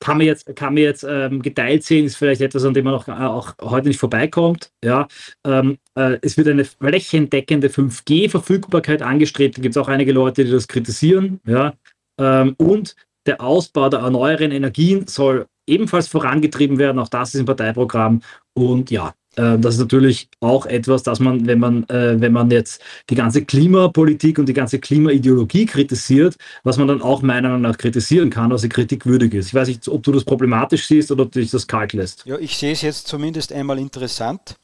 kann 0.00 0.18
man 0.18 0.26
jetzt, 0.26 0.54
kann 0.54 0.74
man 0.74 0.82
jetzt 0.82 1.04
ähm, 1.08 1.42
geteilt 1.42 1.84
sehen, 1.84 2.06
ist 2.06 2.16
vielleicht 2.16 2.40
etwas, 2.40 2.64
an 2.64 2.74
dem 2.74 2.84
man 2.84 2.94
auch, 2.94 3.08
äh, 3.08 3.12
auch 3.12 3.54
heute 3.60 3.88
nicht 3.88 3.98
vorbeikommt. 3.98 4.70
Ja. 4.84 5.08
Ähm, 5.44 5.78
äh, 5.94 6.18
es 6.22 6.36
wird 6.36 6.48
eine 6.48 6.64
flächendeckende 6.64 7.68
5G-Verfügbarkeit 7.68 9.02
angestrebt. 9.02 9.58
Da 9.58 9.62
gibt 9.62 9.76
es 9.76 9.82
auch 9.82 9.88
einige 9.88 10.12
Leute, 10.12 10.44
die 10.44 10.50
das 10.50 10.68
kritisieren. 10.68 11.40
Ja. 11.46 11.74
Ähm, 12.18 12.54
und 12.58 12.94
der 13.26 13.40
Ausbau 13.40 13.88
der 13.88 14.00
erneuerbaren 14.00 14.52
Energien 14.52 15.06
soll 15.06 15.46
ebenfalls 15.66 16.08
vorangetrieben 16.08 16.78
werden. 16.78 16.98
Auch 16.98 17.08
das 17.08 17.34
ist 17.34 17.40
im 17.40 17.46
Parteiprogramm. 17.46 18.22
Und 18.54 18.90
ja, 18.90 19.14
das 19.38 19.74
ist 19.74 19.80
natürlich 19.80 20.28
auch 20.40 20.66
etwas, 20.66 21.04
dass 21.04 21.20
man, 21.20 21.46
wenn 21.46 21.60
man, 21.60 21.88
äh, 21.88 22.20
wenn 22.20 22.32
man 22.32 22.50
jetzt 22.50 22.82
die 23.08 23.14
ganze 23.14 23.44
Klimapolitik 23.44 24.38
und 24.38 24.48
die 24.48 24.52
ganze 24.52 24.80
Klimaideologie 24.80 25.66
kritisiert, 25.66 26.36
was 26.64 26.76
man 26.76 26.88
dann 26.88 27.00
auch 27.00 27.22
meiner 27.22 27.48
Meinung 27.48 27.62
nach 27.62 27.78
kritisieren 27.78 28.30
kann, 28.30 28.50
was 28.50 28.68
kritikwürdig 28.68 29.34
ist. 29.34 29.46
Ich 29.48 29.54
weiß 29.54 29.68
nicht, 29.68 29.86
ob 29.86 30.02
du 30.02 30.10
das 30.10 30.24
problematisch 30.24 30.88
siehst 30.88 31.12
oder 31.12 31.22
ob 31.22 31.32
dich 31.32 31.52
das 31.52 31.68
kalt 31.68 31.92
lässt. 31.92 32.26
Ja, 32.26 32.36
ich 32.38 32.56
sehe 32.56 32.72
es 32.72 32.82
jetzt 32.82 33.06
zumindest 33.06 33.52
einmal 33.52 33.78
interessant, 33.78 34.56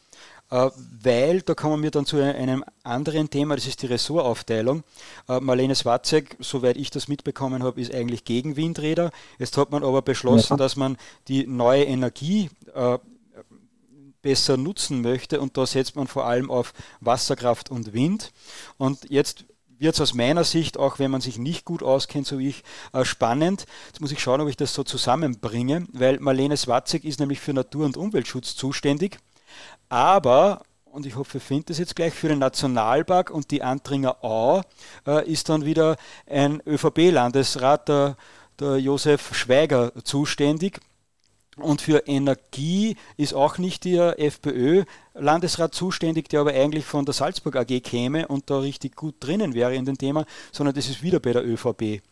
äh, 0.50 0.70
weil 1.02 1.42
da 1.42 1.54
kommen 1.54 1.82
wir 1.84 1.92
dann 1.92 2.04
zu 2.04 2.16
einem 2.16 2.64
anderen 2.82 3.30
Thema, 3.30 3.54
das 3.54 3.68
ist 3.68 3.80
die 3.82 3.86
Ressortaufteilung. 3.86 4.82
Marlene 5.28 5.76
Swatzek, 5.76 6.36
soweit 6.40 6.76
ich 6.76 6.90
das 6.90 7.06
mitbekommen 7.06 7.62
habe, 7.62 7.80
ist 7.80 7.94
eigentlich 7.94 8.24
gegen 8.24 8.56
Windräder. 8.56 9.12
Jetzt 9.38 9.56
hat 9.56 9.70
man 9.70 9.84
aber 9.84 10.02
beschlossen, 10.02 10.54
ja. 10.54 10.56
dass 10.56 10.74
man 10.74 10.96
die 11.28 11.46
neue 11.46 11.84
Energie 11.84 12.50
besser 14.24 14.56
nutzen 14.56 15.02
möchte. 15.02 15.40
Und 15.40 15.56
da 15.56 15.66
setzt 15.66 15.94
man 15.94 16.08
vor 16.08 16.24
allem 16.24 16.50
auf 16.50 16.72
Wasserkraft 17.00 17.70
und 17.70 17.92
Wind. 17.92 18.32
Und 18.78 19.10
jetzt 19.10 19.44
wird 19.78 19.94
es 19.94 20.00
aus 20.00 20.14
meiner 20.14 20.44
Sicht, 20.44 20.78
auch 20.78 20.98
wenn 20.98 21.10
man 21.10 21.20
sich 21.20 21.38
nicht 21.38 21.64
gut 21.64 21.82
auskennt, 21.82 22.26
so 22.26 22.38
wie 22.38 22.48
ich, 22.48 22.64
äh, 22.92 23.04
spannend. 23.04 23.66
Jetzt 23.88 24.00
muss 24.00 24.12
ich 24.12 24.20
schauen, 24.20 24.40
ob 24.40 24.48
ich 24.48 24.56
das 24.56 24.72
so 24.72 24.82
zusammenbringe, 24.82 25.86
weil 25.92 26.18
Marlene 26.20 26.56
Swatzek 26.56 27.04
ist 27.04 27.20
nämlich 27.20 27.38
für 27.38 27.52
Natur- 27.52 27.84
und 27.84 27.98
Umweltschutz 27.98 28.56
zuständig. 28.56 29.18
Aber, 29.90 30.62
und 30.86 31.04
ich 31.04 31.16
hoffe, 31.16 31.36
ihr 31.36 31.42
findet 31.42 31.70
es 31.70 31.78
jetzt 31.78 31.94
gleich, 31.94 32.14
für 32.14 32.28
den 32.28 32.38
Nationalpark 32.38 33.30
und 33.30 33.50
die 33.50 33.62
Antringer 33.62 34.24
Au 34.24 34.62
äh, 35.06 35.30
ist 35.30 35.50
dann 35.50 35.66
wieder 35.66 35.96
ein 36.26 36.62
ÖVP-Landesrat, 36.66 37.88
der, 37.88 38.16
der 38.58 38.78
Josef 38.78 39.34
Schweiger, 39.36 39.92
zuständig. 40.02 40.80
Und 41.56 41.80
für 41.80 42.06
Energie 42.06 42.96
ist 43.16 43.34
auch 43.34 43.58
nicht 43.58 43.84
der 43.84 44.18
FPÖ-Landesrat 44.18 45.74
zuständig, 45.74 46.28
der 46.28 46.40
aber 46.40 46.52
eigentlich 46.52 46.84
von 46.84 47.04
der 47.04 47.14
Salzburg 47.14 47.56
AG 47.56 47.80
käme 47.82 48.26
und 48.26 48.50
da 48.50 48.58
richtig 48.58 48.96
gut 48.96 49.16
drinnen 49.20 49.54
wäre 49.54 49.74
in 49.74 49.84
dem 49.84 49.98
Thema, 49.98 50.26
sondern 50.52 50.74
das 50.74 50.88
ist 50.88 51.02
wieder 51.02 51.20
bei 51.20 51.32
der 51.32 51.46
ÖVP. 51.46 52.02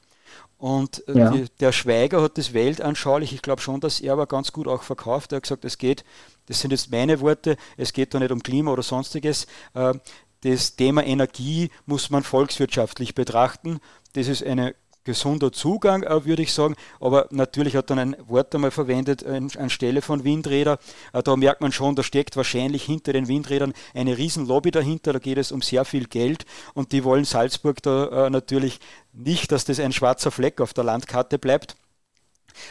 Und 0.59 1.07
äh, 1.09 1.19
ja. 1.19 1.31
die, 1.31 1.47
der 1.59 1.73
Schweiger 1.73 2.23
hat 2.23 2.39
das 2.39 2.55
weltanschaulich, 2.55 3.33
ich 3.33 3.43
glaube 3.43 3.61
schon, 3.61 3.81
dass 3.81 4.01
er 4.01 4.13
aber 4.13 4.27
ganz 4.27 4.53
gut 4.53 4.69
auch 4.69 4.85
verkauft. 4.85 5.33
Er 5.33 5.37
hat 5.37 5.43
gesagt, 5.43 5.65
es 5.65 5.77
geht, 5.77 6.05
das 6.47 6.61
sind 6.61 6.71
jetzt 6.71 6.93
meine 6.93 7.21
Worte, 7.21 7.57
es 7.77 7.93
geht 7.93 8.15
da 8.15 8.21
nicht 8.21 8.31
um 8.31 8.43
Klima 8.43 8.71
oder 8.71 8.85
sonstiges. 8.85 9.49
Äh, 9.75 9.95
das 10.43 10.77
Thema 10.77 11.05
Energie 11.05 11.71
muss 11.87 12.11
man 12.11 12.23
volkswirtschaftlich 12.23 13.15
betrachten. 13.15 13.81
Das 14.13 14.29
ist 14.29 14.45
eine 14.45 14.75
gesunder 15.05 15.53
Zugang, 15.53 16.03
äh, 16.03 16.25
würde 16.25 16.43
ich 16.43 16.53
sagen. 16.53 16.75
Aber 17.01 17.27
natürlich 17.31 17.77
hat 17.77 17.91
dann 17.91 17.99
ein 17.99 18.17
Wort 18.27 18.55
einmal 18.55 18.71
verwendet 18.71 19.23
äh, 19.23 19.41
anstelle 19.59 20.03
von 20.03 20.25
Windräder. 20.25 20.79
Äh, 21.13 21.23
da 21.23 21.37
merkt 21.37 21.61
man 21.61 21.73
schon, 21.73 21.95
da 21.95 22.03
steckt 22.03 22.37
wahrscheinlich 22.37 22.85
hinter 22.85 23.13
den 23.13 23.29
Windrädern 23.29 23.73
eine 23.95 24.17
Riesenlobby 24.17 24.71
dahinter. 24.71 25.13
Da 25.13 25.19
geht 25.19 25.39
es 25.39 25.53
um 25.53 25.63
sehr 25.63 25.85
viel 25.85 26.07
Geld 26.07 26.45
und 26.75 26.93
die 26.93 27.05
wollen 27.05 27.25
Salzburg 27.25 27.83
da 27.83 28.31
natürlich 28.31 28.79
nicht, 29.13 29.53
dass 29.53 29.65
das 29.65 29.81
ein 29.81 29.93
schwarzer 29.93 30.31
Fleck 30.31 30.61
auf 30.61 30.73
der 30.73 30.85
Landkarte 30.85 31.39
bleibt. 31.39 31.77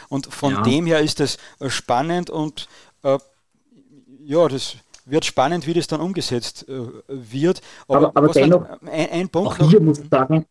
Und 0.08 0.26
von 0.26 0.54
ja. 0.54 0.62
dem 0.62 0.86
her 0.86 1.00
ist 1.00 1.20
das 1.20 1.38
spannend 1.68 2.30
und 2.30 2.68
äh, 3.02 3.18
ja, 4.24 4.48
das 4.48 4.76
wird 5.04 5.24
spannend, 5.24 5.66
wie 5.66 5.74
das 5.74 5.86
dann 5.86 6.00
umgesetzt 6.00 6.68
äh, 6.68 6.86
wird. 7.08 7.60
Aber, 7.88 8.08
aber, 8.08 8.16
aber 8.16 8.28
dennoch, 8.28 8.64
ein, 8.82 9.10
ein 9.10 9.28
Punkt 9.28 9.60
auch 9.60 9.68
hier 9.68 9.80
noch, 9.80 9.86
muss 9.86 9.98
ich 9.98 10.08
sagen, 10.08 10.46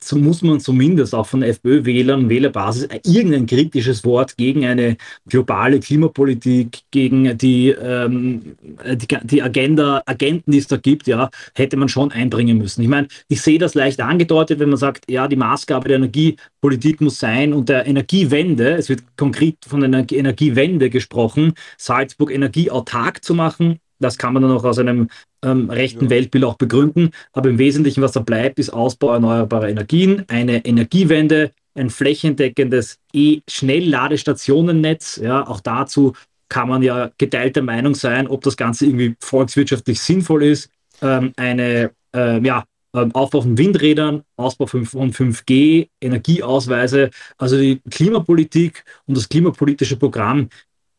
so 0.00 0.16
muss 0.16 0.42
man 0.42 0.60
zumindest 0.60 1.14
auch 1.14 1.26
von 1.26 1.42
FPÖ-Wählern 1.42 2.28
Wählerbasis 2.28 2.88
irgendein 3.04 3.46
kritisches 3.46 4.04
Wort 4.04 4.36
gegen 4.36 4.64
eine 4.64 4.96
globale 5.28 5.80
Klimapolitik, 5.80 6.80
gegen 6.90 7.36
die, 7.36 7.68
ähm, 7.68 8.56
die, 8.94 9.06
die, 9.22 9.42
Agenda, 9.42 10.02
Agenten, 10.06 10.52
die 10.52 10.58
es 10.58 10.66
da 10.66 10.76
gibt, 10.76 11.06
ja, 11.06 11.30
hätte 11.54 11.76
man 11.76 11.88
schon 11.88 12.12
einbringen 12.12 12.58
müssen. 12.58 12.82
Ich 12.82 12.88
meine, 12.88 13.08
ich 13.28 13.42
sehe 13.42 13.58
das 13.58 13.74
leicht 13.74 14.00
angedeutet, 14.00 14.58
wenn 14.58 14.70
man 14.70 14.78
sagt, 14.78 15.10
ja, 15.10 15.28
die 15.28 15.36
Maßgabe 15.36 15.88
der 15.88 15.98
Energiepolitik 15.98 17.00
muss 17.00 17.18
sein 17.18 17.52
und 17.52 17.68
der 17.68 17.86
Energiewende, 17.86 18.74
es 18.74 18.88
wird 18.88 19.02
konkret 19.16 19.58
von 19.66 19.84
einer 19.84 20.10
Energiewende 20.10 20.88
gesprochen, 20.88 21.52
Salzburg 21.76 22.30
energieautark 22.30 23.22
zu 23.22 23.34
machen, 23.34 23.80
das 24.04 24.18
kann 24.18 24.34
man 24.34 24.42
dann 24.42 24.52
auch 24.52 24.64
aus 24.64 24.78
einem 24.78 25.08
ähm, 25.44 25.70
rechten 25.70 26.04
ja. 26.04 26.10
Weltbild 26.10 26.44
auch 26.44 26.56
begründen. 26.56 27.10
Aber 27.32 27.48
im 27.48 27.58
Wesentlichen, 27.58 28.02
was 28.02 28.12
da 28.12 28.20
bleibt, 28.20 28.58
ist 28.58 28.68
Ausbau 28.70 29.14
erneuerbarer 29.14 29.68
Energien, 29.68 30.24
eine 30.28 30.64
Energiewende, 30.64 31.52
ein 31.74 31.90
flächendeckendes 31.90 32.98
E-Schnellladestationennetz. 33.12 35.20
Ja, 35.22 35.46
auch 35.46 35.60
dazu 35.60 36.14
kann 36.48 36.68
man 36.68 36.82
ja 36.82 37.10
geteilter 37.18 37.62
Meinung 37.62 37.94
sein, 37.94 38.26
ob 38.28 38.42
das 38.42 38.56
Ganze 38.56 38.86
irgendwie 38.86 39.16
volkswirtschaftlich 39.18 40.00
sinnvoll 40.00 40.44
ist. 40.44 40.70
Ähm, 41.02 41.32
eine 41.36 41.90
äh, 42.14 42.40
ja, 42.46 42.64
ähm, 42.94 43.12
Aufbau 43.12 43.40
von 43.40 43.58
Windrädern, 43.58 44.22
Ausbau 44.36 44.66
von 44.66 44.86
5G, 44.86 45.88
Energieausweise. 46.00 47.10
Also 47.38 47.58
die 47.58 47.80
Klimapolitik 47.90 48.84
und 49.06 49.16
das 49.16 49.28
klimapolitische 49.28 49.96
Programm 49.96 50.48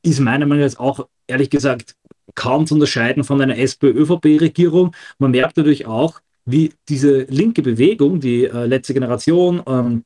ist 0.01 0.19
meiner 0.19 0.45
Meinung 0.45 0.65
nach 0.65 0.77
auch 0.77 1.07
ehrlich 1.27 1.49
gesagt 1.49 1.95
kaum 2.33 2.65
zu 2.65 2.73
unterscheiden 2.73 3.23
von 3.23 3.41
einer 3.41 3.57
SPÖ-ÖVP-Regierung. 3.57 4.95
Man 5.19 5.31
merkt 5.31 5.57
natürlich 5.57 5.85
auch, 5.85 6.21
wie 6.45 6.73
diese 6.89 7.23
linke 7.23 7.61
Bewegung, 7.61 8.19
die 8.19 8.45
äh, 8.45 8.65
letzte 8.65 8.93
Generation, 8.93 9.61
ähm, 9.67 10.03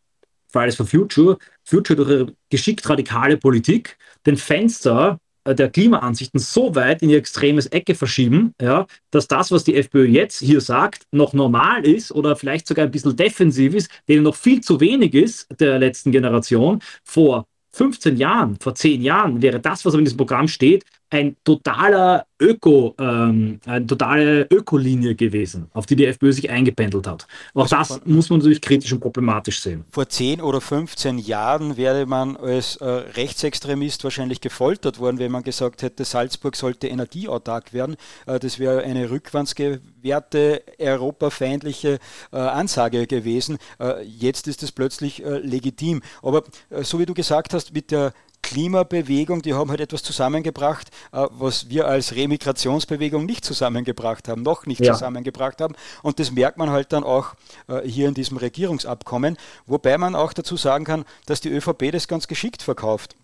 Fridays 0.52 0.76
for 0.76 0.86
Future, 0.86 1.38
Future 1.64 1.96
durch 1.96 2.10
ihre 2.10 2.34
geschickt 2.50 2.90
radikale 2.90 3.38
Politik 3.38 3.98
den 4.26 4.38
Fenster 4.38 5.20
äh, 5.44 5.56
der 5.56 5.70
Klimaansichten 5.70 6.40
so 6.40 6.76
weit 6.76 7.02
in 7.02 7.10
ihr 7.10 7.18
extremes 7.18 7.68
Ecke 7.68 7.96
verschieben, 7.96 8.54
ja, 8.62 8.88
dass 9.12 9.28
das, 9.28 9.52
was 9.52 9.64
die 9.64 9.76
FPÖ 9.76 10.06
jetzt 10.06 10.40
hier 10.40 10.62
sagt, 10.62 11.04
noch 11.12 11.34
normal 11.34 11.86
ist 11.86 12.12
oder 12.12 12.36
vielleicht 12.36 12.68
sogar 12.68 12.86
ein 12.86 12.92
bisschen 12.92 13.16
defensiv 13.16 13.76
ist, 13.76 13.90
denen 14.08 14.24
noch 14.24 14.36
viel 14.36 14.62
zu 14.62 14.80
wenig 14.80 15.14
ist 15.14 15.48
der 15.60 15.80
letzten 15.80 16.12
Generation. 16.12 16.82
Vor 17.04 17.46
15 17.74 18.18
Jahren, 18.18 18.58
vor 18.60 18.76
10 18.76 19.02
Jahren 19.02 19.42
wäre 19.42 19.60
das, 19.60 19.86
was 19.86 19.94
in 19.94 20.04
diesem 20.04 20.18
Programm 20.18 20.48
steht, 20.48 20.86
ein 21.10 21.36
totaler 21.44 22.26
Öko, 22.42 22.96
ähm, 23.00 23.60
eine 23.66 23.86
totale 23.86 24.48
Ökolinie 24.50 25.16
gewesen, 25.16 25.70
auf 25.74 25.86
die 25.86 25.96
die 25.96 26.06
FPÖ 26.06 26.32
sich 26.32 26.50
eingependelt 26.50 27.08
hat. 27.08 27.28
Auch 27.54 27.64
also 27.64 27.76
das 27.76 28.06
muss 28.06 28.30
man 28.30 28.40
natürlich 28.40 28.62
kritisch 28.62 28.94
und 28.94 29.00
problematisch 29.02 29.62
sehen. 29.62 29.84
Vor 29.90 30.08
10 30.08 30.42
oder 30.42 30.62
15 30.62 31.18
Jahren 31.18 31.78
wäre 31.78 32.06
man 32.06 32.38
als 32.38 32.78
äh, 32.78 32.86
Rechtsextremist 32.86 34.04
wahrscheinlich 34.04 34.40
gefoltert 34.40 35.00
worden, 35.00 35.20
wenn 35.20 35.32
man 35.32 35.44
gesagt 35.44 35.82
hätte, 35.82 36.06
Salzburg 36.06 36.56
sollte 36.56 36.88
energieautark 36.88 37.74
werden. 37.74 37.96
Äh, 38.26 38.40
das 38.40 38.60
wäre 38.60 38.84
eine 38.84 39.10
rückwandsgewährte, 39.10 40.64
europafeindliche 40.80 42.00
äh, 42.32 42.38
Ansage 42.38 43.08
gewesen. 43.08 43.58
Äh, 43.80 44.04
jetzt 44.04 44.48
ist 44.48 44.64
es 44.64 44.72
plötzlich 44.72 45.26
äh, 45.26 45.40
legitim. 45.40 46.02
Aber 46.22 46.44
äh, 46.70 46.84
so 46.84 47.00
wie 47.00 47.06
du 47.06 47.14
gesagt 47.14 47.54
hast, 47.54 47.74
mit 47.74 47.92
der 47.92 48.14
Klimabewegung, 48.42 49.42
die 49.42 49.54
haben 49.54 49.70
halt 49.70 49.82
etwas 49.82 50.04
zusammengebracht, 50.04 50.90
äh, 51.12 51.26
was 51.32 51.70
wir 51.70 51.88
als 51.88 52.16
Remigrationsbewegung 52.16 53.26
nicht 53.26 53.46
zusammengebracht 53.46 54.28
haben, 54.28 54.42
noch 54.42 54.66
nicht 54.66 54.82
ja. 54.82 54.94
zusammengebracht 54.94 55.62
haben. 55.62 55.76
Und 56.02 56.20
das 56.20 56.32
merkt 56.32 56.58
man 56.58 56.70
halt 56.70 56.94
dann 56.94 57.04
auch 57.04 57.34
äh, 57.68 57.82
hier 57.88 58.08
in 58.08 58.14
diesem 58.14 58.38
Regierungsabkommen, 58.38 59.38
wobei 59.66 59.98
man 59.98 60.16
auch 60.16 60.34
dazu 60.34 60.58
sagen 60.58 60.86
kann, 60.86 61.06
dass 61.26 61.42
die 61.42 61.50
ÖVP 61.50 61.92
das 61.92 62.08
ganz 62.08 62.28
geschickt 62.28 62.62
verkauft. 62.62 63.16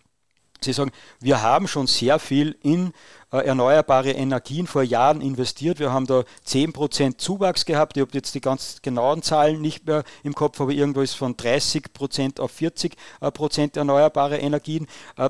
Sie 0.66 0.74
sagen, 0.74 0.92
wir 1.20 1.42
haben 1.42 1.68
schon 1.68 1.88
sehr 1.88 2.20
viel 2.20 2.58
in 2.62 2.92
äh, 3.32 3.38
erneuerbare 3.38 4.12
Energien 4.12 4.68
vor 4.68 4.84
Jahren 4.84 5.22
investiert. 5.22 5.80
Wir 5.80 5.94
haben 5.94 6.08
da 6.08 6.24
10% 6.48 7.18
Zuwachs 7.18 7.66
gehabt. 7.66 7.98
Ich 7.98 8.02
habe 8.02 8.12
jetzt 8.14 8.36
die 8.36 8.42
ganz 8.42 8.82
genauen 8.82 9.22
Zahlen 9.22 9.62
nicht 9.62 9.86
mehr 9.86 10.04
im 10.24 10.36
Kopf, 10.36 10.60
aber 10.60 10.72
irgendwo 10.72 11.02
ist 11.02 11.16
von 11.16 11.36
30% 11.36 12.40
auf 12.40 12.52
40% 12.52 13.78
erneuerbare 13.78 14.38
Energien. 14.38 14.88
Äh, 15.18 15.30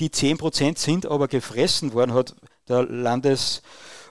die 0.00 0.08
10% 0.08 0.78
sind 0.78 1.06
aber 1.06 1.28
gefressen 1.28 1.92
worden, 1.92 2.14
hat 2.14 2.34
der 2.68 2.84
Landesrat 2.84 3.62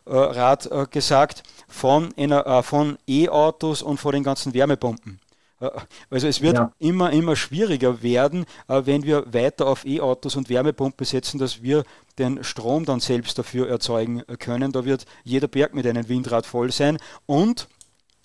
äh, 0.06 0.86
gesagt, 0.90 1.44
von, 1.68 2.14
von 2.62 2.98
E-Autos 3.08 3.82
und 3.82 3.98
von 4.00 4.12
den 4.14 4.24
ganzen 4.24 4.54
Wärmepumpen. 4.54 5.20
Äh, 5.60 5.70
also 6.10 6.28
es 6.28 6.42
wird 6.42 6.58
ja. 6.58 6.72
immer, 6.80 7.12
immer 7.12 7.36
schwieriger 7.36 8.02
werden, 8.02 8.46
äh, 8.68 8.82
wenn 8.86 9.04
wir 9.04 9.34
weiter 9.34 9.68
auf 9.68 9.86
E-Autos 9.86 10.36
und 10.36 10.50
Wärmepumpe 10.50 11.06
setzen, 11.06 11.40
dass 11.40 11.62
wir 11.62 11.84
den 12.18 12.44
Strom 12.44 12.86
dann 12.86 13.00
selbst 13.00 13.38
dafür 13.38 13.70
erzeugen 13.70 14.24
können. 14.40 14.72
Da 14.72 14.86
wird 14.86 15.06
jeder 15.24 15.48
Berg 15.48 15.74
mit 15.74 15.86
einem 15.86 16.08
Windrad 16.10 16.46
voll 16.46 16.72
sein. 16.72 16.98
Und 17.26 17.68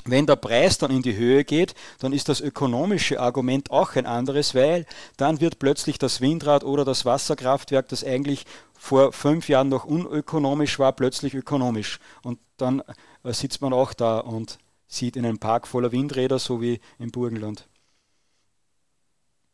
wenn 0.04 0.26
der 0.26 0.36
Preis 0.36 0.78
dann 0.78 0.90
in 0.90 1.02
die 1.02 1.16
Höhe 1.16 1.44
geht, 1.44 1.74
dann 2.00 2.12
ist 2.12 2.28
das 2.28 2.40
ökonomische 2.40 3.20
Argument 3.20 3.70
auch 3.70 3.94
ein 3.94 4.06
anderes, 4.06 4.54
weil 4.54 4.84
dann 5.16 5.40
wird 5.40 5.58
plötzlich 5.60 5.98
das 5.98 6.20
Windrad 6.20 6.64
oder 6.64 6.84
das 6.84 7.04
Wasserkraftwerk, 7.04 7.88
das 7.88 8.02
eigentlich 8.02 8.44
vor 8.76 9.12
fünf 9.12 9.48
Jahren 9.48 9.68
noch 9.68 9.84
unökonomisch 9.84 10.78
war, 10.80 10.92
plötzlich 10.92 11.34
ökonomisch. 11.34 12.00
Und 12.24 12.40
dann 12.56 12.82
äh, 13.22 13.32
sitzt 13.32 13.60
man 13.60 13.72
auch 13.72 13.92
da 13.92 14.18
und 14.18 14.58
sieht 14.92 15.16
in 15.16 15.24
einem 15.24 15.38
Park 15.38 15.66
voller 15.66 15.92
Windräder, 15.92 16.38
so 16.38 16.60
wie 16.60 16.80
im 16.98 17.10
Burgenland. 17.10 17.68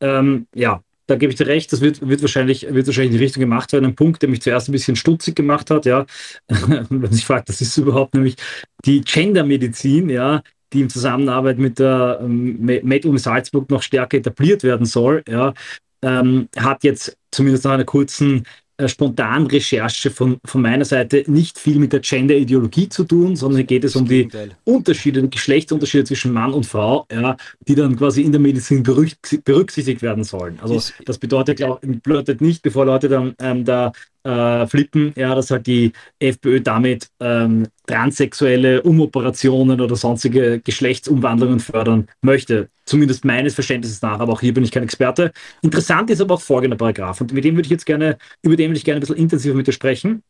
Ähm, 0.01 0.47
ja, 0.55 0.82
da 1.07 1.16
gebe 1.16 1.32
ich 1.32 1.39
dir 1.39 1.47
recht, 1.47 1.72
das 1.72 1.80
wird, 1.80 2.07
wird, 2.07 2.20
wahrscheinlich, 2.20 2.62
wird 2.68 2.86
wahrscheinlich 2.86 3.12
in 3.12 3.18
die 3.18 3.24
Richtung 3.24 3.41
gemacht 3.41 3.72
werden. 3.72 3.86
Ein 3.86 3.95
Punkt, 3.95 4.20
der 4.22 4.28
mich 4.28 4.43
zuerst 4.43 4.68
ein 4.68 4.72
bisschen 4.72 4.97
stutzig 4.97 5.34
gemacht 5.34 5.70
hat, 5.70 5.86
ja, 5.86 6.07
wenn 6.49 7.01
man 7.01 7.12
sich 7.12 7.24
fragt, 7.24 7.49
das 7.49 7.61
ist 7.61 7.76
überhaupt 7.78 8.14
nämlich 8.14 8.36
die 8.84 9.01
Gendermedizin, 9.01 10.11
ja, 10.11 10.43
die 10.72 10.82
in 10.82 10.91
Zusammenarbeit 10.91 11.59
mit 11.59 11.78
der 11.78 12.18
ähm, 12.22 12.59
MedUni 12.61 13.18
Salzburg 13.18 13.70
noch 13.70 13.82
stärker 13.82 14.18
etabliert 14.18 14.62
werden 14.62 14.86
soll, 14.86 15.22
ja, 15.26 15.55
ähm, 16.03 16.49
hat 16.57 16.84
jetzt 16.84 17.16
zumindest 17.30 17.64
nach 17.64 17.72
einer 17.72 17.84
kurzen 17.84 18.45
spontan 18.87 19.47
Recherche 19.47 20.11
von, 20.11 20.39
von 20.45 20.62
meiner 20.62 20.85
Seite 20.85 21.24
nicht 21.26 21.59
viel 21.59 21.79
mit 21.79 21.93
der 21.93 22.01
Gender-Ideologie 22.01 22.89
zu 22.89 23.05
tun, 23.05 23.35
sondern 23.35 23.66
geht 23.66 23.83
es 23.85 23.97
um 23.97 24.07
die 24.07 24.29
Unterschiede, 24.64 25.22
die 25.22 25.31
Geschlechtsunterschiede 25.31 26.05
zwischen 26.05 26.33
Mann 26.33 26.53
und 26.53 26.64
Frau, 26.64 27.07
ja, 27.11 27.37
die 27.66 27.74
dann 27.74 27.97
quasi 27.97 28.22
in 28.22 28.31
der 28.31 28.41
Medizin 28.41 28.85
berücksichtigt 28.85 30.03
werden 30.03 30.22
sollen. 30.22 30.61
Also 30.62 30.81
das 31.05 31.18
bedeutet, 31.18 31.61
bedeutet 31.81 32.41
nicht, 32.41 32.62
bevor 32.62 32.87
Leute 32.87 33.09
dann 33.09 33.35
ähm, 33.41 33.64
da 33.64 33.93
äh, 34.29 34.66
flippen, 34.66 35.12
ja, 35.16 35.35
dass 35.35 35.51
halt 35.51 35.66
die 35.66 35.93
FPÖ 36.18 36.61
damit 36.61 37.09
ähm, 37.20 37.66
transsexuelle 37.87 38.83
Umoperationen 38.83 39.81
oder 39.81 39.97
sonstige 39.97 40.61
Geschlechtsumwandlungen 40.61 41.61
fördern 41.61 42.09
möchte. 42.20 42.68
Zumindest 42.85 43.24
meines 43.24 43.55
Verständnisses 43.55 44.03
nach, 44.03 44.20
aber 44.20 44.33
auch 44.35 44.41
hier 44.41 44.53
bin 44.53 44.64
ich 44.64 44.70
kein 44.70 44.83
Experte. 44.83 45.33
Interessant 45.62 46.11
ist 46.11 46.20
aber 46.20 46.35
auch 46.35 46.43
folgender 46.43 46.76
Paragraph 46.76 47.20
und 47.20 47.33
mit 47.33 47.45
dem 47.45 47.57
würde 47.57 47.66
ich 47.66 47.70
jetzt 47.70 47.87
gerne, 47.87 48.18
über 48.43 48.57
den 48.57 48.70
würde 48.70 48.79
ich 48.79 48.85
gerne 48.85 48.99
ein 48.99 49.01
bisschen 49.01 49.16
intensiver 49.16 49.55
mit 49.55 49.66
dir 49.66 49.72
sprechen. 49.72 50.22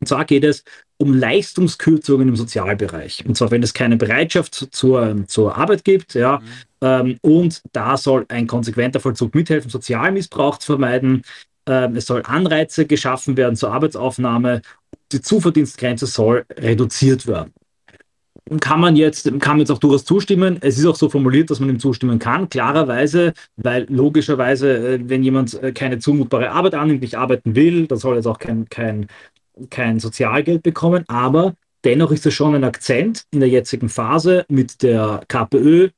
Und 0.00 0.06
zwar 0.06 0.24
geht 0.24 0.44
es 0.44 0.64
um 0.96 1.12
Leistungskürzungen 1.12 2.28
im 2.28 2.36
Sozialbereich. 2.36 3.24
Und 3.26 3.36
zwar, 3.36 3.50
wenn 3.50 3.62
es 3.62 3.74
keine 3.74 3.98
Bereitschaft 3.98 4.54
zur, 4.70 5.26
zur 5.26 5.58
Arbeit 5.58 5.84
gibt, 5.84 6.14
ja, 6.14 6.38
mhm. 6.38 6.46
ähm, 6.80 7.18
und 7.20 7.62
da 7.72 7.98
soll 7.98 8.24
ein 8.28 8.46
konsequenter 8.46 9.00
Vollzug 9.00 9.34
mithelfen, 9.34 9.70
Sozialmissbrauch 9.70 10.56
zu 10.56 10.72
vermeiden. 10.72 11.22
Ähm, 11.70 11.96
es 11.96 12.06
soll 12.06 12.22
Anreize 12.24 12.84
geschaffen 12.84 13.36
werden 13.36 13.54
zur 13.54 13.72
Arbeitsaufnahme. 13.72 14.62
Die 15.12 15.20
Zuverdienstgrenze 15.20 16.06
soll 16.06 16.44
reduziert 16.56 17.26
werden. 17.26 17.52
Kann 18.60 18.80
man 18.80 18.96
jetzt, 18.96 19.26
kann 19.38 19.52
man 19.52 19.60
jetzt 19.60 19.70
auch 19.70 19.78
durchaus 19.78 20.04
zustimmen. 20.04 20.58
Es 20.60 20.76
ist 20.76 20.86
auch 20.86 20.96
so 20.96 21.08
formuliert, 21.08 21.50
dass 21.50 21.60
man 21.60 21.68
ihm 21.68 21.78
zustimmen 21.78 22.18
kann, 22.18 22.48
klarerweise, 22.48 23.32
weil 23.56 23.86
logischerweise, 23.88 24.94
äh, 24.94 25.00
wenn 25.04 25.22
jemand 25.22 25.62
äh, 25.62 25.72
keine 25.72 26.00
zumutbare 26.00 26.50
Arbeit 26.50 26.74
annimmt, 26.74 27.02
nicht 27.02 27.16
arbeiten 27.16 27.54
will, 27.54 27.86
dann 27.86 27.98
soll 27.98 28.14
er 28.14 28.16
jetzt 28.16 28.26
auch 28.26 28.40
kein, 28.40 28.68
kein, 28.68 29.06
kein 29.70 30.00
Sozialgeld 30.00 30.64
bekommen. 30.64 31.04
Aber 31.06 31.54
dennoch 31.84 32.10
ist 32.10 32.26
es 32.26 32.34
schon 32.34 32.56
ein 32.56 32.64
Akzent 32.64 33.24
in 33.30 33.38
der 33.38 33.48
jetzigen 33.48 33.88
Phase 33.88 34.44
mit 34.48 34.82
der 34.82 35.22
KPÖ, 35.28 35.90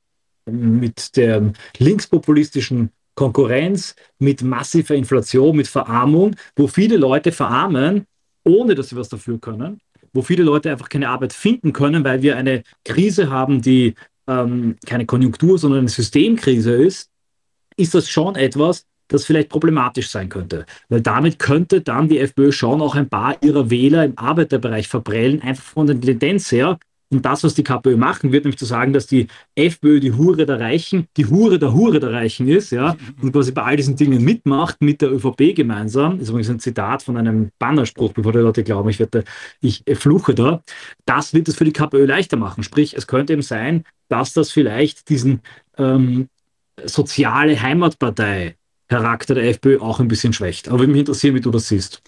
mit 0.44 1.16
der 1.16 1.52
linkspopulistischen 1.78 2.90
Konkurrenz, 3.14 3.94
mit 4.18 4.42
massiver 4.42 4.94
Inflation, 4.94 5.56
mit 5.56 5.68
Verarmung, 5.68 6.34
wo 6.56 6.66
viele 6.66 6.96
Leute 6.96 7.32
verarmen, 7.32 8.06
ohne 8.44 8.74
dass 8.74 8.88
sie 8.88 8.96
was 8.96 9.08
dafür 9.08 9.38
können, 9.38 9.80
wo 10.12 10.22
viele 10.22 10.42
Leute 10.42 10.70
einfach 10.70 10.88
keine 10.88 11.08
Arbeit 11.08 11.32
finden 11.32 11.72
können, 11.72 12.04
weil 12.04 12.22
wir 12.22 12.36
eine 12.36 12.62
Krise 12.84 13.30
haben, 13.30 13.62
die 13.62 13.94
ähm, 14.26 14.76
keine 14.86 15.06
Konjunktur, 15.06 15.58
sondern 15.58 15.80
eine 15.80 15.88
Systemkrise 15.88 16.72
ist, 16.72 17.10
ist 17.76 17.94
das 17.94 18.08
schon 18.08 18.36
etwas, 18.36 18.86
das 19.08 19.24
vielleicht 19.24 19.48
problematisch 19.48 20.10
sein 20.10 20.28
könnte. 20.28 20.66
Weil 20.88 21.00
damit 21.00 21.38
könnte 21.38 21.80
dann 21.80 22.08
die 22.08 22.18
FPÖ 22.18 22.52
schon 22.52 22.80
auch 22.80 22.94
ein 22.94 23.08
paar 23.08 23.42
ihrer 23.42 23.70
Wähler 23.70 24.04
im 24.04 24.18
Arbeiterbereich 24.18 24.88
verprellen, 24.88 25.42
einfach 25.42 25.64
von 25.64 25.86
der 25.86 26.00
Tendenz 26.00 26.50
her, 26.50 26.78
und 27.12 27.24
das, 27.24 27.44
was 27.44 27.54
die 27.54 27.62
KPÖ 27.62 27.96
machen 27.96 28.32
wird, 28.32 28.44
nämlich 28.44 28.58
zu 28.58 28.64
sagen, 28.64 28.92
dass 28.92 29.06
die 29.06 29.26
FPÖ 29.54 30.00
die 30.00 30.12
Hure 30.12 30.46
der 30.46 30.58
Reichen, 30.58 31.06
die 31.16 31.26
Hure 31.26 31.58
der 31.58 31.74
Hure 31.74 32.00
der 32.00 32.12
Reichen 32.12 32.48
ist, 32.48 32.72
ja, 32.72 32.96
und 33.20 33.32
quasi 33.32 33.52
bei 33.52 33.62
all 33.62 33.76
diesen 33.76 33.96
Dingen 33.96 34.24
mitmacht 34.24 34.80
mit 34.80 35.02
der 35.02 35.12
ÖVP 35.12 35.54
gemeinsam, 35.54 36.18
ist 36.20 36.30
übrigens 36.30 36.50
ein 36.50 36.60
Zitat 36.60 37.02
von 37.02 37.16
einem 37.16 37.50
Bannerspruch, 37.58 38.12
bevor 38.12 38.32
die 38.32 38.38
Leute 38.38 38.64
glauben, 38.64 38.88
ich, 38.88 38.98
werde, 38.98 39.24
ich 39.60 39.84
fluche 39.94 40.34
da, 40.34 40.62
das 41.04 41.34
wird 41.34 41.48
es 41.48 41.56
für 41.56 41.64
die 41.64 41.72
KPÖ 41.72 42.06
leichter 42.06 42.36
machen. 42.36 42.64
Sprich, 42.64 42.94
es 42.94 43.06
könnte 43.06 43.34
eben 43.34 43.42
sein, 43.42 43.84
dass 44.08 44.32
das 44.32 44.50
vielleicht 44.50 45.08
diesen 45.08 45.42
ähm, 45.78 46.28
soziale 46.84 47.60
Heimatpartei 47.60 48.56
Charakter 48.88 49.34
der 49.34 49.44
FPÖ 49.44 49.78
auch 49.80 50.00
ein 50.00 50.08
bisschen 50.08 50.32
schwächt. 50.32 50.68
Aber 50.68 50.80
würde 50.80 50.92
mich 50.92 51.00
interessieren, 51.00 51.34
wie 51.34 51.40
du 51.40 51.50
das 51.50 51.68
siehst. 51.68 52.02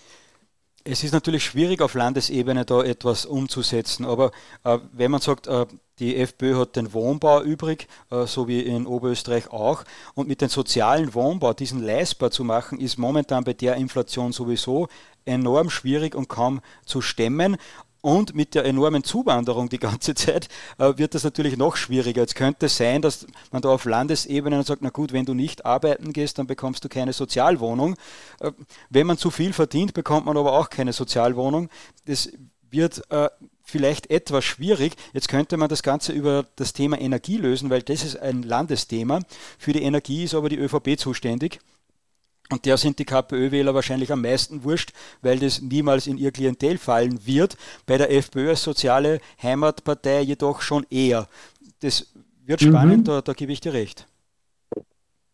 Es 0.86 1.02
ist 1.02 1.12
natürlich 1.12 1.46
schwierig 1.46 1.80
auf 1.80 1.94
Landesebene 1.94 2.66
da 2.66 2.82
etwas 2.82 3.24
umzusetzen, 3.24 4.04
aber 4.04 4.32
äh, 4.64 4.78
wenn 4.92 5.10
man 5.10 5.22
sagt, 5.22 5.46
äh, 5.46 5.64
die 5.98 6.16
FPÖ 6.16 6.58
hat 6.58 6.76
den 6.76 6.92
Wohnbau 6.92 7.42
übrig, 7.42 7.88
äh, 8.10 8.26
so 8.26 8.48
wie 8.48 8.60
in 8.60 8.86
Oberösterreich 8.86 9.50
auch, 9.50 9.84
und 10.14 10.28
mit 10.28 10.42
dem 10.42 10.50
sozialen 10.50 11.14
Wohnbau 11.14 11.54
diesen 11.54 11.82
leistbar 11.82 12.30
zu 12.30 12.44
machen, 12.44 12.78
ist 12.78 12.98
momentan 12.98 13.44
bei 13.44 13.54
der 13.54 13.76
Inflation 13.76 14.32
sowieso 14.32 14.88
enorm 15.24 15.70
schwierig 15.70 16.14
und 16.14 16.28
kaum 16.28 16.60
zu 16.84 17.00
stemmen. 17.00 17.56
Und 18.04 18.34
mit 18.34 18.54
der 18.54 18.66
enormen 18.66 19.02
Zuwanderung 19.02 19.70
die 19.70 19.78
ganze 19.78 20.14
Zeit 20.14 20.48
äh, 20.76 20.92
wird 20.98 21.14
das 21.14 21.24
natürlich 21.24 21.56
noch 21.56 21.76
schwieriger. 21.76 22.22
Es 22.22 22.34
könnte 22.34 22.68
sein, 22.68 23.00
dass 23.00 23.26
man 23.50 23.62
da 23.62 23.70
auf 23.70 23.86
Landesebene 23.86 24.62
sagt, 24.62 24.82
na 24.82 24.90
gut, 24.90 25.14
wenn 25.14 25.24
du 25.24 25.32
nicht 25.32 25.64
arbeiten 25.64 26.12
gehst, 26.12 26.38
dann 26.38 26.46
bekommst 26.46 26.84
du 26.84 26.90
keine 26.90 27.14
Sozialwohnung. 27.14 27.96
Äh, 28.40 28.52
wenn 28.90 29.06
man 29.06 29.16
zu 29.16 29.30
viel 29.30 29.54
verdient, 29.54 29.94
bekommt 29.94 30.26
man 30.26 30.36
aber 30.36 30.52
auch 30.52 30.68
keine 30.68 30.92
Sozialwohnung. 30.92 31.70
Das 32.04 32.28
wird 32.70 33.10
äh, 33.10 33.30
vielleicht 33.62 34.10
etwas 34.10 34.44
schwierig. 34.44 34.96
Jetzt 35.14 35.28
könnte 35.28 35.56
man 35.56 35.70
das 35.70 35.82
Ganze 35.82 36.12
über 36.12 36.44
das 36.56 36.74
Thema 36.74 37.00
Energie 37.00 37.38
lösen, 37.38 37.70
weil 37.70 37.80
das 37.80 38.04
ist 38.04 38.20
ein 38.20 38.42
Landesthema. 38.42 39.20
Für 39.58 39.72
die 39.72 39.82
Energie 39.82 40.24
ist 40.24 40.34
aber 40.34 40.50
die 40.50 40.58
ÖVP 40.58 40.98
zuständig. 40.98 41.58
Und 42.50 42.66
der 42.66 42.76
sind 42.76 42.98
die 42.98 43.04
KPÖ-Wähler 43.04 43.74
wahrscheinlich 43.74 44.12
am 44.12 44.20
meisten 44.20 44.64
wurscht, 44.64 44.92
weil 45.22 45.38
das 45.38 45.62
niemals 45.62 46.06
in 46.06 46.18
ihr 46.18 46.30
Klientel 46.30 46.76
fallen 46.76 47.26
wird. 47.26 47.56
Bei 47.86 47.96
der 47.96 48.12
FPÖ 48.12 48.50
als 48.50 48.62
soziale 48.62 49.20
Heimatpartei 49.42 50.20
jedoch 50.20 50.60
schon 50.60 50.86
eher. 50.90 51.26
Das 51.80 52.12
wird 52.44 52.60
mhm. 52.62 52.68
spannend, 52.68 52.98
mhm. 52.98 53.04
da, 53.04 53.20
da 53.22 53.32
gebe 53.32 53.52
ich 53.52 53.60
dir 53.60 53.72
recht. 53.72 54.06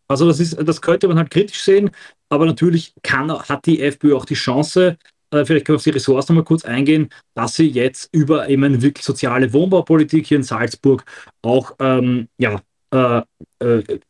Also 0.07 0.27
das, 0.27 0.41
ist, 0.41 0.57
das 0.61 0.83
könnte 0.83 1.07
man 1.09 1.19
halt 1.19 1.31
kritisch 1.31 1.63
sehen, 1.63 1.91
aber 2.29 2.45
natürlich 2.45 2.95
kann, 3.03 3.31
hat 3.31 3.67
die 3.67 3.81
FPÖ 3.81 4.17
auch 4.17 4.25
die 4.25 4.35
Chance, 4.35 4.99
äh, 5.31 5.45
vielleicht 5.45 5.67
können 5.67 5.75
wir 5.75 5.79
auf 5.79 5.85
die 5.85 5.91
Ressorts 5.91 6.29
nochmal 6.29 6.45
kurz 6.45 6.65
eingehen, 6.65 7.11
dass 7.35 7.55
sie 7.55 7.69
jetzt 7.69 8.09
über 8.13 8.49
eben 8.49 8.65
eine 8.65 8.83
wirklich 8.83 9.05
soziale 9.05 9.53
Wohnbaupolitik 9.53 10.27
hier 10.27 10.39
in 10.39 10.43
Salzburg 10.43 11.05
auch 11.43 11.77
ähm, 11.79 12.29
ja, 12.39 12.61
äh, 12.93 13.23
äh, 13.61 14.01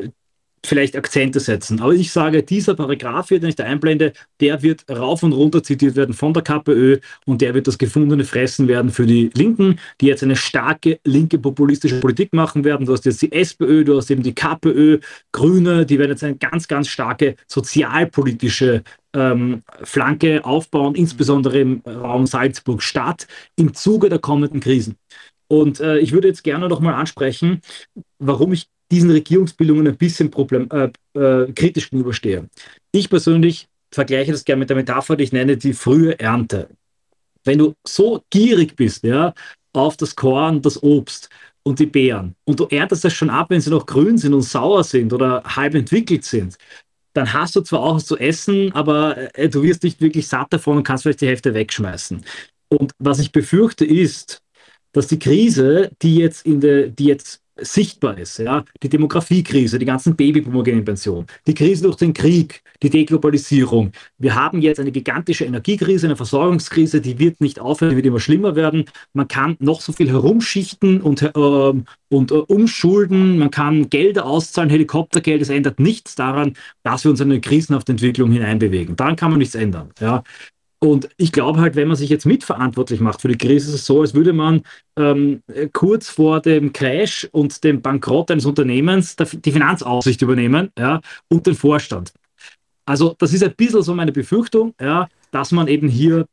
vielleicht 0.64 0.96
Akzente 0.96 1.40
setzen. 1.40 1.80
Aber 1.80 1.92
ich 1.92 2.12
sage, 2.12 2.42
dieser 2.42 2.74
Paragraph 2.74 3.28
hier, 3.28 3.40
den 3.40 3.48
ich 3.48 3.56
da 3.56 3.64
einblende, 3.64 4.12
der 4.40 4.62
wird 4.62 4.84
rauf 4.90 5.22
und 5.22 5.32
runter 5.32 5.62
zitiert 5.62 5.96
werden 5.96 6.14
von 6.14 6.34
der 6.34 6.42
KPÖ 6.42 6.98
und 7.24 7.40
der 7.40 7.54
wird 7.54 7.66
das 7.66 7.78
gefundene 7.78 8.24
Fressen 8.24 8.68
werden 8.68 8.90
für 8.90 9.06
die 9.06 9.30
Linken, 9.34 9.78
die 10.00 10.06
jetzt 10.06 10.22
eine 10.22 10.36
starke 10.36 11.00
linke 11.04 11.38
populistische 11.38 12.00
Politik 12.00 12.32
machen 12.32 12.64
werden. 12.64 12.86
Du 12.86 12.92
hast 12.92 13.06
jetzt 13.06 13.22
die 13.22 13.32
SPÖ, 13.32 13.84
du 13.84 13.96
hast 13.96 14.11
eben 14.11 14.22
die 14.22 14.34
KPÖ, 14.34 14.98
Grüne, 15.32 15.86
die 15.86 15.98
werden 15.98 16.11
jetzt 16.11 16.24
eine 16.24 16.36
ganz, 16.36 16.68
ganz 16.68 16.88
starke 16.88 17.36
sozialpolitische 17.46 18.82
ähm, 19.14 19.62
Flanke 19.82 20.44
aufbauen, 20.44 20.94
insbesondere 20.94 21.58
im 21.58 21.82
Raum 21.86 22.26
Salzburg-Stadt, 22.26 23.26
im 23.56 23.74
Zuge 23.74 24.08
der 24.08 24.18
kommenden 24.18 24.61
Krisen. 24.61 24.96
Und 25.48 25.80
äh, 25.80 25.98
ich 25.98 26.12
würde 26.12 26.28
jetzt 26.28 26.44
gerne 26.44 26.68
noch 26.68 26.80
mal 26.80 26.94
ansprechen, 26.94 27.61
warum 28.18 28.52
ich 28.52 28.68
diesen 28.91 29.11
Regierungsbildungen 29.11 29.88
ein 29.88 29.97
bisschen 29.97 30.30
problem, 30.30 30.68
äh, 30.70 30.91
äh, 31.18 31.53
kritisch 31.53 31.91
gegenüberstehe. 31.91 32.49
Ich 32.93 33.09
persönlich 33.09 33.68
vergleiche 33.93 34.32
das 34.32 34.45
gerne 34.45 34.61
mit 34.61 34.70
der 34.70 34.76
Metapher, 34.76 35.16
die 35.16 35.24
ich 35.24 35.32
nenne 35.32 35.57
die 35.57 35.72
frühe 35.72 36.18
Ernte. 36.18 36.68
Wenn 37.45 37.59
du 37.59 37.74
so 37.86 38.22
gierig 38.30 38.76
bist, 38.76 39.05
ja, 39.05 39.32
auf 39.72 39.97
das 39.97 40.14
Korn, 40.16 40.61
das 40.62 40.82
Obst 40.82 41.28
und 41.62 41.78
die 41.78 41.86
Beeren 41.86 42.34
und 42.45 42.59
du 42.59 42.66
erntest 42.66 43.05
das 43.05 43.14
schon 43.14 43.30
ab, 43.30 43.51
wenn 43.51 43.61
sie 43.61 43.70
noch 43.70 43.86
grün 43.86 44.18
sind 44.18 44.34
und 44.34 44.43
sauer 44.43 44.84
sind 44.84 45.12
oder 45.12 45.43
halb 45.45 45.74
entwickelt 45.74 46.24
sind, 46.24 46.57
dann 47.12 47.32
hast 47.32 47.57
du 47.57 47.61
zwar 47.61 47.80
auch 47.80 47.97
was 47.97 48.07
zu 48.07 48.16
essen, 48.18 48.72
aber 48.72 49.36
äh, 49.36 49.49
du 49.49 49.62
wirst 49.62 49.82
nicht 49.82 50.01
wirklich 50.01 50.26
satt 50.28 50.53
davon 50.53 50.78
und 50.78 50.84
kannst 50.84 51.03
vielleicht 51.03 51.20
die 51.20 51.26
Hälfte 51.26 51.55
wegschmeißen. 51.55 52.24
Und 52.68 52.93
was 52.99 53.18
ich 53.18 53.32
befürchte 53.32 53.84
ist, 53.84 54.43
dass 54.93 55.09
die 55.09 55.18
Krise, 55.18 55.91
die 56.03 56.16
jetzt 56.16 56.47
in 56.47 56.61
der, 56.61 56.88
die 56.88 57.07
jetzt 57.07 57.39
sichtbar 57.61 58.18
ist. 58.18 58.38
Ja? 58.38 58.64
Die 58.82 58.88
Demografiekrise, 58.88 59.78
die 59.78 59.86
ganzen 59.86 60.16
Babyboomer 60.16 60.62
gehen 60.62 60.78
in 60.78 60.84
Pension, 60.84 61.26
die 61.46 61.54
Krise 61.54 61.84
durch 61.84 61.96
den 61.96 62.12
Krieg, 62.12 62.62
die 62.82 62.90
Deglobalisierung. 62.90 63.92
Wir 64.18 64.34
haben 64.34 64.61
jetzt 64.61 64.80
eine 64.80 64.92
gigantische 64.92 65.44
Energiekrise, 65.44 66.06
eine 66.06 66.16
Versorgungskrise, 66.16 67.00
die 67.00 67.18
wird 67.18 67.40
nicht 67.40 67.61
aufhören, 67.61 67.90
die 67.90 67.96
wird 67.96 68.06
immer 68.06 68.20
schlimmer 68.20 68.56
werden. 68.56 68.84
Man 69.12 69.28
kann 69.28 69.56
noch 69.61 69.80
so 69.80 69.92
viel 69.92 70.11
herumschichten 70.11 71.00
und, 71.00 71.22
äh, 71.22 71.30
und 71.34 72.30
äh, 72.30 72.34
umschulden, 72.34 73.38
man 73.38 73.50
kann 73.50 73.90
Gelder 73.90 74.26
auszahlen, 74.26 74.70
Helikoptergeld, 74.70 75.42
es 75.42 75.48
ändert 75.48 75.78
nichts 75.78 76.14
daran, 76.14 76.54
dass 76.82 77.04
wir 77.04 77.11
uns 77.11 77.20
in 77.20 77.30
eine 77.30 77.40
krisenhafte 77.40 77.92
Entwicklung 77.92 78.30
hineinbewegen. 78.32 78.96
Daran 78.96 79.16
kann 79.16 79.30
man 79.30 79.38
nichts 79.38 79.54
ändern. 79.54 79.90
Ja? 80.00 80.22
Und 80.83 81.11
ich 81.18 81.31
glaube 81.31 81.61
halt, 81.61 81.76
wenn 81.76 81.89
man 81.89 81.97
sich 81.97 82.09
jetzt 82.09 82.24
mitverantwortlich 82.24 83.01
macht 83.01 83.20
für 83.20 83.28
die 83.28 83.37
Krise, 83.37 83.68
ist 83.68 83.74
es 83.74 83.87
so, 83.87 84.01
als 84.01 84.14
würde 84.14 84.33
man 84.33 84.62
ähm, 84.97 85.43
kurz 85.74 86.09
vor 86.09 86.41
dem 86.41 86.72
Crash 86.72 87.28
und 87.33 87.62
dem 87.64 87.83
Bankrott 87.83 88.31
eines 88.31 88.47
Unternehmens 88.47 89.14
die 89.16 89.53
Finanzaussicht 89.53 90.22
übernehmen 90.22 90.70
ja, 90.78 91.03
und 91.28 91.47
den 91.47 91.55
Vorstand. 91.55 92.14
Also 92.87 93.14
das 93.18 93.35
ist 93.35 93.45
ein 93.45 93.55
bisschen 93.55 93.83
so 93.83 93.95
meine 93.95 94.11
Befürchtung, 94.11 94.74
ja, 94.81 95.07
dass 95.33 95.53
man 95.53 95.68
eben 95.68 95.89
hier 95.89 96.26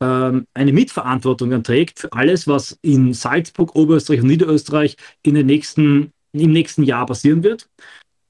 ähm, 0.00 0.46
eine 0.54 0.72
Mitverantwortung 0.72 1.62
trägt 1.62 2.00
für 2.00 2.12
alles, 2.12 2.48
was 2.48 2.78
in 2.80 3.12
Salzburg, 3.12 3.74
Oberösterreich 3.76 4.22
und 4.22 4.28
Niederösterreich 4.28 4.96
in 5.22 5.34
den 5.34 5.46
nächsten, 5.46 6.10
im 6.32 6.52
nächsten 6.52 6.84
Jahr 6.84 7.04
passieren 7.04 7.42
wird. 7.42 7.68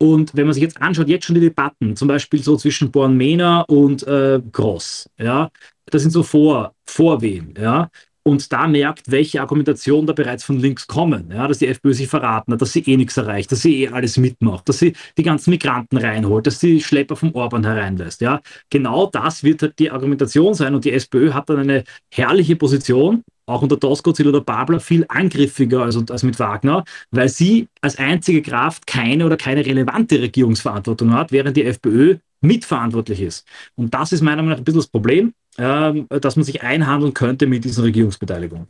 Und 0.05 0.37
wenn 0.37 0.45
man 0.45 0.53
sich 0.53 0.63
jetzt 0.63 0.83
anschaut, 0.83 1.09
jetzt 1.09 1.25
schon 1.25 1.35
die 1.35 1.41
Debatten, 1.41 1.97
zum 1.97 2.09
Beispiel 2.09 2.43
so 2.43 2.59
zwischen 2.59 2.91
Born-Mehner 2.91 3.65
und 3.69 4.07
äh, 4.07 4.39
Gross, 4.53 5.09
ja, 5.19 5.51
das 5.87 6.03
sind 6.03 6.11
so 6.11 6.23
Vor 6.23 6.75
Vorwehen, 6.85 7.55
ja. 7.59 7.89
Und 8.23 8.53
da 8.53 8.67
merkt, 8.67 9.11
welche 9.11 9.41
Argumentation 9.41 10.07
da 10.07 10.13
bereits 10.13 10.45
von 10.45 10.59
links 10.59 10.87
kommen, 10.87 11.31
ja, 11.31 11.49
dass 11.49 11.59
die 11.59 11.69
FPÖ 11.69 11.95
sich 11.95 12.09
verraten 12.09 12.53
hat, 12.53 12.61
dass 12.61 12.75
sie 12.75 12.81
eh 12.81 12.99
nichts 12.99 13.17
erreicht, 13.17 13.51
dass 13.51 13.63
sie 13.63 13.83
eh 13.83 13.89
alles 13.89 14.19
mitmacht, 14.19 14.69
dass 14.69 14.79
sie 14.79 14.95
die 15.17 15.23
ganzen 15.23 15.51
Migranten 15.51 15.97
reinholt, 15.97 16.47
dass 16.47 16.61
sie 16.61 16.83
Schlepper 16.83 17.17
vom 17.17 17.35
Orban 17.35 17.65
hereinlässt. 17.65 18.21
Ja. 18.21 18.43
Genau 18.69 19.07
das 19.07 19.43
wird 19.43 19.63
halt 19.63 19.79
die 19.79 19.91
Argumentation 19.91 20.53
sein 20.53 20.75
und 20.75 20.85
die 20.85 20.93
SPÖ 20.93 21.33
hat 21.33 21.49
dann 21.49 21.61
eine 21.61 21.85
herrliche 22.11 22.57
Position, 22.57 23.23
auch 23.47 23.63
unter 23.63 23.77
Doskozil 23.77 24.29
oder 24.29 24.41
Babler 24.41 24.81
viel 24.81 25.05
angriffiger 25.09 25.83
als, 25.83 25.97
als 26.11 26.23
mit 26.23 26.39
Wagner, 26.39 26.85
weil 27.11 27.29
sie 27.29 27.69
als 27.81 27.99
einzige 27.99 28.43
Kraft 28.43 28.87
keine 28.87 29.27
oder 29.27 29.37
keine 29.37 29.65
relevante 29.65 30.21
Regierungsverantwortung 30.21 31.13
hat, 31.13 31.33
während 31.33 31.57
die 31.57 31.65
FPÖ 31.65 32.19
mitverantwortlich 32.41 33.21
ist. 33.21 33.47
Und 33.75 33.95
das 33.95 34.13
ist 34.13 34.21
meiner 34.21 34.37
Meinung 34.37 34.51
nach 34.51 34.59
ein 34.59 34.65
bisschen 34.65 34.81
das 34.81 34.89
Problem, 34.89 35.35
äh, 35.57 36.19
dass 36.21 36.37
man 36.37 36.45
sich 36.45 36.63
einhandeln 36.63 37.15
könnte 37.15 37.47
mit 37.47 37.65
diesen 37.65 37.85
Regierungsbeteiligungen. 37.85 38.69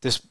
Das, 0.00 0.22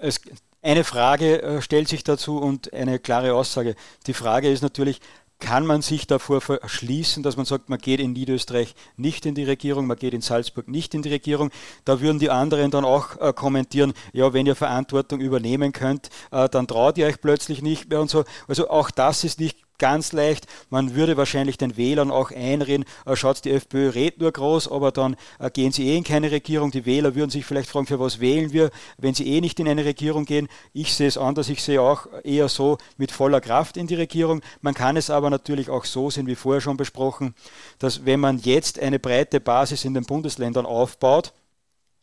es, 0.00 0.20
eine 0.62 0.84
Frage 0.84 1.42
äh, 1.42 1.62
stellt 1.62 1.88
sich 1.88 2.04
dazu 2.04 2.38
und 2.38 2.72
eine 2.72 2.98
klare 2.98 3.34
Aussage. 3.34 3.76
Die 4.06 4.14
Frage 4.14 4.50
ist 4.50 4.62
natürlich, 4.62 5.00
kann 5.40 5.66
man 5.66 5.82
sich 5.82 6.06
davor 6.06 6.40
verschließen, 6.40 7.22
dass 7.22 7.36
man 7.36 7.46
sagt, 7.46 7.68
man 7.68 7.78
geht 7.78 7.98
in 7.98 8.12
Niederösterreich 8.12 8.74
nicht 8.96 9.26
in 9.26 9.34
die 9.34 9.44
Regierung, 9.44 9.86
man 9.86 9.96
geht 9.96 10.14
in 10.14 10.20
Salzburg 10.20 10.68
nicht 10.68 10.94
in 10.94 11.02
die 11.02 11.08
Regierung. 11.08 11.50
Da 11.84 12.00
würden 12.00 12.18
die 12.18 12.30
anderen 12.30 12.70
dann 12.70 12.84
auch 12.84 13.16
äh, 13.20 13.32
kommentieren, 13.32 13.94
ja, 14.12 14.32
wenn 14.32 14.46
ihr 14.46 14.54
Verantwortung 14.54 15.20
übernehmen 15.20 15.72
könnt, 15.72 16.10
äh, 16.30 16.48
dann 16.48 16.66
traut 16.66 16.98
ihr 16.98 17.06
euch 17.06 17.20
plötzlich 17.20 17.62
nicht 17.62 17.90
mehr 17.90 18.00
und 18.00 18.10
so. 18.10 18.24
Also 18.46 18.70
auch 18.70 18.90
das 18.90 19.24
ist 19.24 19.40
nicht 19.40 19.58
ganz 19.80 20.12
leicht. 20.12 20.46
Man 20.68 20.94
würde 20.94 21.16
wahrscheinlich 21.16 21.58
den 21.58 21.76
Wählern 21.76 22.12
auch 22.12 22.30
einreden, 22.30 22.84
äh, 23.04 23.16
schaut, 23.16 23.44
die 23.44 23.50
FPÖ 23.50 23.88
redet 23.88 24.20
nur 24.20 24.30
groß, 24.30 24.70
aber 24.70 24.92
dann 24.92 25.16
äh, 25.40 25.50
gehen 25.50 25.72
sie 25.72 25.88
eh 25.88 25.96
in 25.96 26.04
keine 26.04 26.30
Regierung. 26.30 26.70
Die 26.70 26.86
Wähler 26.86 27.16
würden 27.16 27.30
sich 27.30 27.44
vielleicht 27.44 27.68
fragen, 27.68 27.86
für 27.86 27.98
was 27.98 28.20
wählen 28.20 28.52
wir, 28.52 28.70
wenn 28.98 29.14
sie 29.14 29.26
eh 29.26 29.40
nicht 29.40 29.58
in 29.58 29.66
eine 29.66 29.84
Regierung 29.84 30.24
gehen. 30.24 30.46
Ich 30.72 30.94
sehe 30.94 31.08
es 31.08 31.18
anders, 31.18 31.48
ich 31.48 31.62
sehe 31.62 31.82
auch 31.82 32.06
eher 32.22 32.48
so 32.48 32.78
mit 32.96 33.10
voller 33.10 33.40
Kraft 33.40 33.76
in 33.76 33.88
die 33.88 33.96
Regierung. 33.96 34.42
Man 34.60 34.74
kann 34.74 34.96
es 34.96 35.10
aber 35.10 35.30
natürlich 35.30 35.70
auch 35.70 35.84
so 35.84 36.10
sehen, 36.10 36.28
wie 36.28 36.36
vorher 36.36 36.60
schon 36.60 36.76
besprochen, 36.76 37.34
dass 37.78 38.04
wenn 38.04 38.20
man 38.20 38.38
jetzt 38.38 38.78
eine 38.78 39.00
breite 39.00 39.40
Basis 39.40 39.84
in 39.84 39.94
den 39.94 40.04
Bundesländern 40.04 40.66
aufbaut, 40.66 41.32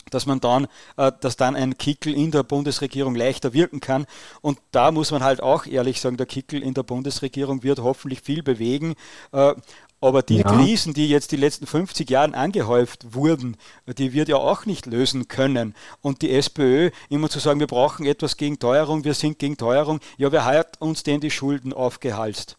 dass 0.09 0.25
man 0.25 0.39
dann, 0.39 0.67
äh, 0.97 1.11
dass 1.21 1.37
dann 1.37 1.55
ein 1.55 1.77
Kickel 1.77 2.13
in 2.13 2.31
der 2.31 2.43
Bundesregierung 2.43 3.15
leichter 3.15 3.53
wirken 3.53 3.79
kann. 3.79 4.05
Und 4.41 4.59
da 4.71 4.91
muss 4.91 5.11
man 5.11 5.23
halt 5.23 5.41
auch 5.41 5.65
ehrlich 5.65 6.01
sagen, 6.01 6.17
der 6.17 6.25
Kickel 6.25 6.61
in 6.61 6.73
der 6.73 6.83
Bundesregierung 6.83 7.63
wird 7.63 7.79
hoffentlich 7.79 8.21
viel 8.21 8.43
bewegen. 8.43 8.95
Äh, 9.31 9.53
aber 9.99 10.21
die 10.21 10.37
ja. 10.37 10.43
Krisen, 10.43 10.93
die 10.93 11.09
jetzt 11.09 11.31
die 11.31 11.37
letzten 11.37 11.65
50 11.65 12.09
Jahre 12.09 12.35
angehäuft 12.35 13.15
wurden, 13.15 13.57
die 13.87 14.13
wird 14.13 14.29
ja 14.29 14.35
auch 14.35 14.65
nicht 14.65 14.85
lösen 14.85 15.27
können. 15.27 15.73
Und 16.01 16.21
die 16.21 16.31
SPÖ 16.31 16.91
immer 17.09 17.29
zu 17.29 17.39
sagen, 17.39 17.59
wir 17.59 17.67
brauchen 17.67 18.05
etwas 18.05 18.37
gegen 18.37 18.59
Teuerung, 18.59 19.03
wir 19.03 19.15
sind 19.15 19.39
gegen 19.39 19.57
Teuerung, 19.57 19.99
ja, 20.17 20.31
wer 20.31 20.45
hat 20.45 20.79
uns 20.79 21.01
denn 21.01 21.19
die 21.19 21.31
Schulden 21.31 21.73
aufgehalst? 21.73 22.57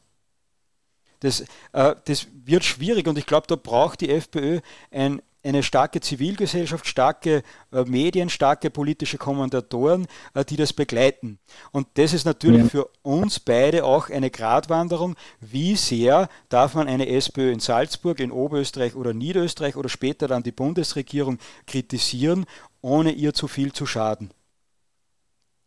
Das, 1.20 1.44
äh, 1.72 1.94
das 2.04 2.26
wird 2.44 2.64
schwierig 2.64 3.06
und 3.06 3.18
ich 3.18 3.26
glaube, 3.26 3.46
da 3.46 3.56
braucht 3.56 4.00
die 4.00 4.10
FPÖ 4.10 4.60
ein 4.90 5.20
eine 5.42 5.62
starke 5.62 6.00
Zivilgesellschaft, 6.00 6.86
starke 6.86 7.42
äh, 7.72 7.84
Medien, 7.84 8.28
starke 8.28 8.70
politische 8.70 9.18
Kommentatoren, 9.18 10.06
äh, 10.34 10.44
die 10.44 10.56
das 10.56 10.72
begleiten. 10.72 11.38
Und 11.72 11.86
das 11.94 12.12
ist 12.12 12.24
natürlich 12.24 12.62
ja. 12.62 12.68
für 12.68 12.90
uns 13.02 13.40
beide 13.40 13.84
auch 13.84 14.10
eine 14.10 14.30
Gratwanderung. 14.30 15.16
Wie 15.40 15.76
sehr 15.76 16.28
darf 16.48 16.74
man 16.74 16.88
eine 16.88 17.08
SPÖ 17.08 17.52
in 17.52 17.60
Salzburg, 17.60 18.20
in 18.20 18.32
Oberösterreich 18.32 18.94
oder 18.94 19.14
Niederösterreich 19.14 19.76
oder 19.76 19.88
später 19.88 20.28
dann 20.28 20.42
die 20.42 20.52
Bundesregierung 20.52 21.38
kritisieren, 21.66 22.46
ohne 22.80 23.12
ihr 23.12 23.34
zu 23.34 23.48
viel 23.48 23.72
zu 23.72 23.86
schaden? 23.86 24.30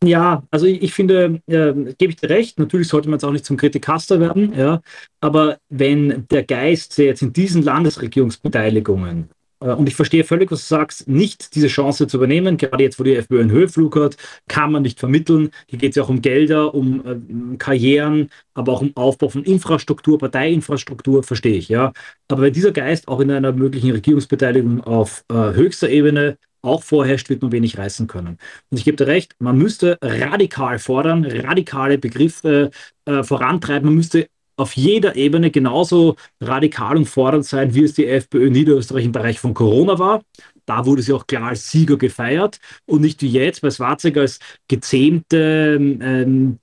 Ja, 0.04 0.44
also 0.50 0.66
ich, 0.66 0.82
ich 0.82 0.94
finde, 0.94 1.42
äh, 1.46 1.94
gebe 1.94 2.12
ich 2.12 2.16
dir 2.16 2.30
recht, 2.30 2.58
natürlich 2.58 2.88
sollte 2.88 3.08
man 3.08 3.18
jetzt 3.18 3.24
auch 3.24 3.32
nicht 3.32 3.46
zum 3.46 3.56
Kritikaster 3.56 4.20
werden, 4.20 4.52
ja, 4.58 4.82
aber 5.20 5.60
wenn 5.70 6.26
der 6.32 6.44
Geist 6.44 6.98
jetzt 6.98 7.22
in 7.22 7.34
diesen 7.34 7.62
Landesregierungsbeteiligungen 7.62 9.30
und 9.68 9.88
ich 9.88 9.96
verstehe 9.96 10.24
völlig, 10.24 10.52
was 10.52 10.68
du 10.68 10.76
sagst, 10.76 11.08
nicht 11.08 11.56
diese 11.56 11.68
Chance 11.68 12.08
zu 12.08 12.18
übernehmen. 12.18 12.58
Gerade 12.58 12.84
jetzt, 12.84 13.00
wo 13.00 13.04
die 13.04 13.16
FPÖ 13.16 13.42
einen 13.42 13.52
Höhenflug 13.52 13.96
hat, 13.96 14.18
kann 14.48 14.72
man 14.72 14.82
nicht 14.82 15.00
vermitteln. 15.00 15.52
Hier 15.68 15.78
geht 15.78 15.92
es 15.92 15.96
ja 15.98 16.04
auch 16.04 16.10
um 16.10 16.22
Gelder, 16.22 16.74
um 16.74 17.54
äh, 17.54 17.58
Karrieren, 17.58 18.30
aber 18.56 18.74
auch 18.74 18.82
um 18.82 18.92
Aufbau 18.96 19.30
von 19.30 19.44
Infrastruktur, 19.44 20.18
Parteiinfrastruktur, 20.18 21.24
verstehe 21.24 21.58
ich. 21.58 21.70
Ja. 21.70 21.94
Aber 22.28 22.42
wenn 22.44 22.54
dieser 22.54 22.72
Geist 22.72 23.08
auch 23.08 23.20
in 23.20 23.30
einer 23.30 23.52
möglichen 23.52 23.92
Regierungsbeteiligung 23.92 24.82
auf 24.82 25.24
äh, 25.30 25.34
höchster 25.34 25.90
Ebene 25.90 26.38
auch 26.64 26.84
vorherrscht, 26.84 27.30
wird 27.30 27.42
man 27.42 27.52
wenig 27.52 27.78
reißen 27.78 28.08
können. 28.08 28.38
Und 28.70 28.78
ich 28.78 28.84
gebe 28.84 28.98
dir 28.98 29.08
recht, 29.08 29.36
man 29.40 29.58
müsste 29.58 29.98
radikal 30.02 30.80
fordern, 30.80 31.26
radikale 31.26 31.98
Begriffe 31.98 32.72
äh, 33.06 33.24
vorantreiben, 33.24 33.86
man 33.88 33.96
müsste 33.96 34.28
auf 34.58 34.76
jeder 34.76 35.16
Ebene 35.16 35.52
genauso 35.52 36.16
radikal 36.40 36.98
und 36.98 37.06
fordernd 37.06 37.46
sein, 37.46 37.74
wie 37.74 37.84
es 37.84 37.94
die 37.94 38.08
FPÖ 38.08 38.50
Niederösterreich 38.50 39.06
im 39.06 39.12
Bereich 39.12 39.40
von 39.40 39.54
Corona 39.54 39.98
war. 39.98 40.22
Da 40.66 40.86
wurde 40.86 41.02
sie 41.02 41.14
auch 41.14 41.28
klar 41.28 41.50
als 41.50 41.70
Sieger 41.72 41.98
gefeiert 41.98 42.60
und 42.86 43.02
nicht 43.02 43.22
wie 43.22 43.30
jetzt 43.30 43.62
bei 43.62 43.72
Schwarzig 43.72 44.18
als 44.18 44.40
gezähmte, 44.68 45.78
ähm, 45.80 46.60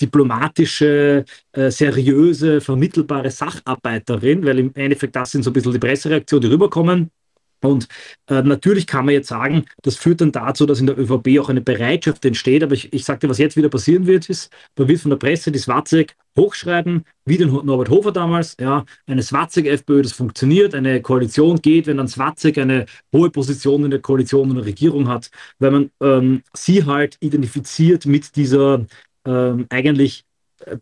diplomatische, 0.00 1.24
äh, 1.52 1.70
seriöse, 1.70 2.60
vermittelbare 2.60 3.30
Sacharbeiterin, 3.30 4.44
weil 4.44 4.58
im 4.60 4.74
Endeffekt 4.74 5.16
das 5.16 5.32
sind 5.32 5.42
so 5.42 5.50
ein 5.50 5.52
bisschen 5.52 5.72
die 5.72 5.78
Pressereaktionen, 5.78 6.48
die 6.48 6.54
rüberkommen. 6.54 7.10
Und 7.60 7.88
äh, 8.28 8.42
natürlich 8.42 8.86
kann 8.86 9.06
man 9.06 9.14
jetzt 9.14 9.28
sagen, 9.28 9.64
das 9.82 9.96
führt 9.96 10.20
dann 10.20 10.30
dazu, 10.30 10.64
dass 10.64 10.80
in 10.80 10.86
der 10.86 10.98
ÖVP 10.98 11.40
auch 11.40 11.48
eine 11.48 11.60
Bereitschaft 11.60 12.24
entsteht. 12.24 12.62
Aber 12.62 12.74
ich, 12.74 12.92
ich 12.92 13.04
sagte, 13.04 13.28
was 13.28 13.38
jetzt 13.38 13.56
wieder 13.56 13.68
passieren 13.68 14.06
wird, 14.06 14.28
ist, 14.28 14.52
man 14.76 14.86
wird 14.86 15.00
von 15.00 15.10
der 15.10 15.16
Presse 15.16 15.50
die 15.50 15.58
Swatzek 15.58 16.14
hochschreiben, 16.38 17.04
wie 17.26 17.36
den 17.36 17.50
Norbert 17.50 17.90
Hofer 17.90 18.12
damals. 18.12 18.56
Ja, 18.58 18.84
eine 19.06 19.22
Swatzek-FPÖ, 19.22 20.02
das 20.02 20.12
funktioniert, 20.12 20.74
eine 20.74 21.02
Koalition 21.02 21.60
geht, 21.60 21.86
wenn 21.86 21.98
dann 21.98 22.08
Swatzek 22.08 22.56
eine 22.58 22.86
hohe 23.12 23.30
Position 23.30 23.84
in 23.84 23.90
der 23.90 24.00
Koalition 24.00 24.48
und 24.48 24.56
der 24.56 24.64
Regierung 24.64 25.08
hat, 25.08 25.30
weil 25.58 25.70
man 25.70 25.90
ähm, 26.00 26.42
sie 26.54 26.84
halt 26.84 27.16
identifiziert 27.20 28.06
mit 28.06 28.36
dieser 28.36 28.86
ähm, 29.26 29.66
eigentlich 29.68 30.24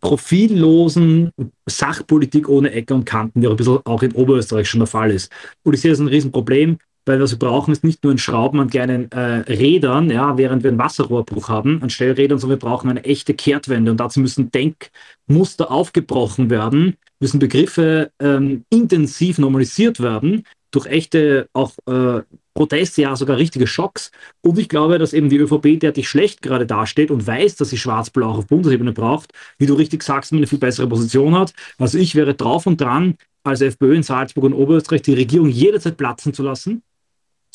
profillosen 0.00 1.30
Sachpolitik 1.66 2.48
ohne 2.48 2.72
Ecke 2.72 2.94
und 2.94 3.04
Kanten, 3.04 3.40
die 3.40 3.46
auch 3.46 3.52
ein 3.52 3.56
bisschen 3.56 3.78
auch 3.84 4.02
in 4.02 4.12
Oberösterreich 4.12 4.68
schon 4.68 4.80
der 4.80 4.86
Fall 4.86 5.10
ist. 5.10 5.30
Und 5.62 5.74
ich 5.74 5.80
sehe 5.80 5.90
das 5.90 6.00
ein 6.00 6.08
Riesenproblem, 6.08 6.78
weil 7.06 7.20
was 7.20 7.30
wir 7.30 7.38
brauchen, 7.38 7.72
ist 7.72 7.84
nicht 7.84 8.04
nur 8.04 8.12
ein 8.12 8.18
Schrauben 8.18 8.60
an 8.60 8.68
kleinen 8.68 9.10
äh, 9.12 9.40
Rädern, 9.48 10.10
ja, 10.10 10.36
während 10.36 10.62
wir 10.62 10.70
einen 10.70 10.78
Wasserrohrbruch 10.78 11.48
haben, 11.48 11.82
an 11.82 11.90
Stellrädern, 11.90 12.38
sondern 12.38 12.58
wir 12.58 12.68
brauchen 12.68 12.90
eine 12.90 13.04
echte 13.04 13.32
Kehrtwende 13.32 13.90
und 13.90 13.98
dazu 13.98 14.20
müssen 14.20 14.50
Denkmuster 14.50 15.70
aufgebrochen 15.70 16.50
werden, 16.50 16.96
müssen 17.20 17.38
Begriffe 17.38 18.10
ähm, 18.20 18.64
intensiv 18.70 19.38
normalisiert 19.38 20.00
werden 20.00 20.42
durch 20.72 20.86
echte 20.86 21.48
auch 21.52 21.72
äh, 21.86 22.22
Proteste, 22.54 23.02
ja 23.02 23.14
sogar 23.16 23.36
richtige 23.36 23.66
Schocks. 23.66 24.10
Und 24.42 24.58
ich 24.58 24.68
glaube, 24.68 24.98
dass 24.98 25.12
eben 25.12 25.28
die 25.28 25.36
ÖVP 25.36 25.78
derartig 25.78 26.08
schlecht 26.08 26.42
gerade 26.42 26.66
dasteht 26.66 27.10
und 27.10 27.26
weiß, 27.26 27.56
dass 27.56 27.70
sie 27.70 27.78
Schwarz-Blau 27.78 28.28
auch 28.28 28.38
auf 28.38 28.46
Bundesebene 28.46 28.92
braucht, 28.92 29.32
wie 29.58 29.66
du 29.66 29.74
richtig 29.74 30.02
sagst, 30.02 30.32
eine 30.32 30.46
viel 30.46 30.58
bessere 30.58 30.88
Position 30.88 31.34
hat. 31.34 31.52
Also 31.78 31.98
ich 31.98 32.14
wäre 32.14 32.34
drauf 32.34 32.66
und 32.66 32.80
dran, 32.80 33.16
als 33.44 33.60
FPÖ 33.60 33.94
in 33.94 34.02
Salzburg 34.02 34.44
und 34.44 34.54
Oberösterreich 34.54 35.02
die 35.02 35.14
Regierung 35.14 35.48
jederzeit 35.48 35.96
platzen 35.96 36.34
zu 36.34 36.42
lassen. 36.42 36.82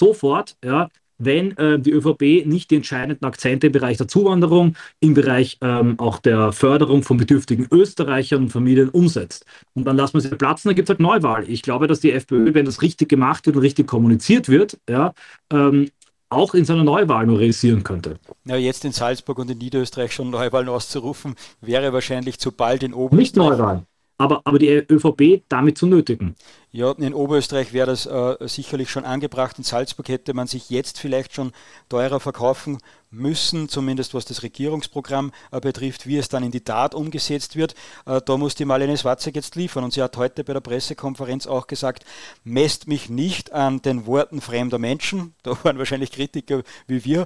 Sofort, 0.01 0.55
ja, 0.65 0.89
wenn 1.19 1.55
äh, 1.57 1.79
die 1.79 1.91
ÖVP 1.91 2.47
nicht 2.47 2.71
die 2.71 2.77
entscheidenden 2.77 3.23
Akzente 3.25 3.67
im 3.67 3.73
Bereich 3.73 3.97
der 3.97 4.07
Zuwanderung, 4.07 4.75
im 4.99 5.13
Bereich 5.13 5.59
ähm, 5.61 5.99
auch 5.99 6.17
der 6.17 6.51
Förderung 6.51 7.03
von 7.03 7.17
bedürftigen 7.17 7.67
Österreichern 7.71 8.43
und 8.43 8.49
Familien 8.49 8.89
umsetzt. 8.89 9.45
Und 9.75 9.85
dann 9.85 9.97
lassen 9.97 10.15
wir 10.15 10.21
sie 10.21 10.29
platzen, 10.29 10.69
dann 10.69 10.75
gibt 10.75 10.89
es 10.89 10.93
halt 10.93 10.99
Neuwahl. 10.99 11.47
Ich 11.47 11.61
glaube, 11.61 11.85
dass 11.85 11.99
die 11.99 12.11
FPÖ, 12.11 12.55
wenn 12.55 12.65
das 12.65 12.81
richtig 12.81 13.09
gemacht 13.09 13.45
wird 13.45 13.55
und 13.55 13.61
richtig 13.61 13.85
kommuniziert 13.85 14.49
wird, 14.49 14.79
ja, 14.89 15.13
ähm, 15.53 15.89
auch 16.29 16.55
in 16.55 16.65
seiner 16.65 16.83
Neuwahl 16.83 17.27
nur 17.27 17.37
realisieren 17.37 17.83
könnte. 17.83 18.17
Ja, 18.45 18.55
jetzt 18.55 18.85
in 18.85 18.91
Salzburg 18.93 19.37
und 19.37 19.51
in 19.51 19.59
Niederösterreich 19.59 20.13
schon 20.13 20.31
Neuwahlen 20.31 20.69
auszurufen, 20.69 21.35
wäre 21.59 21.93
wahrscheinlich 21.93 22.39
zu 22.39 22.51
bald 22.51 22.81
in 22.81 22.93
Oberösterreich. 22.93 23.19
Nicht 23.19 23.35
Neuwahlen 23.35 23.85
aber, 24.21 24.41
aber 24.45 24.59
die 24.59 24.69
ÖVP 24.69 25.43
damit 25.49 25.77
zu 25.77 25.87
nötigen. 25.87 26.35
Ja, 26.71 26.91
in 26.91 27.13
Oberösterreich 27.13 27.73
wäre 27.73 27.87
das 27.87 28.05
äh, 28.05 28.35
sicherlich 28.47 28.89
schon 28.89 29.03
angebracht. 29.03 29.57
In 29.57 29.65
Salzburg 29.65 30.07
hätte 30.07 30.33
man 30.33 30.47
sich 30.47 30.69
jetzt 30.69 30.99
vielleicht 30.99 31.33
schon 31.33 31.51
teurer 31.89 32.21
verkaufen 32.21 32.77
müssen, 33.09 33.67
zumindest 33.67 34.13
was 34.13 34.23
das 34.23 34.41
Regierungsprogramm 34.43 35.31
äh, 35.51 35.59
betrifft, 35.59 36.07
wie 36.07 36.17
es 36.17 36.29
dann 36.29 36.43
in 36.43 36.51
die 36.51 36.63
Tat 36.63 36.95
umgesetzt 36.95 37.57
wird. 37.57 37.75
Äh, 38.05 38.21
da 38.25 38.37
muss 38.37 38.55
die 38.55 38.63
Marlene 38.63 38.95
Swatzek 38.95 39.35
jetzt 39.35 39.55
liefern. 39.55 39.83
Und 39.83 39.91
sie 39.91 40.01
hat 40.01 40.15
heute 40.15 40.45
bei 40.45 40.53
der 40.53 40.61
Pressekonferenz 40.61 41.45
auch 41.45 41.67
gesagt, 41.67 42.05
messt 42.45 42.87
mich 42.87 43.09
nicht 43.09 43.51
an 43.51 43.81
den 43.81 44.05
Worten 44.05 44.39
fremder 44.39 44.77
Menschen. 44.77 45.33
Da 45.43 45.57
waren 45.63 45.77
wahrscheinlich 45.77 46.11
Kritiker 46.11 46.61
wie 46.87 47.03
wir 47.03 47.25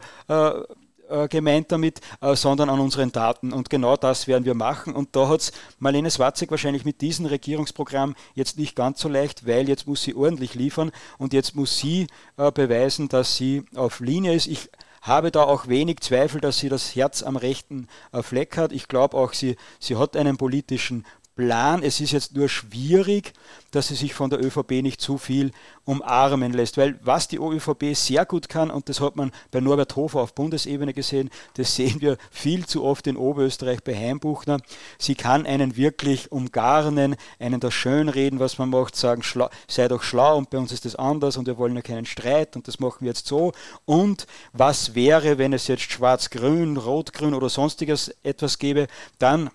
äh, 1.10 1.28
gemeint 1.28 1.72
damit, 1.72 2.02
äh, 2.22 2.36
sondern 2.36 2.70
an 2.70 2.80
unseren 2.80 3.12
Daten. 3.12 3.54
Und 3.54 3.70
genau 3.70 3.98
das 3.98 4.28
werden 4.28 4.46
wir 4.46 4.54
machen. 4.54 4.94
Und 4.94 5.16
da 5.16 5.28
hat 5.30 5.42
es 5.42 5.52
Marlene 5.80 6.10
Swatzek 6.10 6.52
wahrscheinlich 6.52 6.86
mit 6.86 7.02
diesem 7.02 7.26
Regierungsprogramm 7.26 8.16
jetzt 8.34 8.58
nicht 8.58 8.76
ganz 8.76 9.00
so 9.00 9.10
leicht, 9.10 9.48
weil 9.48 9.68
jetzt 9.70 9.88
muss 9.88 10.04
sie 10.04 10.16
ordentlich 10.16 10.56
liefern 10.56 10.92
und 11.18 11.34
jetzt 11.34 11.56
muss 11.56 11.78
sie 11.78 12.08
äh, 12.38 12.52
beweisen, 12.52 13.10
dass 13.10 13.36
sie 13.36 13.66
auf 13.76 14.00
Linie 14.00 14.34
ist. 14.34 14.48
Ich 14.48 14.70
habe 15.02 15.32
da 15.32 15.44
auch 15.44 15.68
wenig 15.68 16.00
Zweifel, 16.00 16.42
dass 16.42 16.58
sie 16.58 16.70
das 16.70 16.96
Herz 16.96 17.22
am 17.22 17.38
rechten 17.38 17.88
Fleck 18.24 18.58
hat. 18.58 18.72
Ich 18.72 18.88
glaube 18.88 19.16
auch, 19.16 19.34
sie, 19.34 19.56
sie 19.80 19.98
hat 19.98 20.18
einen 20.18 20.36
politischen 20.36 21.06
Plan. 21.36 21.84
Es 21.84 22.00
ist 22.00 22.12
jetzt 22.12 22.36
nur 22.36 22.50
schwierig, 22.50 23.34
dass 23.72 23.90
sie 23.90 23.96
sich 23.96 24.14
von 24.14 24.30
der 24.30 24.44
ÖVP 24.44 24.82
nicht 24.82 25.02
zu 25.02 25.18
viel 25.18 25.52
umarmen 25.84 26.54
lässt. 26.54 26.78
Weil 26.78 26.98
was 27.04 27.28
die 27.28 27.38
ÖVP 27.38 27.94
sehr 27.94 28.26
gut 28.26 28.48
kann, 28.48 28.72
und 28.72 28.88
das 28.90 29.02
hat 29.02 29.16
man 29.16 29.32
bei 29.52 29.60
Norbert 29.60 29.96
Hofer 29.96 30.22
auf 30.22 30.34
Bundesebene 30.34 30.94
gesehen, 30.94 31.30
das 31.56 31.76
sehen 31.76 32.02
wir 32.02 32.18
viel 32.32 32.66
zu 32.66 32.84
oft 32.84 33.06
in 33.08 33.18
Oberösterreich 33.18 33.84
bei 33.84 33.96
Heimbuchner, 33.96 34.60
sie 34.98 35.16
kann 35.16 35.46
einen 35.46 35.76
wirklich 35.76 36.32
umgarnen, 36.32 37.16
einen 37.40 37.60
da 37.60 37.70
schönreden, 37.70 38.40
was 38.40 38.58
man 38.58 38.70
macht, 38.70 38.96
sagen, 38.96 39.22
sei 39.68 39.88
doch 39.88 40.04
schlau 40.04 40.38
und 40.38 40.50
bei 40.50 40.58
uns 40.58 40.72
ist 40.72 40.86
das 40.86 40.96
anders 40.96 41.38
und 41.38 41.48
wir 41.48 41.58
wollen 41.58 41.76
ja 41.76 41.82
keinen 41.82 42.06
Streit 42.06 42.56
und 42.56 42.68
das 42.68 42.80
machen 42.80 43.02
wir 43.02 43.10
jetzt 43.10 43.28
so. 43.28 43.52
Und 43.84 44.26
was 44.54 44.96
wäre, 44.96 45.38
wenn 45.38 45.54
es 45.54 45.68
jetzt 45.68 45.92
schwarz-grün, 45.92 46.78
rot-grün 46.78 47.34
oder 47.34 47.50
sonstiges 47.50 48.16
etwas 48.24 48.58
gäbe, 48.58 48.88
dann 49.20 49.50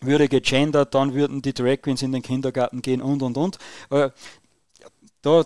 würde 0.00 0.28
gegendert, 0.28 0.94
dann 0.94 1.14
würden 1.14 1.42
die 1.42 1.54
Drag 1.54 1.82
Queens 1.82 2.02
in 2.02 2.12
den 2.12 2.22
Kindergarten 2.22 2.82
gehen 2.82 3.02
und 3.02 3.22
und 3.22 3.36
und. 3.36 3.58
Äh, 3.90 4.10
da, 5.22 5.44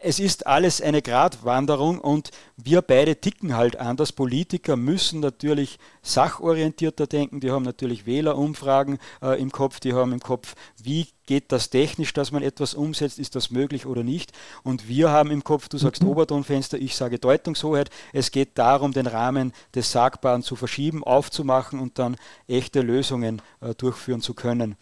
es 0.00 0.20
ist 0.20 0.46
alles 0.46 0.80
eine 0.80 1.02
Gratwanderung 1.02 1.98
und 1.98 2.30
wir 2.56 2.82
beide 2.82 3.20
ticken 3.20 3.56
halt 3.56 3.76
anders. 3.76 4.12
Politiker 4.12 4.76
müssen 4.76 5.18
natürlich 5.18 5.78
sachorientierter 6.02 7.08
denken, 7.08 7.40
die 7.40 7.50
haben 7.50 7.64
natürlich 7.64 8.06
Wählerumfragen 8.06 8.98
äh, 9.20 9.40
im 9.40 9.50
Kopf, 9.50 9.80
die 9.80 9.94
haben 9.94 10.12
im 10.12 10.20
Kopf, 10.20 10.54
wie 10.80 11.08
geht 11.26 11.50
das 11.50 11.70
technisch, 11.70 12.12
dass 12.12 12.30
man 12.30 12.44
etwas 12.44 12.74
umsetzt, 12.74 13.18
ist 13.18 13.34
das 13.34 13.50
möglich 13.50 13.86
oder 13.86 14.04
nicht. 14.04 14.32
Und 14.62 14.88
wir 14.88 15.10
haben 15.10 15.32
im 15.32 15.42
Kopf, 15.42 15.68
du 15.68 15.78
sagst 15.78 16.02
mhm. 16.02 16.10
Obertonfenster, 16.10 16.78
ich 16.78 16.94
sage 16.94 17.18
Deutungshoheit. 17.18 17.90
Es 18.12 18.30
geht 18.30 18.56
darum, 18.56 18.92
den 18.92 19.08
Rahmen 19.08 19.52
des 19.74 19.90
Sagbaren 19.90 20.42
zu 20.42 20.54
verschieben, 20.54 21.02
aufzumachen 21.02 21.80
und 21.80 21.98
dann 21.98 22.16
echte 22.46 22.82
Lösungen 22.82 23.42
äh, 23.60 23.74
durchführen 23.74 24.20
zu 24.20 24.34
können. 24.34 24.76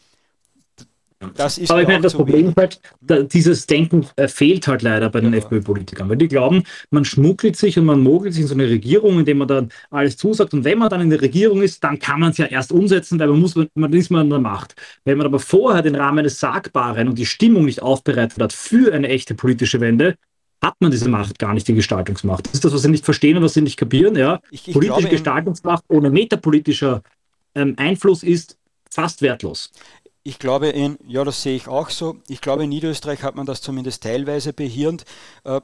Das 1.35 1.57
ist 1.57 1.71
Aber 1.71 1.81
ich 1.81 1.89
meine, 1.89 2.03
das 2.03 2.13
Problem 2.13 2.49
ist 2.49 2.57
halt, 2.57 2.81
dieses 3.33 3.67
Denken 3.67 4.07
äh, 4.17 4.29
fehlt 4.29 4.69
halt 4.69 4.83
leider 4.83 5.09
bei 5.09 5.21
den 5.21 5.33
ja. 5.33 5.39
FPÖ-Politikern, 5.39 6.11
weil 6.11 6.19
die 6.19 6.29
glauben, 6.29 6.65
man 6.91 7.07
schmuggelt 7.07 7.57
sich 7.57 7.79
und 7.79 7.87
man 7.87 8.01
mogelt 8.03 8.35
sich 8.35 8.43
in 8.43 8.49
so 8.49 8.55
eine 8.55 8.69
Regierung, 8.69 9.19
indem 9.19 9.39
man 9.39 9.49
dann 9.49 9.69
alles 9.91 10.19
zusagt. 10.19 10.53
Und 10.53 10.65
wenn 10.65 10.79
man 10.79 10.91
dann 10.91 11.01
in 11.01 11.09
der 11.09 11.23
Regierung 11.23 11.63
ist, 11.63 11.83
dann 11.83 11.99
kann 11.99 12.21
man 12.21 12.33
es 12.33 12.39
ja 12.39 12.47
erst 12.47 12.71
umsetzen, 12.71 13.19
weil 13.19 13.29
man 13.29 13.41
muss, 13.41 13.55
man 13.75 13.93
ist 13.95 14.11
man 14.11 14.23
an 14.23 14.31
der 14.31 14.39
Macht. 14.41 14.75
Wenn 15.05 15.17
man 15.17 15.27
aber 15.27 15.39
vorher 15.39 15.81
den 15.81 15.95
Rahmen 15.95 16.23
des 16.23 16.39
Sagbaren 16.39 17.09
und 17.09 17.19
die 17.19 17.27
Stimmung 17.27 17.65
nicht 17.65 17.81
aufbereitet 17.81 18.39
hat 18.43 18.53
für 18.53 18.93
eine 18.93 19.09
echte 19.09 19.35
politische 19.35 19.81
Wende, 19.81 20.17
hat 20.63 20.75
man 20.81 20.91
diese 20.91 21.09
Macht 21.09 21.39
gar 21.39 21.55
nicht, 21.55 21.67
die 21.69 21.75
Gestaltungsmacht. 21.75 22.47
Das 22.47 22.55
ist 22.55 22.65
das, 22.65 22.75
was 22.75 22.83
sie 22.83 22.91
nicht 22.91 23.05
verstehen 23.05 23.39
und 23.39 23.43
was 23.43 23.55
sie 23.55 23.63
nicht 23.63 23.79
kapieren. 23.79 24.17
Ja? 24.17 24.41
Ich, 24.51 24.69
ich 24.69 24.75
Politische 24.75 25.09
Gestaltungsmacht 25.09 25.85
ohne 25.89 26.11
metapolitischer 26.11 27.03
ähm, 27.55 27.75
Einfluss 27.79 28.23
ist 28.23 28.59
fast 28.91 29.23
wertlos. 29.23 29.71
Ich 30.27 30.41
glaube, 30.41 30.71
in, 30.71 30.99
ja, 31.07 31.23
das 31.23 31.41
sehe 31.41 31.55
ich 31.55 31.69
auch 31.69 31.89
so. 31.89 32.17
Ich 32.27 32.41
glaube, 32.41 32.65
in 32.65 32.71
Niederösterreich 32.71 33.23
hat 33.23 33.37
man 33.37 33.47
das 33.47 33.61
zumindest 33.61 34.03
teilweise 34.03 34.53
behirnt. 34.53 35.05
Äh, 35.45 35.61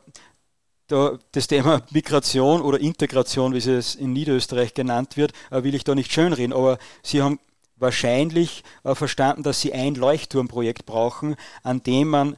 da, 0.86 1.18
das 1.32 1.48
Thema 1.48 1.82
Migration 1.90 2.62
oder 2.62 2.78
Integration, 2.78 3.54
wie 3.54 3.58
es 3.58 3.96
in 3.96 4.12
Niederösterreich 4.12 4.72
genannt 4.72 5.16
wird, 5.16 5.32
äh, 5.50 5.64
will 5.64 5.74
ich 5.74 5.82
da 5.82 5.96
nicht 5.96 6.12
schönreden. 6.12 6.52
Aber 6.52 6.78
Sie 7.02 7.20
haben 7.20 7.40
wahrscheinlich 7.74 8.62
äh, 8.84 8.94
verstanden, 8.94 9.42
dass 9.42 9.60
Sie 9.60 9.72
ein 9.72 9.96
Leuchtturmprojekt 9.96 10.86
brauchen, 10.86 11.34
an 11.64 11.82
dem 11.82 12.08
man 12.08 12.36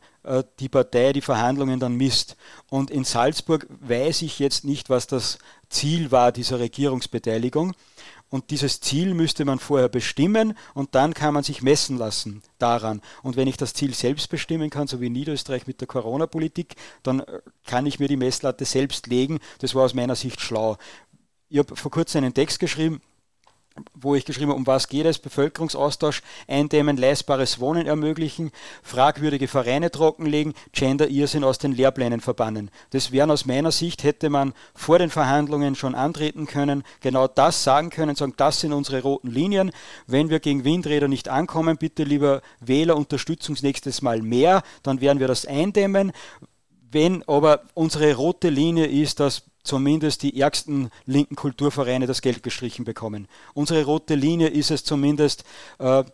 die 0.59 0.71
Partei, 0.71 1.13
die 1.13 1.21
Verhandlungen 1.21 1.81
dann 1.81 1.97
misst. 1.97 2.39
Und 2.71 2.91
in 2.91 3.05
Salzburg 3.05 3.67
weiß 3.69 4.23
ich 4.23 4.39
jetzt 4.39 4.65
nicht, 4.65 4.89
was 4.89 5.07
das 5.07 5.37
Ziel 5.69 6.13
war 6.13 6.33
dieser 6.33 6.61
Regierungsbeteiligung. 6.61 7.75
Und 8.35 8.51
dieses 8.51 8.81
Ziel 8.81 9.15
müsste 9.15 9.45
man 9.45 9.61
vorher 9.61 9.89
bestimmen 9.89 10.59
und 10.75 10.97
dann 10.97 11.15
kann 11.15 11.35
man 11.35 11.45
sich 11.45 11.63
messen 11.63 11.99
lassen 11.99 12.43
daran. 12.59 13.01
Und 13.23 13.37
wenn 13.37 13.47
ich 13.47 13.57
das 13.57 13.75
Ziel 13.75 13.95
selbst 13.95 14.29
bestimmen 14.29 14.71
kann, 14.71 14.89
so 14.89 15.01
wie 15.01 15.07
in 15.07 15.13
Niederösterreich 15.13 15.69
mit 15.69 15.81
der 15.81 15.87
Corona-Politik, 15.87 16.75
dann 17.05 17.21
äh, 17.21 17.43
kann 17.65 17.87
ich 17.87 18.01
mir 18.01 18.09
die 18.09 18.17
Messlatte 18.17 18.65
selbst 18.65 19.07
legen. 19.07 19.39
Das 19.61 19.77
war 19.77 19.85
aus 19.85 19.95
meiner 19.95 20.17
Sicht 20.17 20.41
schlau. 20.41 20.79
Ich 21.49 21.59
habe 21.59 21.77
vor 21.77 21.93
kurzem 21.93 22.25
einen 22.25 22.35
Text 22.35 22.59
geschrieben, 22.59 23.01
wo 23.93 24.15
ich 24.15 24.25
geschrieben 24.25 24.51
habe, 24.51 24.59
um 24.59 24.67
was 24.67 24.89
geht 24.89 25.05
es, 25.07 25.19
Bevölkerungsaustausch 25.19 26.23
eindämmen, 26.47 26.97
leistbares 26.97 27.59
Wohnen 27.59 27.87
ermöglichen, 27.87 28.53
fragwürdige 28.83 29.49
Vereine 29.49 29.91
trockenlegen, 29.91 30.55
Gender-Irrsinn 30.73 31.43
aus 31.43 31.59
den 31.59 31.73
Lehrplänen 31.73 32.21
verbannen. 32.21 32.71
Das 32.91 33.11
wären 33.11 33.33
aus 33.33 33.47
meiner 33.47 33.73
Sicht, 33.73 34.05
hätte 34.05 34.31
man 34.31 34.55
vor 34.75 34.99
den 34.99 35.11
Verhandlungen 35.11 35.75
schon 35.75 35.97
antreten 35.97 36.47
können, 36.47 36.85
genau 37.01 37.27
das 37.27 37.65
sagen 37.65 37.91
können, 37.91 38.15
sagen, 38.15 38.35
das 38.37 38.61
sind 38.61 38.73
unsere 38.73 39.03
roten 39.03 39.31
Linien. 39.31 39.73
Wenn 40.07 40.31
wir 40.31 40.39
gegen 40.39 40.65
Windräder 40.65 41.09
nicht 41.09 41.29
ankommen, 41.29 41.77
bitte 41.77 42.05
lieber 42.05 42.43
Wähler, 42.61 42.97
Unterstützung 42.97 43.57
nächstes 43.63 44.03
Mal 44.03 44.23
mehr, 44.23 44.63
dann 44.85 45.01
werden 45.01 45.19
wir 45.19 45.29
das 45.29 45.47
eindämmen. 45.47 46.13
Wenn 46.93 47.25
aber 47.27 47.63
unsere 47.75 48.15
rote 48.15 48.51
Linie 48.51 48.87
ist, 48.87 49.19
dass 49.19 49.43
zumindest 49.65 50.23
die 50.23 50.41
ärgsten 50.41 50.91
linken 51.07 51.35
Kulturvereine 51.35 52.07
das 52.07 52.23
Geld 52.23 52.43
gestrichen 52.43 52.85
bekommen. 52.85 53.27
Unsere 53.55 53.85
rote 53.85 54.15
Linie 54.15 54.49
ist 54.49 54.71
es 54.71 54.85
zumindest, 54.85 55.45
äh, 55.79 56.05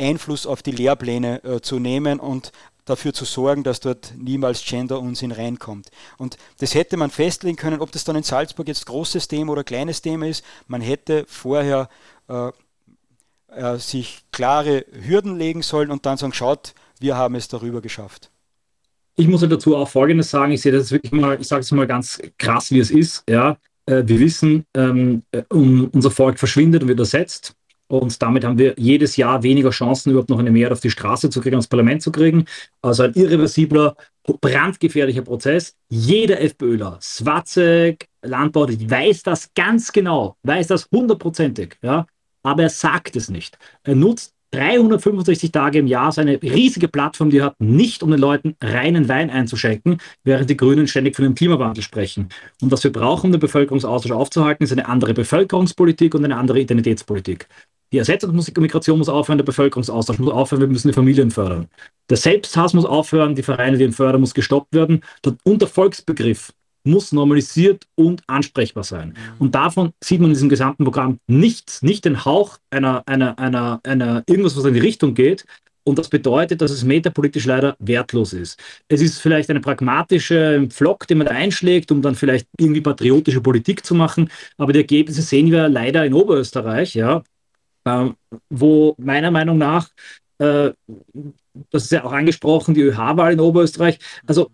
Einfluss 0.00 0.46
auf 0.46 0.62
die 0.62 0.72
Lehrpläne 0.72 1.44
äh, 1.44 1.60
zu 1.60 1.78
nehmen 1.78 2.18
und 2.18 2.50
dafür 2.84 3.14
zu 3.14 3.24
sorgen, 3.24 3.62
dass 3.62 3.80
dort 3.80 4.12
niemals 4.16 4.64
Gender-Unsinn 4.64 5.32
reinkommt. 5.32 5.90
Und 6.18 6.36
das 6.58 6.74
hätte 6.74 6.96
man 6.96 7.10
festlegen 7.10 7.56
können, 7.56 7.80
ob 7.80 7.92
das 7.92 8.04
dann 8.04 8.16
in 8.16 8.24
Salzburg 8.24 8.66
jetzt 8.66 8.86
großes 8.86 9.28
Thema 9.28 9.52
oder 9.52 9.64
kleines 9.64 10.02
Thema 10.02 10.26
ist. 10.26 10.44
Man 10.66 10.80
hätte 10.80 11.24
vorher 11.28 11.88
äh, 12.28 12.50
äh 13.48 13.78
sich 13.78 14.24
klare 14.32 14.84
Hürden 14.92 15.38
legen 15.38 15.62
sollen 15.62 15.90
und 15.90 16.04
dann 16.04 16.18
sagen, 16.18 16.32
schaut, 16.32 16.74
wir 16.98 17.16
haben 17.16 17.36
es 17.36 17.48
darüber 17.48 17.80
geschafft 17.80 18.30
ich 19.16 19.28
muss 19.28 19.42
halt 19.42 19.52
dazu 19.52 19.76
auch 19.76 19.88
Folgendes 19.88 20.30
sagen. 20.30 20.52
Ich 20.52 20.62
sehe 20.62 20.72
das 20.72 20.90
wirklich 20.90 21.12
mal, 21.12 21.40
ich 21.40 21.46
sage 21.46 21.60
es 21.60 21.70
mal 21.72 21.86
ganz 21.86 22.20
krass, 22.38 22.70
wie 22.70 22.80
es 22.80 22.90
ist. 22.90 23.24
Ja, 23.28 23.56
äh, 23.86 24.02
wir 24.06 24.18
wissen, 24.18 24.64
ähm, 24.74 25.22
äh, 25.30 25.42
unser 25.50 26.10
Volk 26.10 26.38
verschwindet 26.38 26.82
und 26.82 26.88
wird 26.88 27.00
ersetzt. 27.00 27.54
Und 27.86 28.20
damit 28.22 28.44
haben 28.44 28.58
wir 28.58 28.74
jedes 28.78 29.16
Jahr 29.16 29.42
weniger 29.42 29.70
Chancen, 29.70 30.10
überhaupt 30.10 30.30
noch 30.30 30.38
eine 30.38 30.50
Mehrheit 30.50 30.72
auf 30.72 30.80
die 30.80 30.90
Straße 30.90 31.28
zu 31.30 31.40
kriegen, 31.40 31.56
aufs 31.56 31.68
Parlament 31.68 32.02
zu 32.02 32.10
kriegen. 32.10 32.46
Also 32.80 33.04
ein 33.04 33.12
irreversibler, 33.14 33.94
brandgefährlicher 34.40 35.22
Prozess. 35.22 35.76
Jeder 35.90 36.40
FPÖler, 36.40 36.98
Swatzek, 37.00 38.08
Landbau, 38.22 38.66
weiß 38.68 39.22
das 39.22 39.52
ganz 39.54 39.92
genau, 39.92 40.36
weiß 40.42 40.68
das 40.68 40.88
hundertprozentig. 40.90 41.76
Ja? 41.82 42.06
Aber 42.42 42.64
er 42.64 42.70
sagt 42.70 43.16
es 43.16 43.28
nicht. 43.28 43.58
Er 43.82 43.94
nutzt 43.94 44.33
365 44.54 45.50
Tage 45.50 45.78
im 45.78 45.86
Jahr 45.86 46.12
seine 46.12 46.40
riesige 46.40 46.88
Plattform, 46.88 47.30
die 47.30 47.42
hat, 47.42 47.60
nicht 47.60 48.02
um 48.02 48.10
den 48.10 48.20
Leuten 48.20 48.56
reinen 48.62 49.08
Wein 49.08 49.30
einzuschenken, 49.30 49.98
während 50.22 50.48
die 50.48 50.56
Grünen 50.56 50.86
ständig 50.86 51.16
von 51.16 51.24
dem 51.24 51.34
Klimawandel 51.34 51.82
sprechen. 51.82 52.28
Und 52.62 52.70
was 52.70 52.84
wir 52.84 52.92
brauchen, 52.92 53.26
um 53.26 53.32
den 53.32 53.40
Bevölkerungsaustausch 53.40 54.12
aufzuhalten, 54.12 54.64
ist 54.64 54.72
eine 54.72 54.88
andere 54.88 55.14
Bevölkerungspolitik 55.14 56.14
und 56.14 56.24
eine 56.24 56.36
andere 56.36 56.60
Identitätspolitik. 56.60 57.48
Die 57.92 57.98
Ersetzungsmigration 57.98 58.98
muss 58.98 59.08
aufhören, 59.08 59.38
der 59.38 59.44
Bevölkerungsaustausch 59.44 60.18
muss 60.18 60.32
aufhören, 60.32 60.60
wir 60.62 60.68
müssen 60.68 60.88
die 60.88 60.94
Familien 60.94 61.30
fördern. 61.30 61.68
Der 62.10 62.16
Selbsthass 62.16 62.74
muss 62.74 62.84
aufhören, 62.84 63.34
die 63.34 63.42
Vereine, 63.42 63.78
die 63.78 63.84
ihn 63.84 63.92
fördern, 63.92 64.20
muss 64.20 64.34
gestoppt 64.34 64.74
werden. 64.74 65.02
Der 65.24 65.68
Volksbegriff 65.68 66.52
muss 66.84 67.12
normalisiert 67.12 67.84
und 67.94 68.22
ansprechbar 68.26 68.84
sein. 68.84 69.08
Mhm. 69.08 69.14
Und 69.38 69.54
davon 69.54 69.92
sieht 70.02 70.20
man 70.20 70.30
in 70.30 70.34
diesem 70.34 70.48
gesamten 70.48 70.84
Programm 70.84 71.18
nichts, 71.26 71.82
nicht 71.82 72.04
den 72.04 72.24
Hauch 72.24 72.58
einer, 72.70 73.02
einer, 73.06 73.38
einer, 73.38 73.80
einer 73.82 74.22
irgendwas, 74.28 74.56
was 74.56 74.64
in 74.64 74.74
die 74.74 74.80
Richtung 74.80 75.14
geht. 75.14 75.44
Und 75.86 75.98
das 75.98 76.08
bedeutet, 76.08 76.62
dass 76.62 76.70
es 76.70 76.82
metapolitisch 76.82 77.44
leider 77.44 77.76
wertlos 77.78 78.32
ist. 78.32 78.58
Es 78.88 79.02
ist 79.02 79.20
vielleicht 79.20 79.50
eine 79.50 79.60
pragmatische 79.60 80.66
Pflock, 80.70 81.06
den 81.06 81.18
man 81.18 81.26
da 81.26 81.34
einschlägt, 81.34 81.92
um 81.92 82.00
dann 82.00 82.14
vielleicht 82.14 82.48
irgendwie 82.58 82.80
patriotische 82.80 83.42
Politik 83.42 83.84
zu 83.84 83.94
machen. 83.94 84.30
Aber 84.56 84.72
die 84.72 84.78
Ergebnisse 84.78 85.20
sehen 85.20 85.50
wir 85.50 85.68
leider 85.68 86.06
in 86.06 86.14
Oberösterreich, 86.14 86.94
ja, 86.94 87.22
äh, 87.84 88.08
wo 88.48 88.94
meiner 88.98 89.30
Meinung 89.30 89.58
nach, 89.58 89.90
äh, 90.38 90.70
das 91.70 91.84
ist 91.84 91.92
ja 91.92 92.04
auch 92.04 92.12
angesprochen, 92.12 92.74
die 92.74 92.80
ÖH-Wahl 92.82 93.34
in 93.34 93.40
Oberösterreich, 93.40 93.98
also 94.26 94.50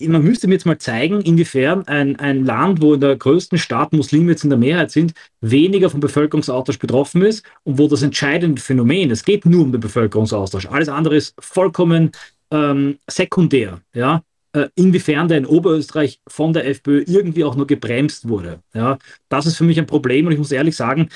man 0.00 0.22
müsste 0.22 0.46
mir 0.46 0.54
jetzt 0.54 0.66
mal 0.66 0.78
zeigen, 0.78 1.20
inwiefern 1.20 1.86
ein, 1.88 2.16
ein 2.16 2.44
Land, 2.44 2.80
wo 2.80 2.94
in 2.94 3.00
der 3.00 3.16
größten 3.16 3.58
Stadt 3.58 3.92
Muslime 3.92 4.30
jetzt 4.30 4.44
in 4.44 4.50
der 4.50 4.58
Mehrheit 4.58 4.90
sind, 4.90 5.12
weniger 5.40 5.90
vom 5.90 6.00
Bevölkerungsaustausch 6.00 6.78
betroffen 6.78 7.22
ist 7.22 7.44
und 7.64 7.78
wo 7.78 7.88
das 7.88 8.02
entscheidende 8.02 8.62
Phänomen, 8.62 9.10
es 9.10 9.24
geht 9.24 9.44
nur 9.44 9.62
um 9.62 9.72
den 9.72 9.80
Bevölkerungsaustausch, 9.80 10.66
alles 10.66 10.88
andere 10.88 11.16
ist 11.16 11.34
vollkommen 11.40 12.12
ähm, 12.50 12.98
sekundär, 13.08 13.80
ja, 13.92 14.22
äh, 14.52 14.68
inwiefern 14.76 15.28
der 15.28 15.38
in 15.38 15.46
Oberösterreich 15.46 16.20
von 16.28 16.52
der 16.52 16.66
FPÖ 16.66 17.04
irgendwie 17.06 17.44
auch 17.44 17.56
nur 17.56 17.66
gebremst 17.66 18.28
wurde. 18.28 18.60
Ja, 18.74 18.98
das 19.28 19.46
ist 19.46 19.56
für 19.56 19.64
mich 19.64 19.78
ein 19.78 19.86
Problem 19.86 20.26
und 20.26 20.32
ich 20.32 20.38
muss 20.38 20.52
ehrlich 20.52 20.76
sagen, 20.76 21.08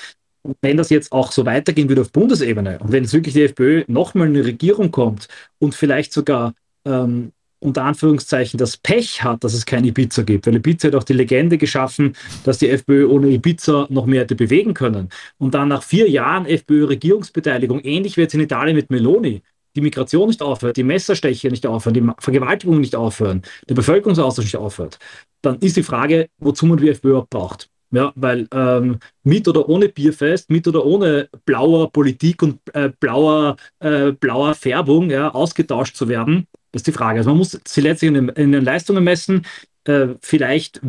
wenn 0.61 0.77
das 0.77 0.91
jetzt 0.91 1.13
auch 1.13 1.31
so 1.31 1.47
weitergehen 1.47 1.89
würde 1.89 2.03
auf 2.03 2.11
Bundesebene 2.11 2.81
und 2.81 2.91
wenn 2.91 3.05
es 3.05 3.13
wirklich 3.13 3.35
die 3.35 3.45
FPÖ 3.45 3.85
nochmal 3.87 4.27
in 4.27 4.35
eine 4.35 4.45
Regierung 4.45 4.91
kommt 4.91 5.29
und 5.61 5.75
vielleicht 5.75 6.13
sogar 6.13 6.55
ähm, 6.85 7.33
unter 7.63 7.85
Anführungszeichen 7.85 8.59
das 8.59 8.77
Pech 8.77 9.23
hat, 9.23 9.45
dass 9.45 9.55
es 9.55 9.65
kein 9.65 9.85
Ibiza 9.85 10.23
gibt. 10.23 10.47
Weil 10.47 10.57
Ibiza 10.57 10.89
hat 10.89 10.95
auch 10.95 11.05
die 11.05 11.13
Legende 11.13 11.59
geschaffen, 11.59 12.15
dass 12.45 12.59
die 12.59 12.69
FPÖ 12.69 13.07
ohne 13.07 13.29
Ibiza 13.29 13.87
noch 13.91 14.07
mehr 14.07 14.23
hätte 14.23 14.35
bewegen 14.35 14.75
können. 14.75 15.09
Und 15.39 15.55
dann 15.55 15.69
nach 15.69 15.83
vier 15.83 16.09
Jahren 16.11 16.47
FPÖ-Regierungsbeteiligung, 16.47 17.81
ähnlich 17.81 18.17
wie 18.17 18.23
jetzt 18.23 18.35
in 18.35 18.41
Italien 18.41 18.77
mit 18.77 18.91
Meloni, 18.91 19.43
die 19.75 19.81
Migration 19.81 20.29
nicht 20.29 20.43
aufhört, 20.43 20.77
die 20.77 20.83
Messersteche 20.83 21.49
nicht 21.49 21.67
aufhören, 21.67 21.95
die 21.95 22.07
Vergewaltigung 22.19 22.81
nicht 22.81 22.95
aufhören, 22.95 23.43
der 23.69 23.75
Bevölkerungsaustausch 23.75 24.45
nicht 24.45 24.57
aufhört, 24.57 24.99
dann 25.41 25.59
ist 25.61 25.77
die 25.77 25.83
Frage, 25.83 26.29
wozu 26.39 26.67
man 26.67 26.79
die 26.79 26.91
FPÖ 26.91 27.11
überhaupt 27.11 27.31
braucht. 27.31 27.69
Ja, 27.95 28.11
weil 28.15 28.49
ähm, 28.55 29.01
mit 29.23 29.47
oder 29.49 29.69
ohne 29.69 29.91
Bierfest, 29.91 30.49
mit 30.49 30.67
oder 30.67 30.83
ohne 30.87 31.29
blauer 31.45 31.93
Politik 31.93 32.43
und 32.43 32.59
äh, 32.73 32.91
blauer, 32.99 33.57
äh, 33.81 34.13
blauer 34.13 34.55
Färbung 34.55 35.11
ja, 35.11 35.29
ausgetauscht 35.29 35.95
zu 35.95 36.09
werden, 36.09 36.47
das 36.73 36.81
ist 36.81 36.87
die 36.87 36.93
Frage. 36.93 37.19
Also 37.19 37.31
man 37.31 37.39
muss 37.39 37.59
sie 37.67 37.81
letztlich 37.81 38.09
in 38.09 38.15
den, 38.15 38.29
in 38.31 38.53
den 38.53 38.65
Leistungen 38.65 39.05
messen. 39.05 39.47
Äh, 39.85 40.09
vielleicht 40.21 40.81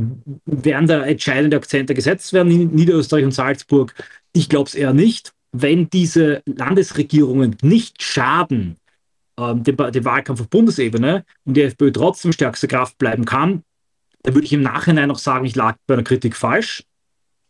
werden 0.45 0.87
da 0.87 1.03
entscheidende 1.03 1.57
Akzente 1.57 1.93
gesetzt 1.93 2.33
werden 2.33 2.51
in 2.51 2.73
Niederösterreich 2.73 3.25
und 3.25 3.33
Salzburg. 3.33 3.93
Ich 4.33 4.49
glaube 4.49 4.69
es 4.69 4.75
eher 4.75 4.93
nicht. 4.93 5.33
Wenn 5.51 5.89
diese 5.89 6.41
Landesregierungen 6.45 7.57
nicht 7.61 8.01
schaden 8.01 8.77
ähm, 9.37 9.63
dem, 9.63 9.75
dem 9.77 10.05
Wahlkampf 10.05 10.41
auf 10.41 10.49
Bundesebene 10.49 11.25
und 11.45 11.57
die 11.57 11.63
FPÖ 11.63 11.91
trotzdem 11.91 12.31
stärkste 12.31 12.67
Kraft 12.67 12.97
bleiben 12.97 13.25
kann, 13.25 13.63
dann 14.23 14.35
würde 14.35 14.45
ich 14.45 14.53
im 14.53 14.61
Nachhinein 14.61 15.09
noch 15.09 15.19
sagen, 15.19 15.45
ich 15.45 15.55
lag 15.55 15.75
bei 15.85 15.95
einer 15.95 16.03
Kritik 16.03 16.35
falsch. 16.35 16.83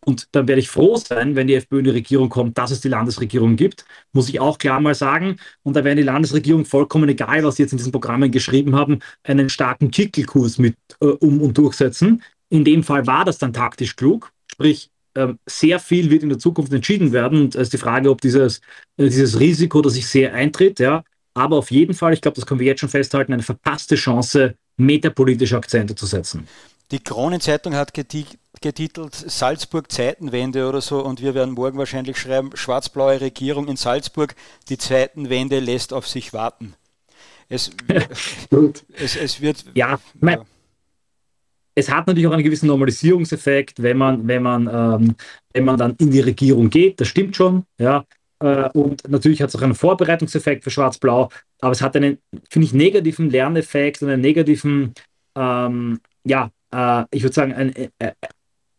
Und 0.06 0.28
dann 0.32 0.48
werde 0.48 0.60
ich 0.60 0.70
froh 0.70 0.98
sein, 0.98 1.36
wenn 1.36 1.48
die 1.48 1.56
FPÖ 1.56 1.80
in 1.80 1.86
die 1.86 1.92
Regierung 1.92 2.30
kommt, 2.30 2.58
dass 2.58 2.72
es 2.72 2.82
die 2.82 2.90
Landesregierung 2.90 3.56
gibt, 3.56 3.86
muss 4.12 4.30
ich 4.30 4.40
auch 4.40 4.58
klar 4.58 4.80
mal 4.80 4.96
sagen. 4.96 5.38
Und 5.64 5.76
da 5.76 5.84
werden 5.84 5.98
die 5.98 6.04
Landesregierung 6.04 6.66
vollkommen 6.66 7.10
egal, 7.10 7.44
was 7.44 7.56
sie 7.56 7.64
jetzt 7.64 7.72
in 7.72 7.78
diesen 7.78 7.92
Programmen 7.92 8.32
geschrieben 8.32 8.76
haben, 8.76 9.00
einen 9.24 9.50
starken 9.50 9.92
Kickelkurs 9.92 10.58
mit 10.58 10.76
äh, 11.02 11.06
um 11.06 11.42
und 11.42 11.58
durchsetzen. 11.58 12.22
In 12.50 12.66
dem 12.66 12.84
Fall 12.84 13.08
war 13.08 13.26
das 13.26 13.38
dann 13.38 13.54
taktisch 13.54 13.96
klug, 13.96 14.32
sprich 14.52 14.90
ähm, 15.16 15.40
sehr 15.46 15.80
viel 15.80 16.10
wird 16.10 16.24
in 16.24 16.30
der 16.30 16.40
Zukunft 16.40 16.74
entschieden 16.74 17.12
werden. 17.12 17.42
Und 17.42 17.56
es 17.56 17.64
ist 17.64 17.74
die 17.74 17.78
Frage, 17.78 18.10
ob 18.10 18.22
dieses, 18.22 18.60
äh, 18.98 19.06
dieses 19.10 19.40
Risiko, 19.40 19.82
das 19.82 19.96
ich 19.96 20.08
sehe, 20.08 20.34
eintritt. 20.34 20.80
Ja. 20.80 21.04
Aber 21.34 21.58
auf 21.58 21.72
jeden 21.72 21.94
Fall, 21.94 22.14
ich 22.14 22.22
glaube, 22.22 22.36
das 22.36 22.46
können 22.46 22.60
wir 22.60 22.68
jetzt 22.68 22.80
schon 22.80 22.90
festhalten, 22.90 23.34
eine 23.34 23.44
verpasste 23.44 23.96
Chance, 23.96 24.56
metapolitische 24.78 25.58
Akzente 25.58 25.96
zu 25.96 26.06
setzen. 26.06 26.48
Die 26.94 27.00
Kronenzeitung 27.00 27.74
hat 27.74 27.96
getitelt 27.96 29.16
Salzburg 29.16 29.92
Zeitenwende 29.92 30.70
oder 30.70 30.80
so 30.80 31.04
und 31.04 31.24
wir 31.24 31.34
werden 31.34 31.56
morgen 31.56 31.80
wahrscheinlich 31.80 32.20
schreiben, 32.20 32.52
schwarz-blaue 32.54 33.20
Regierung 33.20 33.68
in 33.68 33.78
Salzburg, 33.78 34.36
die 34.70 34.78
Zeitenwende 34.78 35.60
lässt 35.60 35.92
auf 35.92 36.08
sich 36.08 36.34
warten. 36.34 36.76
Es, 37.50 37.72
es, 38.94 39.16
es 39.16 39.42
wird. 39.42 39.66
Ja, 39.74 40.00
mein, 40.20 40.38
ja, 40.38 40.46
es 41.74 41.90
hat 41.90 42.06
natürlich 42.06 42.28
auch 42.28 42.34
einen 42.34 42.44
gewissen 42.44 42.68
Normalisierungseffekt, 42.68 43.82
wenn 43.82 43.98
man, 43.98 44.28
wenn 44.28 44.44
man, 44.44 44.68
ähm, 44.72 45.16
wenn 45.52 45.66
man 45.66 45.78
dann 45.78 45.96
in 45.98 46.12
die 46.12 46.20
Regierung 46.20 46.70
geht. 46.70 47.02
Das 47.02 47.08
stimmt 47.08 47.36
schon, 47.36 47.64
ja. 47.80 48.06
Äh, 48.38 48.70
und 48.70 49.10
natürlich 49.10 49.42
hat 49.42 49.50
es 49.50 49.56
auch 49.56 49.64
einen 49.64 49.74
Vorbereitungseffekt 49.74 50.64
für 50.64 50.70
Schwarz-Blau, 50.70 51.30
aber 51.60 51.72
es 51.72 51.82
hat 51.82 51.96
einen, 51.96 52.20
finde 52.52 52.68
ich, 52.68 52.74
negativen 52.74 53.32
Lerneffekt 53.32 54.04
und 54.04 54.10
einen 54.10 54.22
negativen, 54.22 54.94
ähm, 55.36 56.00
ja, 56.24 56.52
äh, 56.74 57.06
ich 57.12 57.24
würde 57.24 57.34
sagen, 57.34 57.54
ein, 57.54 57.76
äh, 57.76 58.12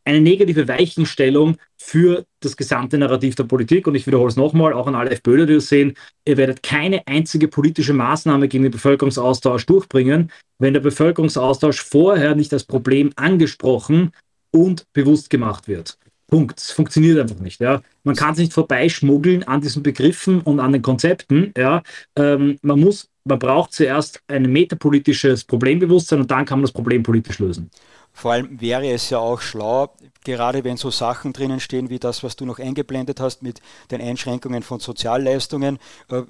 eine 0.05 0.21
negative 0.21 0.69
Weichenstellung 0.69 1.57
für 1.79 2.25
das 2.41 2.57
gesamte 2.57 2.99
Narrativ 2.99 3.35
der 3.37 3.45
Politik. 3.45 3.87
Und 3.87 3.95
ich 3.95 4.07
wiederhole 4.07 4.29
es 4.29 4.37
nochmal, 4.37 4.73
auch 4.73 4.87
an 4.87 4.95
alle 4.95 5.11
FPÖler, 5.11 5.47
die 5.47 5.55
das 5.55 5.69
sehen, 5.69 5.95
ihr 6.27 6.37
werdet 6.37 6.63
keine 6.63 7.07
einzige 7.07 7.49
politische 7.49 7.95
Maßnahme 7.95 8.49
gegen 8.49 8.65
den 8.65 8.73
Bevölkerungsaustausch 8.73 9.65
durchbringen, 9.67 10.31
wenn 10.59 10.75
der 10.75 10.81
Bevölkerungsaustausch 10.81 11.81
vorher 11.83 12.35
nicht 12.35 12.53
als 12.53 12.65
Problem 12.65 13.13
angesprochen 13.17 14.13
und 14.51 14.85
bewusst 14.93 15.31
gemacht 15.31 15.69
wird. 15.69 15.99
Punkt. 16.27 16.59
Es 16.59 16.71
funktioniert 16.71 17.19
einfach 17.19 17.41
nicht. 17.41 17.61
Ja. 17.61 17.81
Man 18.05 18.15
kann 18.15 18.35
sich 18.35 18.45
nicht 18.45 18.55
vorbeischmuggeln 18.55 19.43
an 19.45 19.61
diesen 19.61 19.83
Begriffen 19.83 20.41
und 20.43 20.61
an 20.61 20.73
den 20.73 20.83
Konzepten. 20.83 21.53
Ja. 21.57 21.83
Ähm, 22.17 22.59
man 22.63 22.79
muss, 22.79 23.09
man 23.25 23.39
braucht 23.39 23.73
zuerst 23.73 24.23
ein 24.29 24.43
metapolitisches 24.53 25.45
Problembewusstsein 25.45 26.21
und 26.21 26.31
dann 26.31 26.45
kann 26.45 26.59
man 26.59 26.65
das 26.65 26.73
Problem 26.73 27.03
politisch 27.03 27.39
lösen. 27.39 27.71
Vor 28.13 28.33
allem 28.33 28.61
wäre 28.61 28.87
es 28.89 29.11
ja 29.11 29.19
auch 29.19 29.41
schlau, 29.41 29.93
gerade 30.23 30.63
wenn 30.63 30.77
so 30.77 30.91
Sachen 30.91 31.33
drinnen 31.33 31.59
stehen 31.59 31.91
wie 31.91 31.99
das, 31.99 32.23
was 32.23 32.37
du 32.37 32.47
noch 32.47 32.61
eingeblendet 32.61 33.19
hast 33.21 33.43
mit 33.43 33.61
den 33.91 34.01
Einschränkungen 34.01 34.63
von 34.63 34.79
Sozialleistungen. 34.79 35.79
Äh, 36.11 36.23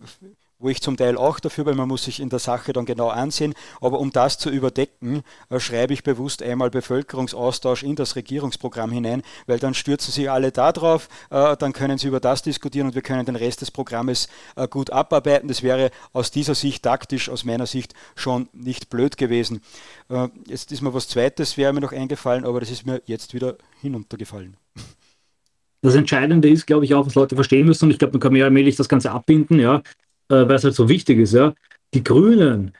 wo 0.58 0.68
ich 0.68 0.80
zum 0.80 0.96
Teil 0.96 1.16
auch 1.16 1.40
dafür 1.40 1.64
bin, 1.64 1.76
man 1.76 1.88
muss 1.88 2.04
sich 2.04 2.20
in 2.20 2.28
der 2.28 2.38
Sache 2.38 2.72
dann 2.72 2.84
genau 2.84 3.08
ansehen, 3.08 3.54
aber 3.80 3.98
um 3.98 4.12
das 4.12 4.38
zu 4.38 4.50
überdecken, 4.50 5.22
äh, 5.50 5.58
schreibe 5.58 5.92
ich 5.92 6.02
bewusst 6.02 6.42
einmal 6.42 6.70
Bevölkerungsaustausch 6.70 7.82
in 7.82 7.96
das 7.96 8.16
Regierungsprogramm 8.16 8.92
hinein, 8.92 9.22
weil 9.46 9.58
dann 9.58 9.74
stürzen 9.74 10.12
sie 10.12 10.28
alle 10.28 10.52
da 10.52 10.72
drauf, 10.72 11.08
äh, 11.30 11.56
dann 11.56 11.72
können 11.72 11.98
sie 11.98 12.08
über 12.08 12.20
das 12.20 12.42
diskutieren 12.42 12.88
und 12.88 12.94
wir 12.94 13.02
können 13.02 13.26
den 13.26 13.36
Rest 13.36 13.60
des 13.60 13.70
Programmes 13.70 14.28
äh, 14.56 14.68
gut 14.68 14.90
abarbeiten. 14.90 15.48
Das 15.48 15.62
wäre 15.62 15.90
aus 16.12 16.30
dieser 16.30 16.54
Sicht 16.54 16.82
taktisch, 16.84 17.28
aus 17.28 17.44
meiner 17.44 17.66
Sicht 17.66 17.94
schon 18.14 18.48
nicht 18.52 18.88
blöd 18.90 19.16
gewesen. 19.16 19.60
Jetzt 20.46 20.72
ist 20.72 20.82
mir 20.82 20.94
was 20.94 21.08
Zweites, 21.08 21.56
wäre 21.56 21.72
mir 21.72 21.80
noch 21.80 21.92
eingefallen, 21.92 22.44
aber 22.44 22.60
das 22.60 22.70
ist 22.70 22.86
mir 22.86 23.02
jetzt 23.06 23.34
wieder 23.34 23.56
hinuntergefallen. 23.80 24.56
Das 25.80 25.94
Entscheidende 25.94 26.48
ist, 26.48 26.66
glaube 26.66 26.84
ich, 26.84 26.94
auch, 26.94 27.06
was 27.06 27.14
Leute 27.14 27.34
verstehen 27.34 27.66
müssen, 27.66 27.86
und 27.86 27.90
ich 27.90 27.98
glaube, 27.98 28.12
man 28.12 28.20
kann 28.20 28.32
mehr 28.32 28.44
allmählich 28.44 28.76
das 28.76 28.88
Ganze 28.88 29.10
abbinden, 29.10 29.58
ja 29.58 29.82
äh, 30.28 30.48
weil 30.48 30.56
es 30.56 30.64
halt 30.64 30.74
so 30.74 30.88
wichtig 30.88 31.18
ist. 31.18 31.34
Ja? 31.34 31.54
Die 31.92 32.04
Grünen, 32.04 32.72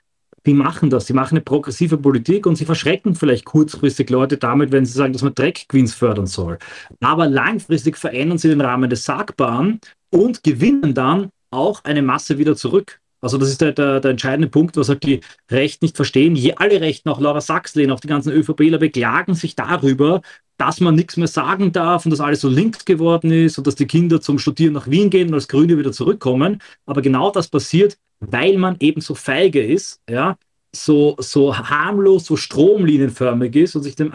die 0.45 0.53
machen 0.53 0.89
das, 0.89 1.05
die 1.05 1.13
machen 1.13 1.35
eine 1.35 1.41
progressive 1.41 1.97
Politik 1.97 2.45
und 2.45 2.55
sie 2.55 2.65
verschrecken 2.65 3.15
vielleicht 3.15 3.45
kurzfristig 3.45 4.09
Leute 4.09 4.37
damit, 4.37 4.71
wenn 4.71 4.85
sie 4.85 4.93
sagen, 4.93 5.13
dass 5.13 5.23
man 5.23 5.33
Dreckqueens 5.33 5.93
fördern 5.93 6.27
soll. 6.27 6.57
Aber 7.01 7.27
langfristig 7.27 7.97
verändern 7.97 8.37
sie 8.37 8.49
den 8.49 8.61
Rahmen 8.61 8.89
des 8.89 9.05
Sagbaren 9.05 9.79
und 10.11 10.43
gewinnen 10.43 10.93
dann 10.93 11.29
auch 11.51 11.83
eine 11.83 12.01
Masse 12.01 12.37
wieder 12.37 12.55
zurück. 12.55 12.99
Also 13.25 13.39
das 13.39 13.49
ist 13.49 13.59
der, 13.59 13.71
der, 13.71 13.99
der, 14.01 14.11
entscheidende 14.11 14.47
Punkt, 14.47 14.77
was 14.77 14.87
halt 14.87 15.01
die 15.01 15.19
Rechten 15.49 15.85
nicht 15.85 15.95
verstehen. 15.95 16.35
Je, 16.35 16.53
alle 16.57 16.79
Rechten, 16.79 17.09
auch 17.09 17.19
Laura 17.19 17.41
Sachslehn, 17.41 17.89
auch 17.89 17.99
die 17.99 18.07
ganzen 18.07 18.31
ÖVPler 18.31 18.77
beklagen 18.77 19.33
sich 19.33 19.55
darüber, 19.55 20.21
dass 20.57 20.79
man 20.79 20.93
nichts 20.93 21.17
mehr 21.17 21.27
sagen 21.27 21.71
darf 21.71 22.05
und 22.05 22.11
dass 22.11 22.19
alles 22.19 22.41
so 22.41 22.49
links 22.49 22.85
geworden 22.85 23.31
ist 23.31 23.57
und 23.57 23.65
dass 23.65 23.73
die 23.73 23.87
Kinder 23.87 24.21
zum 24.21 24.37
Studieren 24.37 24.73
nach 24.73 24.87
Wien 24.91 25.09
gehen 25.09 25.29
und 25.29 25.33
als 25.33 25.47
Grüne 25.47 25.79
wieder 25.79 25.91
zurückkommen. 25.91 26.61
Aber 26.85 27.01
genau 27.01 27.31
das 27.31 27.47
passiert, 27.47 27.97
weil 28.19 28.59
man 28.59 28.75
eben 28.79 29.01
so 29.01 29.15
feige 29.15 29.65
ist, 29.65 30.01
ja, 30.07 30.37
so, 30.75 31.15
so 31.19 31.57
harmlos, 31.57 32.25
so 32.25 32.35
stromlinienförmig 32.35 33.55
ist 33.55 33.75
und 33.75 33.83
sich 33.83 33.95
dem, 33.95 34.11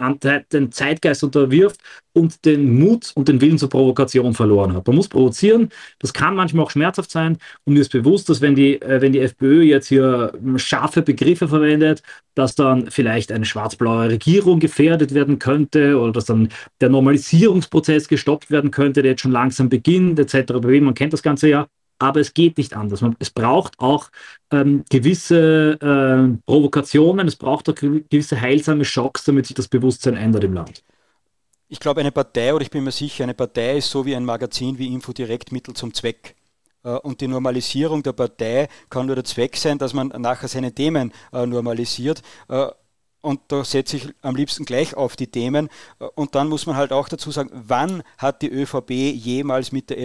dem 0.53 0.71
Zeitgeist 0.71 1.23
unterwirft 1.23 1.81
und 2.13 2.45
den 2.45 2.77
Mut 2.79 3.11
und 3.15 3.27
den 3.27 3.41
Willen 3.41 3.57
zur 3.57 3.69
Provokation 3.69 4.33
verloren 4.33 4.73
hat. 4.73 4.85
Man 4.87 4.95
muss 4.95 5.07
provozieren, 5.07 5.69
das 5.99 6.13
kann 6.13 6.35
manchmal 6.35 6.65
auch 6.65 6.71
schmerzhaft 6.71 7.11
sein 7.11 7.37
und 7.65 7.73
mir 7.73 7.81
ist 7.81 7.91
bewusst, 7.91 8.29
dass 8.29 8.41
wenn 8.41 8.55
die, 8.55 8.81
äh, 8.81 9.01
wenn 9.01 9.13
die 9.13 9.19
FPÖ 9.19 9.63
jetzt 9.63 9.87
hier 9.87 10.33
scharfe 10.57 11.01
Begriffe 11.01 11.47
verwendet, 11.47 12.03
dass 12.35 12.55
dann 12.55 12.89
vielleicht 12.89 13.31
eine 13.31 13.45
schwarz-blaue 13.45 14.09
Regierung 14.09 14.59
gefährdet 14.59 15.13
werden 15.13 15.39
könnte 15.39 15.99
oder 15.99 16.11
dass 16.11 16.25
dann 16.25 16.49
der 16.79 16.89
Normalisierungsprozess 16.89 18.07
gestoppt 18.07 18.51
werden 18.51 18.71
könnte, 18.71 19.01
der 19.01 19.11
jetzt 19.11 19.21
schon 19.21 19.31
langsam 19.31 19.69
beginnt, 19.69 20.19
etc. 20.19 20.53
Man 20.61 20.93
kennt 20.93 21.13
das 21.13 21.23
Ganze 21.23 21.49
ja 21.49 21.67
aber 22.01 22.19
es 22.19 22.33
geht 22.33 22.57
nicht 22.57 22.75
anders. 22.75 23.03
es 23.19 23.29
braucht 23.29 23.79
auch 23.79 24.09
ähm, 24.51 24.83
gewisse 24.89 25.77
äh, 25.79 26.37
Provokationen, 26.45 27.27
es 27.27 27.35
braucht 27.35 27.69
auch 27.69 27.75
gewisse 27.75 28.41
heilsame 28.41 28.85
Schocks, 28.85 29.23
damit 29.23 29.45
sich 29.45 29.55
das 29.55 29.67
Bewusstsein 29.67 30.17
ändert 30.17 30.43
im 30.43 30.53
Land. 30.53 30.83
Ich 31.67 31.79
glaube, 31.79 32.01
eine 32.01 32.11
Partei, 32.11 32.53
oder 32.53 32.63
ich 32.63 32.71
bin 32.71 32.83
mir 32.83 32.91
sicher, 32.91 33.23
eine 33.23 33.33
Partei 33.33 33.77
ist 33.77 33.91
so 33.91 34.05
wie 34.05 34.15
ein 34.15 34.25
Magazin 34.25 34.77
wie 34.77 34.93
Infodirekt 34.93 35.51
Mittel 35.51 35.73
zum 35.75 35.93
Zweck. 35.93 36.35
Äh, 36.83 36.89
und 36.89 37.21
die 37.21 37.27
Normalisierung 37.27 38.01
der 38.01 38.13
Partei 38.13 38.67
kann 38.89 39.05
nur 39.05 39.15
der 39.15 39.23
Zweck 39.23 39.55
sein, 39.55 39.77
dass 39.77 39.93
man 39.93 40.07
nachher 40.07 40.47
seine 40.47 40.73
Themen 40.73 41.13
äh, 41.31 41.45
normalisiert. 41.45 42.23
Und 43.21 43.39
da 43.49 43.63
setze 43.63 43.97
ich 43.97 44.09
am 44.21 44.35
liebsten 44.35 44.65
gleich 44.65 44.95
auf 44.95 45.15
die 45.15 45.27
Themen. 45.27 45.69
Und 46.15 46.33
dann 46.35 46.49
muss 46.49 46.65
man 46.65 46.75
halt 46.75 46.91
auch 46.91 47.07
dazu 47.07 47.29
sagen, 47.31 47.51
wann 47.53 48.03
hat 48.17 48.41
die 48.41 48.49
ÖVP 48.49 48.91
jemals 48.91 49.71
mit 49.71 49.89
der 49.91 49.97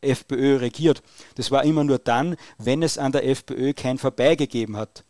FPÖ 0.00 0.56
regiert? 0.56 1.02
Das 1.36 1.50
war 1.50 1.64
immer 1.64 1.84
nur 1.84 1.98
dann, 1.98 2.36
wenn 2.58 2.82
es 2.82 2.98
an 2.98 3.12
der 3.12 3.26
FPÖ 3.26 3.74
kein 3.74 3.98
Vorbei 3.98 4.34
gegeben 4.34 4.76
hat. 4.76 5.04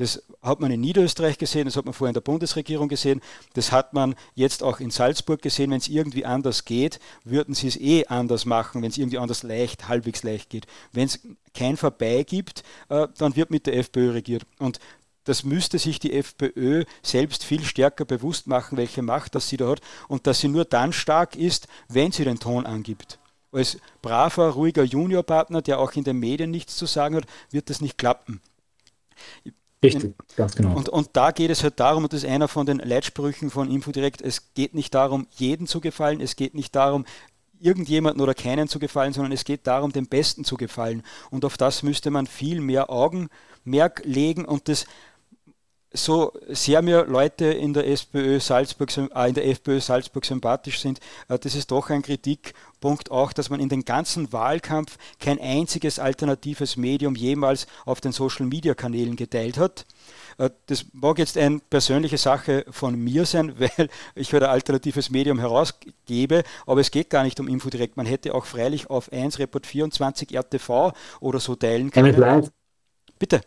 Das 0.00 0.22
hat 0.40 0.60
man 0.60 0.70
in 0.70 0.80
Niederösterreich 0.80 1.36
gesehen, 1.36 1.66
das 1.66 1.76
hat 1.76 1.84
man 1.84 1.92
vorher 1.92 2.08
in 2.08 2.14
der 2.14 2.22
Bundesregierung 2.22 2.88
gesehen, 2.88 3.20
das 3.52 3.70
hat 3.70 3.92
man 3.92 4.14
jetzt 4.34 4.62
auch 4.62 4.80
in 4.80 4.90
Salzburg 4.90 5.42
gesehen. 5.42 5.70
Wenn 5.70 5.76
es 5.76 5.88
irgendwie 5.88 6.24
anders 6.24 6.64
geht, 6.64 7.00
würden 7.24 7.54
sie 7.54 7.68
es 7.68 7.78
eh 7.78 8.06
anders 8.06 8.46
machen, 8.46 8.80
wenn 8.80 8.88
es 8.88 8.96
irgendwie 8.96 9.18
anders 9.18 9.42
leicht, 9.42 9.88
halbwegs 9.88 10.22
leicht 10.22 10.48
geht. 10.48 10.66
Wenn 10.92 11.04
es 11.04 11.20
kein 11.52 11.76
Vorbei 11.76 12.22
gibt, 12.22 12.62
äh, 12.88 13.08
dann 13.18 13.36
wird 13.36 13.50
mit 13.50 13.66
der 13.66 13.76
FPÖ 13.76 14.12
regiert. 14.12 14.46
Und 14.58 14.80
das 15.24 15.44
müsste 15.44 15.78
sich 15.78 15.98
die 15.98 16.12
FPÖ 16.12 16.84
selbst 17.02 17.44
viel 17.44 17.64
stärker 17.64 18.04
bewusst 18.04 18.46
machen, 18.46 18.78
welche 18.78 19.02
Macht 19.02 19.34
das 19.34 19.48
sie 19.48 19.56
da 19.56 19.68
hat 19.70 19.80
und 20.08 20.26
dass 20.26 20.40
sie 20.40 20.48
nur 20.48 20.64
dann 20.64 20.92
stark 20.92 21.36
ist, 21.36 21.68
wenn 21.88 22.12
sie 22.12 22.24
den 22.24 22.38
Ton 22.38 22.66
angibt. 22.66 23.18
Als 23.52 23.78
braver, 24.00 24.50
ruhiger 24.50 24.84
Juniorpartner, 24.84 25.60
der 25.60 25.80
auch 25.80 25.92
in 25.92 26.04
den 26.04 26.18
Medien 26.18 26.50
nichts 26.50 26.76
zu 26.76 26.86
sagen 26.86 27.16
hat, 27.16 27.24
wird 27.50 27.68
das 27.68 27.80
nicht 27.80 27.98
klappen. 27.98 28.40
Richtig, 29.82 30.14
ganz 30.36 30.54
genau. 30.54 30.76
Und, 30.76 30.88
und 30.88 31.08
da 31.14 31.30
geht 31.30 31.50
es 31.50 31.62
halt 31.62 31.80
darum, 31.80 32.04
und 32.04 32.12
das 32.12 32.22
ist 32.22 32.28
einer 32.28 32.48
von 32.48 32.66
den 32.66 32.78
Leitsprüchen 32.78 33.50
von 33.50 33.70
Infodirect, 33.70 34.20
es 34.20 34.52
geht 34.54 34.74
nicht 34.74 34.94
darum, 34.94 35.26
jeden 35.36 35.66
zu 35.66 35.80
gefallen, 35.80 36.20
es 36.20 36.36
geht 36.36 36.54
nicht 36.54 36.76
darum, 36.76 37.06
irgendjemanden 37.58 38.22
oder 38.22 38.34
keinen 38.34 38.68
zu 38.68 38.78
gefallen, 38.78 39.12
sondern 39.12 39.32
es 39.32 39.44
geht 39.44 39.66
darum, 39.66 39.92
dem 39.92 40.06
Besten 40.06 40.44
zu 40.44 40.56
gefallen. 40.56 41.02
Und 41.30 41.44
auf 41.44 41.56
das 41.56 41.82
müsste 41.82 42.10
man 42.10 42.26
viel 42.26 42.60
mehr 42.60 42.90
Augenmerk 42.90 44.02
legen 44.04 44.44
und 44.44 44.68
das 44.68 44.86
so 45.92 46.32
sehr 46.48 46.82
mir 46.82 47.04
Leute 47.06 47.46
in 47.46 47.72
der 47.72 47.86
SPÖ 47.88 48.38
Salzburg, 48.38 48.96
äh, 48.96 49.28
in 49.28 49.34
der 49.34 49.46
FPÖ 49.46 49.80
Salzburg 49.80 50.24
sympathisch 50.24 50.80
sind, 50.80 51.00
äh, 51.28 51.38
das 51.38 51.54
ist 51.54 51.70
doch 51.70 51.90
ein 51.90 52.02
Kritikpunkt 52.02 53.10
auch, 53.10 53.32
dass 53.32 53.50
man 53.50 53.58
in 53.58 53.68
den 53.68 53.84
ganzen 53.84 54.32
Wahlkampf 54.32 54.98
kein 55.18 55.40
einziges 55.40 55.98
alternatives 55.98 56.76
Medium 56.76 57.16
jemals 57.16 57.66
auf 57.84 58.00
den 58.00 58.12
Social 58.12 58.46
Media 58.46 58.74
Kanälen 58.74 59.16
geteilt 59.16 59.58
hat. 59.58 59.84
Äh, 60.38 60.50
das 60.66 60.86
mag 60.92 61.18
jetzt 61.18 61.36
eine 61.36 61.58
persönliche 61.58 62.18
Sache 62.18 62.64
von 62.70 62.94
mir 62.94 63.26
sein, 63.26 63.54
weil 63.58 63.88
ich 64.14 64.32
halt 64.32 64.44
ein 64.44 64.50
alternatives 64.50 65.10
Medium 65.10 65.40
herausgebe, 65.40 66.44
aber 66.66 66.80
es 66.80 66.92
geht 66.92 67.10
gar 67.10 67.24
nicht 67.24 67.40
um 67.40 67.48
Infodirekt. 67.48 67.96
Man 67.96 68.06
hätte 68.06 68.34
auch 68.34 68.44
freilich 68.44 68.88
auf 68.90 69.12
1 69.12 69.40
Report 69.40 69.66
24 69.66 70.36
RTV 70.36 70.92
oder 71.18 71.40
so 71.40 71.56
teilen 71.56 71.90
können. 71.90 72.04
Bitte. 73.18 73.42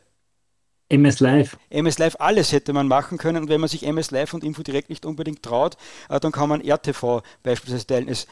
MS 0.89 1.19
Live. 1.19 1.57
MS 1.69 1.97
Live, 1.97 2.15
alles 2.19 2.51
hätte 2.51 2.73
man 2.73 2.87
machen 2.87 3.17
können. 3.17 3.43
Und 3.43 3.49
wenn 3.49 3.61
man 3.61 3.69
sich 3.69 3.83
MS 3.83 4.11
Live 4.11 4.33
und 4.33 4.43
Info 4.43 4.63
direkt 4.63 4.89
nicht 4.89 5.05
unbedingt 5.05 5.43
traut, 5.43 5.77
äh, 6.09 6.19
dann 6.19 6.31
kann 6.31 6.49
man 6.49 6.61
RTV 6.61 7.23
beispielsweise 7.41 7.87
teilen. 7.87 8.07
Es 8.07 8.27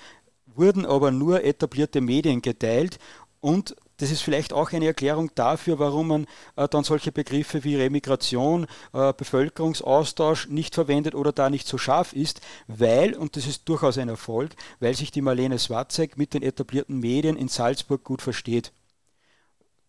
wurden 0.46 0.86
aber 0.86 1.12
nur 1.12 1.44
etablierte 1.44 2.02
Medien 2.02 2.42
geteilt 2.42 3.00
und 3.40 3.76
das 3.98 4.10
ist 4.10 4.22
vielleicht 4.22 4.52
auch 4.52 4.72
eine 4.72 4.88
Erklärung 4.88 5.30
dafür, 5.36 5.78
warum 5.78 6.08
man 6.08 6.28
äh, 6.56 6.68
dann 6.68 6.84
solche 6.84 7.12
Begriffe 7.12 7.64
wie 7.64 7.76
Remigration, 7.76 8.66
äh, 8.94 9.14
Bevölkerungsaustausch 9.14 10.48
nicht 10.48 10.74
verwendet 10.74 11.14
oder 11.14 11.32
da 11.32 11.52
nicht 11.52 11.68
so 11.68 11.78
scharf 11.78 12.14
ist, 12.14 12.42
weil, 12.68 13.14
und 13.14 13.36
das 13.36 13.46
ist 13.46 13.70
durchaus 13.70 14.00
ein 14.00 14.10
Erfolg, 14.10 14.56
weil 14.80 14.96
sich 14.96 15.12
die 15.12 15.22
Marlene 15.22 15.60
Swatzek 15.60 16.18
mit 16.18 16.34
den 16.34 16.42
etablierten 16.42 17.00
Medien 17.00 17.38
in 17.38 17.48
Salzburg 17.48 18.04
gut 18.04 18.24
versteht. 18.24 18.72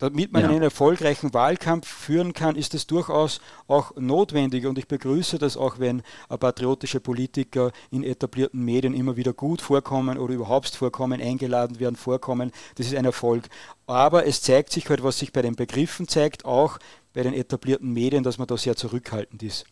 Damit 0.03 0.33
man 0.33 0.43
ja. 0.43 0.49
einen 0.49 0.63
erfolgreichen 0.63 1.33
Wahlkampf 1.33 1.87
führen 1.87 2.33
kann, 2.33 2.57
ist 2.57 2.75
es 2.75 2.89
durchaus 2.89 3.41
auch 3.69 3.95
notwendig 3.95 4.67
und 4.67 4.77
ich 4.77 4.89
begrüße 4.89 5.39
das 5.39 5.57
auch, 5.57 5.79
wenn 5.79 6.03
patriotische 6.41 6.99
Politiker 6.99 7.71
in 7.93 8.03
etablierten 8.03 8.65
Medien 8.65 8.95
immer 8.95 9.17
wieder 9.17 9.33
gut 9.33 9.63
vorkommen 9.63 10.19
oder 10.19 10.35
überhaupt 10.35 10.75
vorkommen, 10.75 11.21
eingeladen 11.23 11.79
werden, 11.79 11.95
vorkommen. 11.95 12.51
Das 12.75 12.89
ist 12.89 12.97
ein 12.97 13.05
Erfolg. 13.05 13.45
Aber 13.87 14.27
es 14.27 14.43
zeigt 14.43 14.73
sich 14.73 14.89
halt, 14.89 15.05
was 15.05 15.21
sich 15.21 15.33
bei 15.33 15.41
den 15.41 15.55
Begriffen 15.55 16.09
zeigt, 16.09 16.45
auch 16.45 16.81
bei 17.15 17.23
den 17.23 17.33
etablierten 17.33 17.93
Medien, 17.93 18.25
dass 18.25 18.39
man 18.39 18.49
da 18.49 18.57
sehr 18.57 18.75
zurückhaltend 18.75 19.45
ist. 19.45 19.67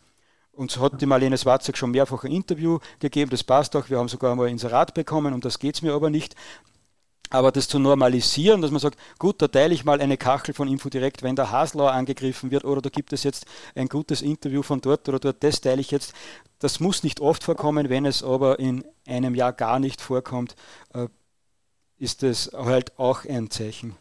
Uns 0.53 0.79
hat 0.79 1.01
die 1.01 1.05
Marlene 1.05 1.37
Swarzek 1.37 1.75
schon 1.75 1.91
mehrfach 1.91 2.23
ein 2.23 2.31
Interview 2.31 2.79
gegeben, 2.99 3.31
das 3.31 3.43
passt 3.43 3.75
auch. 3.75 3.89
Wir 3.89 3.97
haben 3.97 4.07
sogar 4.07 4.33
mal 4.35 4.47
ein 4.47 4.53
Inserat 4.53 4.93
bekommen, 4.93 5.33
um 5.33 5.41
das 5.41 5.59
geht 5.59 5.75
es 5.75 5.81
mir 5.81 5.93
aber 5.93 6.09
nicht. 6.09 6.35
Aber 7.31 7.53
das 7.53 7.69
zu 7.69 7.79
normalisieren, 7.79 8.61
dass 8.61 8.71
man 8.71 8.81
sagt, 8.81 8.99
gut, 9.17 9.41
da 9.41 9.47
teile 9.47 9.73
ich 9.73 9.85
mal 9.85 10.01
eine 10.01 10.17
Kachel 10.17 10.53
von 10.53 10.67
Infodirekt, 10.67 11.23
wenn 11.23 11.37
der 11.37 11.49
Haslauer 11.49 11.93
angegriffen 11.93 12.51
wird 12.51 12.65
oder 12.65 12.81
da 12.81 12.89
gibt 12.89 13.13
es 13.13 13.23
jetzt 13.23 13.45
ein 13.73 13.87
gutes 13.87 14.21
Interview 14.21 14.61
von 14.61 14.81
dort 14.81 15.07
oder 15.07 15.17
dort, 15.17 15.41
das 15.41 15.61
teile 15.61 15.79
ich 15.79 15.91
jetzt. 15.91 16.13
Das 16.59 16.81
muss 16.81 17.03
nicht 17.03 17.21
oft 17.21 17.45
vorkommen, 17.45 17.89
wenn 17.89 18.05
es 18.05 18.21
aber 18.21 18.59
in 18.59 18.83
einem 19.07 19.33
Jahr 19.33 19.53
gar 19.53 19.79
nicht 19.79 20.01
vorkommt, 20.01 20.55
äh, 20.93 21.07
ist 21.97 22.21
es 22.21 22.51
halt 22.53 22.99
auch 22.99 23.23
ein 23.25 23.49
Zeichen. 23.49 23.95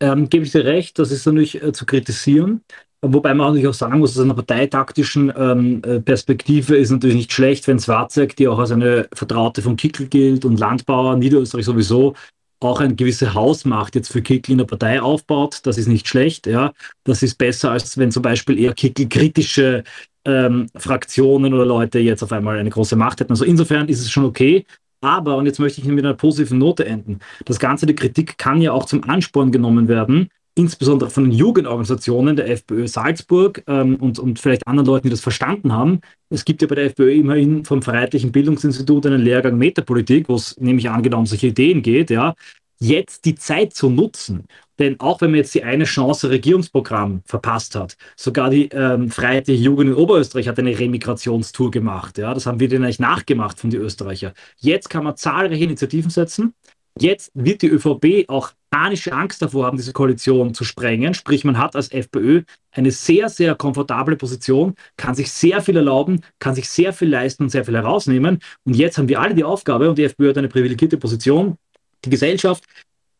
Ähm, 0.00 0.28
gebe 0.28 0.44
ich 0.44 0.52
dir 0.52 0.64
recht, 0.64 0.98
das 0.98 1.10
ist 1.10 1.26
natürlich 1.26 1.62
äh, 1.62 1.72
zu 1.72 1.84
kritisieren. 1.86 2.62
Wobei 3.00 3.32
man 3.32 3.48
natürlich 3.48 3.68
auch 3.68 3.74
sagen 3.74 4.00
muss, 4.00 4.16
aus 4.16 4.24
einer 4.24 4.34
parteitaktischen 4.34 5.32
ähm, 5.36 5.82
äh, 5.84 6.00
Perspektive 6.00 6.76
ist 6.76 6.90
natürlich 6.90 7.16
nicht 7.16 7.32
schlecht, 7.32 7.68
wenn 7.68 7.78
Swarzek, 7.78 8.34
die 8.34 8.48
auch 8.48 8.58
als 8.58 8.72
eine 8.72 9.08
Vertraute 9.12 9.62
von 9.62 9.76
Kickel 9.76 10.08
gilt 10.08 10.44
und 10.44 10.58
Landbauer, 10.58 11.16
Niederösterreich 11.16 11.64
sowieso, 11.64 12.14
auch 12.60 12.80
eine 12.80 12.96
gewisse 12.96 13.34
Hausmacht 13.34 13.94
jetzt 13.94 14.10
für 14.10 14.20
Kickel 14.22 14.52
in 14.52 14.58
der 14.58 14.64
Partei 14.64 15.00
aufbaut. 15.00 15.60
Das 15.62 15.78
ist 15.78 15.86
nicht 15.86 16.08
schlecht. 16.08 16.48
Ja. 16.48 16.72
Das 17.04 17.22
ist 17.22 17.36
besser, 17.36 17.70
als 17.70 17.96
wenn 17.98 18.10
zum 18.10 18.22
Beispiel 18.22 18.58
eher 18.58 18.74
Kickel-kritische 18.74 19.84
ähm, 20.24 20.66
Fraktionen 20.76 21.54
oder 21.54 21.64
Leute 21.64 22.00
jetzt 22.00 22.24
auf 22.24 22.32
einmal 22.32 22.58
eine 22.58 22.70
große 22.70 22.96
Macht 22.96 23.20
hätten. 23.20 23.32
Also 23.32 23.44
insofern 23.44 23.88
ist 23.88 24.00
es 24.00 24.10
schon 24.10 24.24
okay. 24.24 24.66
Aber, 25.00 25.36
und 25.36 25.46
jetzt 25.46 25.60
möchte 25.60 25.80
ich 25.80 25.86
mit 25.86 26.04
einer 26.04 26.14
positiven 26.14 26.58
Note 26.58 26.84
enden, 26.84 27.20
das 27.44 27.58
Ganze, 27.58 27.86
die 27.86 27.94
Kritik 27.94 28.38
kann 28.38 28.60
ja 28.60 28.72
auch 28.72 28.86
zum 28.86 29.04
Ansporn 29.04 29.52
genommen 29.52 29.88
werden, 29.88 30.28
insbesondere 30.58 31.08
von 31.08 31.24
den 31.24 31.32
Jugendorganisationen 31.32 32.34
der 32.34 32.50
FPÖ 32.50 32.88
Salzburg 32.88 33.62
ähm, 33.68 33.94
und, 33.96 34.18
und 34.18 34.40
vielleicht 34.40 34.66
anderen 34.66 34.86
Leuten, 34.86 35.04
die 35.04 35.10
das 35.10 35.20
verstanden 35.20 35.72
haben. 35.72 36.00
Es 36.30 36.44
gibt 36.44 36.62
ja 36.62 36.68
bei 36.68 36.74
der 36.74 36.86
FPÖ 36.86 37.12
immerhin 37.12 37.64
vom 37.64 37.80
Freiheitlichen 37.80 38.32
Bildungsinstitut 38.32 39.06
einen 39.06 39.22
Lehrgang 39.22 39.56
Metapolitik, 39.56 40.28
wo 40.28 40.34
es 40.34 40.56
nämlich 40.58 40.90
angenommen 40.90 41.26
solche 41.26 41.48
Ideen 41.48 41.82
geht, 41.82 42.10
ja, 42.10 42.34
jetzt 42.80 43.24
die 43.24 43.36
Zeit 43.36 43.72
zu 43.72 43.88
nutzen. 43.88 44.46
Denn 44.78 44.98
auch 45.00 45.20
wenn 45.20 45.30
man 45.30 45.38
jetzt 45.38 45.54
die 45.54 45.64
eine 45.64 45.84
Chance 45.84 46.30
Regierungsprogramm 46.30 47.22
verpasst 47.24 47.74
hat, 47.74 47.96
sogar 48.16 48.50
die 48.50 48.68
ähm, 48.68 49.10
Freiheitliche 49.10 49.62
Jugend 49.62 49.90
in 49.90 49.96
Oberösterreich 49.96 50.48
hat 50.48 50.58
eine 50.58 50.78
Remigrationstour 50.78 51.70
gemacht. 51.70 52.18
Ja, 52.18 52.34
das 52.34 52.46
haben 52.46 52.60
wir 52.60 52.68
denen 52.68 52.84
eigentlich 52.84 53.00
nachgemacht 53.00 53.58
von 53.58 53.70
den 53.70 53.80
Österreichern. 53.80 54.32
Jetzt 54.58 54.88
kann 54.90 55.04
man 55.04 55.16
zahlreiche 55.16 55.64
Initiativen 55.64 56.10
setzen. 56.10 56.54
Jetzt 57.00 57.30
wird 57.34 57.62
die 57.62 57.68
ÖVP 57.68 58.28
auch 58.28 58.52
panische 58.70 59.12
Angst 59.12 59.40
davor 59.40 59.66
haben, 59.66 59.76
diese 59.76 59.92
Koalition 59.92 60.52
zu 60.52 60.64
sprengen. 60.64 61.14
Sprich, 61.14 61.44
man 61.44 61.56
hat 61.56 61.76
als 61.76 61.92
FPÖ 61.92 62.42
eine 62.72 62.90
sehr, 62.90 63.28
sehr 63.28 63.54
komfortable 63.54 64.16
Position, 64.16 64.74
kann 64.96 65.14
sich 65.14 65.30
sehr 65.30 65.62
viel 65.62 65.76
erlauben, 65.76 66.22
kann 66.38 66.54
sich 66.54 66.68
sehr 66.68 66.92
viel 66.92 67.08
leisten 67.08 67.44
und 67.44 67.50
sehr 67.50 67.64
viel 67.64 67.76
herausnehmen. 67.76 68.40
Und 68.64 68.74
jetzt 68.74 68.98
haben 68.98 69.08
wir 69.08 69.20
alle 69.20 69.34
die 69.34 69.44
Aufgabe, 69.44 69.88
und 69.88 69.96
die 69.98 70.04
FPÖ 70.04 70.30
hat 70.30 70.38
eine 70.38 70.48
privilegierte 70.48 70.96
Position, 70.96 71.56
die 72.04 72.10
Gesellschaft 72.10 72.64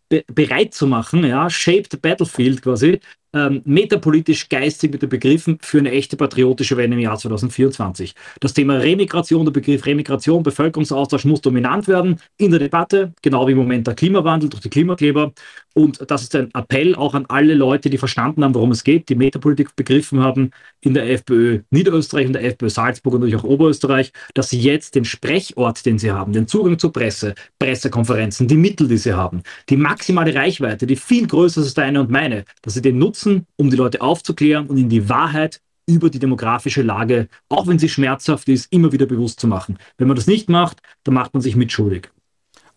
be 0.08 0.24
bereit 0.32 0.74
zu 0.74 0.86
machen, 0.86 1.24
ja, 1.24 1.48
shape 1.50 1.84
the 1.90 1.96
battlefield 1.96 2.62
quasi, 2.62 3.00
ähm, 3.34 3.62
metapolitisch, 3.64 4.48
geistig 4.48 4.92
mit 4.92 5.02
den 5.02 5.08
Begriffen 5.08 5.58
für 5.60 5.78
eine 5.78 5.90
echte 5.90 6.16
patriotische 6.16 6.76
Wende 6.76 6.96
im 6.96 7.02
Jahr 7.02 7.18
2024. 7.18 8.14
Das 8.40 8.54
Thema 8.54 8.76
Remigration, 8.76 9.44
der 9.44 9.52
Begriff 9.52 9.84
Remigration, 9.84 10.42
Bevölkerungsaustausch 10.42 11.24
muss 11.24 11.40
dominant 11.40 11.88
werden 11.88 12.20
in 12.38 12.50
der 12.50 12.60
Debatte, 12.60 13.12
genau 13.22 13.46
wie 13.46 13.52
im 13.52 13.58
Moment 13.58 13.86
der 13.86 13.94
Klimawandel 13.94 14.48
durch 14.48 14.62
die 14.62 14.70
Klimakleber. 14.70 15.32
Und 15.74 16.10
das 16.10 16.22
ist 16.22 16.34
ein 16.34 16.50
Appell 16.54 16.94
auch 16.96 17.14
an 17.14 17.26
alle 17.28 17.54
Leute, 17.54 17.90
die 17.90 17.98
verstanden 17.98 18.42
haben, 18.42 18.54
worum 18.54 18.72
es 18.72 18.82
geht, 18.82 19.08
die 19.08 19.14
Metapolitik 19.14 19.76
begriffen 19.76 20.20
haben 20.20 20.50
in 20.80 20.94
der 20.94 21.08
FPÖ 21.10 21.60
Niederösterreich, 21.70 22.26
in 22.26 22.32
der 22.32 22.44
FPÖ 22.44 22.68
Salzburg 22.68 23.14
und 23.14 23.20
natürlich 23.20 23.40
auch 23.40 23.48
Oberösterreich, 23.48 24.12
dass 24.34 24.50
sie 24.50 24.58
jetzt 24.58 24.94
den 24.94 25.04
Sprechort, 25.04 25.84
den 25.86 25.98
sie 25.98 26.10
haben, 26.10 26.32
den 26.32 26.48
Zugang 26.48 26.78
zur 26.78 26.92
Presse, 26.92 27.34
Pressekonferenzen, 27.58 28.48
die 28.48 28.56
Mittel, 28.56 28.88
die 28.88 28.96
sie 28.96 29.12
haben, 29.12 29.42
die 29.68 29.76
maximale 29.76 30.34
Reichweite, 30.34 30.86
die 30.86 30.96
viel 30.96 31.26
größer 31.26 31.60
ist 31.60 31.68
als 31.68 31.74
deine 31.74 32.00
und 32.00 32.10
meine, 32.10 32.44
dass 32.62 32.74
sie 32.74 32.82
den 32.82 32.98
nutzen, 32.98 33.17
um 33.26 33.70
die 33.70 33.76
Leute 33.76 34.00
aufzuklären 34.00 34.66
und 34.66 34.76
ihnen 34.76 34.88
die 34.88 35.08
Wahrheit 35.08 35.60
über 35.86 36.10
die 36.10 36.18
demografische 36.18 36.82
Lage, 36.82 37.28
auch 37.48 37.66
wenn 37.66 37.78
sie 37.78 37.88
schmerzhaft 37.88 38.48
ist, 38.48 38.70
immer 38.70 38.92
wieder 38.92 39.06
bewusst 39.06 39.40
zu 39.40 39.46
machen. 39.46 39.78
Wenn 39.96 40.06
man 40.06 40.16
das 40.16 40.26
nicht 40.26 40.50
macht, 40.50 40.82
dann 41.04 41.14
macht 41.14 41.32
man 41.32 41.40
sich 41.40 41.56
mitschuldig. 41.56 42.10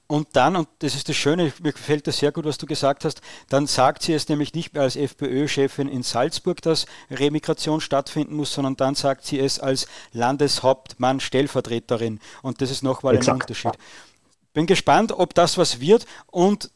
Und 0.08 0.28
dann, 0.34 0.58
und 0.58 0.68
das 0.80 0.94
ist 0.96 1.08
das 1.08 1.16
Schöne, 1.16 1.54
mir 1.64 1.72
gefällt 1.72 2.06
das 2.06 2.18
sehr 2.18 2.34
gut, 2.34 2.44
was 2.44 2.58
du 2.58 2.66
gesagt 2.66 3.06
hast, 3.06 3.22
dann 3.48 3.66
sagt 3.66 4.04
sie 4.04 4.12
es 4.12 4.28
nämlich 4.28 4.54
nicht 4.54 4.74
mehr 4.74 4.84
als 4.84 4.98
FPÖ-Chefin 4.98 5.88
in 5.88 6.04
Salzburg, 6.04 6.62
dass 6.62 6.86
Remigration 7.10 7.80
stattfinden 7.80 8.36
muss, 8.36 8.54
sondern 8.54 8.76
dann 8.76 8.96
sagt 8.96 9.26
sie 9.26 9.40
es 9.40 9.60
als 9.60 9.88
Landeshauptmann, 10.12 11.22
Stellvertreterin. 11.22 12.20
Und 12.42 12.62
das 12.62 12.72
ist 12.72 12.84
nochmal 12.84 13.18
ein 13.18 13.26
Unterschied. 13.26 13.72
Bin 14.54 14.66
gespannt, 14.66 15.14
ob 15.14 15.34
das 15.34 15.58
was 15.58 15.80
wird. 15.80 16.06
Und 16.28 16.72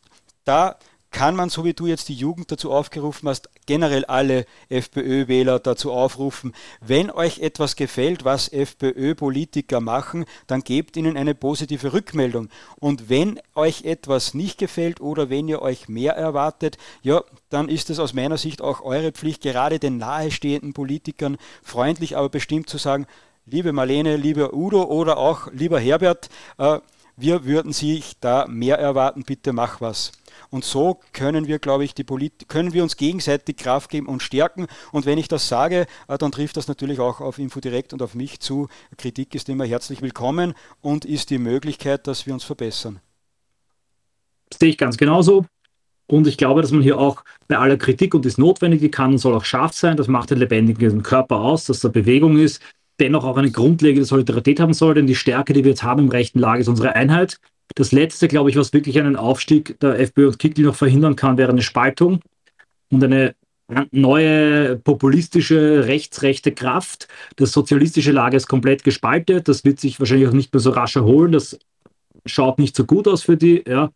da 0.46 0.78
kann 1.16 1.38
man, 1.38 1.50
so 1.50 1.64
wie 1.64 1.74
du 1.74 1.88
jetzt 1.88 2.10
die 2.10 2.14
Jugend 2.14 2.52
dazu 2.52 2.74
aufgerufen 2.74 3.30
hast, 3.30 3.50
generell 3.66 4.04
alle 4.04 4.46
FPÖ-Wähler 4.68 5.60
dazu 5.60 5.94
aufrufen, 5.94 6.54
wenn 6.82 7.10
euch 7.10 7.40
etwas 7.40 7.78
gefällt, 7.78 8.26
was 8.26 8.50
FPÖ-Politiker 8.50 9.80
machen, 9.80 10.26
dann 10.48 10.62
gebt 10.62 10.98
ihnen 10.98 11.16
eine 11.16 11.34
positive 11.34 11.94
Rückmeldung. 11.94 12.50
Und 12.82 13.10
wenn 13.10 13.40
euch 13.56 13.86
etwas 13.86 14.34
nicht 14.34 14.58
gefällt 14.58 15.00
oder 15.00 15.30
wenn 15.30 15.48
ihr 15.48 15.62
euch 15.62 15.88
mehr 15.88 16.18
erwartet, 16.18 16.78
ja, 17.02 17.24
dann 17.50 17.70
ist 17.70 17.90
es 17.90 18.00
aus 18.00 18.14
meiner 18.14 18.38
Sicht 18.38 18.62
auch 18.62 18.82
eure 18.82 19.14
Pflicht, 19.14 19.42
gerade 19.42 19.80
den 19.80 19.98
nahestehenden 19.98 20.74
Politikern 20.74 21.38
freundlich, 21.64 22.18
aber 22.18 22.28
bestimmt 22.28 22.68
zu 22.68 22.78
sagen, 22.78 23.08
liebe 23.46 23.72
Marlene, 23.72 24.18
lieber 24.18 24.54
Udo 24.54 24.84
oder 24.84 25.18
auch 25.18 25.48
lieber 25.54 25.80
Herbert, 25.80 26.28
äh, 26.58 26.80
wir 27.18 27.46
würden 27.46 27.72
sich 27.72 28.20
da 28.20 28.46
mehr 28.48 28.78
erwarten, 28.78 29.24
bitte 29.24 29.54
mach 29.54 29.82
was. 29.82 30.12
Und 30.50 30.66
so 30.66 31.00
können 31.14 31.48
wir, 31.48 31.60
glaube 31.60 31.86
ich, 31.86 31.94
die 31.94 32.04
Polit 32.04 32.48
können 32.50 32.74
wir 32.74 32.84
uns 32.84 32.98
gegenseitig 32.98 33.58
Kraft 33.58 33.90
geben 33.90 34.08
und 34.08 34.22
stärken. 34.22 34.68
Und 34.92 35.06
wenn 35.06 35.18
ich 35.18 35.28
das 35.28 35.48
sage, 35.48 35.86
äh, 36.08 36.18
dann 36.18 36.32
trifft 36.32 36.58
das 36.58 36.68
natürlich 36.68 37.00
auch 37.00 37.22
auf 37.22 37.40
Infodirekt 37.40 37.94
und 37.94 38.02
auf 38.02 38.16
mich 38.16 38.40
zu. 38.40 38.68
Kritik 38.98 39.36
ist 39.36 39.50
immer 39.50 39.66
herzlich 39.66 40.02
willkommen 40.02 40.54
und 40.82 41.06
ist 41.06 41.30
die 41.30 41.38
Möglichkeit, 41.38 42.08
dass 42.08 42.26
wir 42.26 42.34
uns 42.34 42.44
verbessern. 42.44 43.00
Das 44.50 44.60
sehe 44.60 44.70
ich 44.70 44.78
ganz 44.78 44.98
genauso. 44.98 45.46
Und 46.08 46.28
ich 46.28 46.38
glaube, 46.38 46.62
dass 46.62 46.72
man 46.72 46.84
hier 46.84 47.00
auch 47.00 47.24
bei 47.48 47.58
aller 47.58 47.78
Kritik 47.78 48.14
und 48.14 48.26
das 48.26 48.38
Notwendige 48.38 48.90
kann 48.90 49.14
und 49.14 49.18
soll 49.18 49.34
auch 49.34 49.46
scharf 49.46 49.74
sein. 49.74 49.98
Das 49.98 50.08
macht 50.08 50.30
den 50.30 50.38
lebendigen 50.38 51.02
Körper 51.02 51.38
aus, 51.38 51.66
dass 51.66 51.80
da 51.80 51.88
Bewegung 51.88 52.38
ist, 52.38 52.62
dennoch 53.00 53.26
auch 53.26 53.38
eine 53.38 53.52
grundlegende 53.52 54.06
Solidarität 54.06 54.60
haben 54.60 54.74
soll, 54.74 54.94
denn 54.96 55.08
die 55.08 55.16
Stärke, 55.16 55.54
die 55.54 55.64
wir 55.64 55.72
jetzt 55.72 55.84
haben 55.84 56.04
im 56.04 56.10
rechten 56.10 56.40
Lager, 56.40 56.62
ist 56.62 56.68
unsere 56.68 56.96
Einheit. 56.96 57.38
Das 57.76 57.92
letzte, 57.92 58.28
glaube 58.28 58.50
ich, 58.50 58.58
was 58.58 58.74
wirklich 58.74 59.00
einen 59.00 59.16
Aufstieg 59.16 59.80
der 59.80 60.00
FPÖ 60.00 60.28
und 60.28 60.40
Kickl 60.40 60.62
noch 60.62 60.76
verhindern 60.76 61.16
kann, 61.16 61.38
wäre 61.38 61.52
eine 61.52 61.62
Spaltung 61.62 62.22
und 62.92 63.04
eine 63.04 63.36
neue 63.92 64.78
populistische 64.78 65.88
rechtsrechte 65.88 66.52
Kraft. 66.52 67.08
Das 67.36 67.52
sozialistische 67.52 68.12
Lager 68.12 68.38
ist 68.38 68.48
komplett 68.48 68.84
gespaltet. 68.84 69.48
Das 69.48 69.66
wird 69.66 69.80
sich 69.80 70.00
wahrscheinlich 70.00 70.28
auch 70.28 70.34
nicht 70.34 70.54
mehr 70.54 70.60
so 70.60 70.70
rasch 70.70 70.96
erholen. 70.96 71.32
Das 71.32 71.58
schaut 72.26 72.60
nicht 72.60 72.76
so 72.76 72.86
gut 72.86 73.08
aus 73.08 73.24
für 73.24 73.38
die. 73.38 73.64
Ja. 73.68 73.92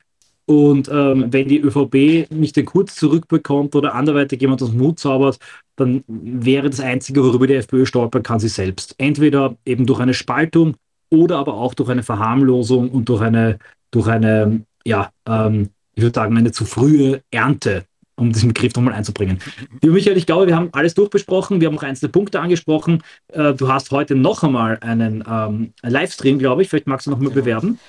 Und 0.45 0.89
ähm, 0.89 1.31
wenn 1.31 1.47
die 1.47 1.59
ÖVP 1.59 2.31
nicht 2.31 2.55
den 2.55 2.65
Kurz 2.65 2.95
zurückbekommt 2.95 3.75
oder 3.75 3.93
anderweitig 3.93 4.41
jemand 4.41 4.61
dem 4.61 4.75
Mut 4.75 4.97
zaubert, 4.97 5.37
dann 5.79 6.03
wäre 6.07 6.69
das 6.69 6.79
Einzige, 6.79 7.23
worüber 7.23 7.47
die 7.47 7.55
FPÖ 7.55 7.85
stolpern 7.85 8.23
kann, 8.23 8.39
sie 8.39 8.49
selbst. 8.49 8.95
Entweder 8.97 9.55
eben 9.65 9.85
durch 9.85 9.99
eine 9.99 10.13
Spaltung 10.13 10.75
oder 11.09 11.37
aber 11.37 11.55
auch 11.55 11.73
durch 11.73 11.89
eine 11.89 12.03
Verharmlosung 12.03 12.89
und 12.89 13.09
durch 13.09 13.21
eine, 13.21 13.57
durch 13.91 14.07
eine, 14.07 14.65
ja, 14.85 15.11
ähm, 15.27 15.69
ich 15.95 16.03
würde 16.03 16.15
sagen, 16.15 16.37
eine 16.37 16.51
zu 16.51 16.65
frühe 16.65 17.21
Ernte, 17.31 17.85
um 18.15 18.31
diesen 18.31 18.49
Begriff 18.49 18.75
nochmal 18.75 18.93
einzubringen. 18.93 19.39
Lieber 19.81 19.93
Michael, 19.93 20.17
ich 20.17 20.25
glaube, 20.25 20.47
wir 20.47 20.55
haben 20.55 20.69
alles 20.71 20.93
durchbesprochen, 20.93 21.61
wir 21.61 21.67
haben 21.67 21.75
noch 21.75 21.83
einzelne 21.83 22.09
Punkte 22.09 22.39
angesprochen. 22.39 23.01
Äh, 23.29 23.53
du 23.53 23.71
hast 23.71 23.91
heute 23.91 24.15
noch 24.15 24.43
einmal 24.43 24.77
einen 24.81 25.23
ähm, 25.29 25.73
Livestream, 25.81 26.39
glaube 26.39 26.61
ich, 26.61 26.69
vielleicht 26.69 26.87
magst 26.87 27.07
du 27.07 27.11
noch 27.11 27.19
mal 27.19 27.29
ja. 27.29 27.35
bewerben. 27.35 27.79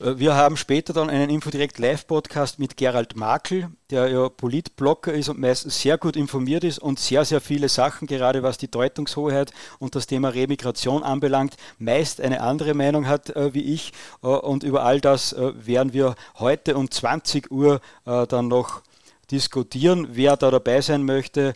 Äh, 0.00 0.18
wir 0.18 0.34
haben 0.34 0.56
später 0.56 0.92
dann 0.92 1.10
einen 1.10 1.30
Infodirekt 1.30 1.78
Live-Podcast 1.78 2.58
mit 2.58 2.76
Gerald 2.76 3.16
Makel, 3.16 3.68
der 3.90 4.08
ja 4.08 4.28
Politblocker 4.28 5.12
ist 5.12 5.28
und 5.28 5.38
meistens 5.38 5.80
sehr 5.80 5.98
gut 5.98 6.16
informiert 6.16 6.64
ist 6.64 6.78
und 6.78 6.98
sehr, 6.98 7.24
sehr 7.24 7.40
viele 7.40 7.68
Sachen, 7.68 8.06
gerade 8.06 8.42
was 8.42 8.58
die 8.58 8.70
Deutungshoheit 8.70 9.52
und 9.78 9.94
das 9.94 10.06
Thema 10.06 10.28
Remigration 10.30 11.02
anbelangt, 11.02 11.56
meist 11.78 12.20
eine 12.20 12.40
andere 12.40 12.74
Meinung 12.74 13.06
hat 13.06 13.30
äh, 13.30 13.54
wie 13.54 13.74
ich. 13.74 13.92
Äh, 14.22 14.28
und 14.28 14.62
über 14.62 14.84
all 14.84 15.00
das 15.00 15.32
äh, 15.32 15.52
werden 15.66 15.92
wir 15.92 16.14
heute 16.38 16.76
um 16.76 16.90
20 16.90 17.50
Uhr 17.50 17.80
äh, 18.06 18.26
dann 18.26 18.48
noch 18.48 18.82
diskutieren. 19.30 20.08
Wer 20.12 20.36
da 20.36 20.50
dabei 20.50 20.80
sein 20.80 21.04
möchte, 21.04 21.54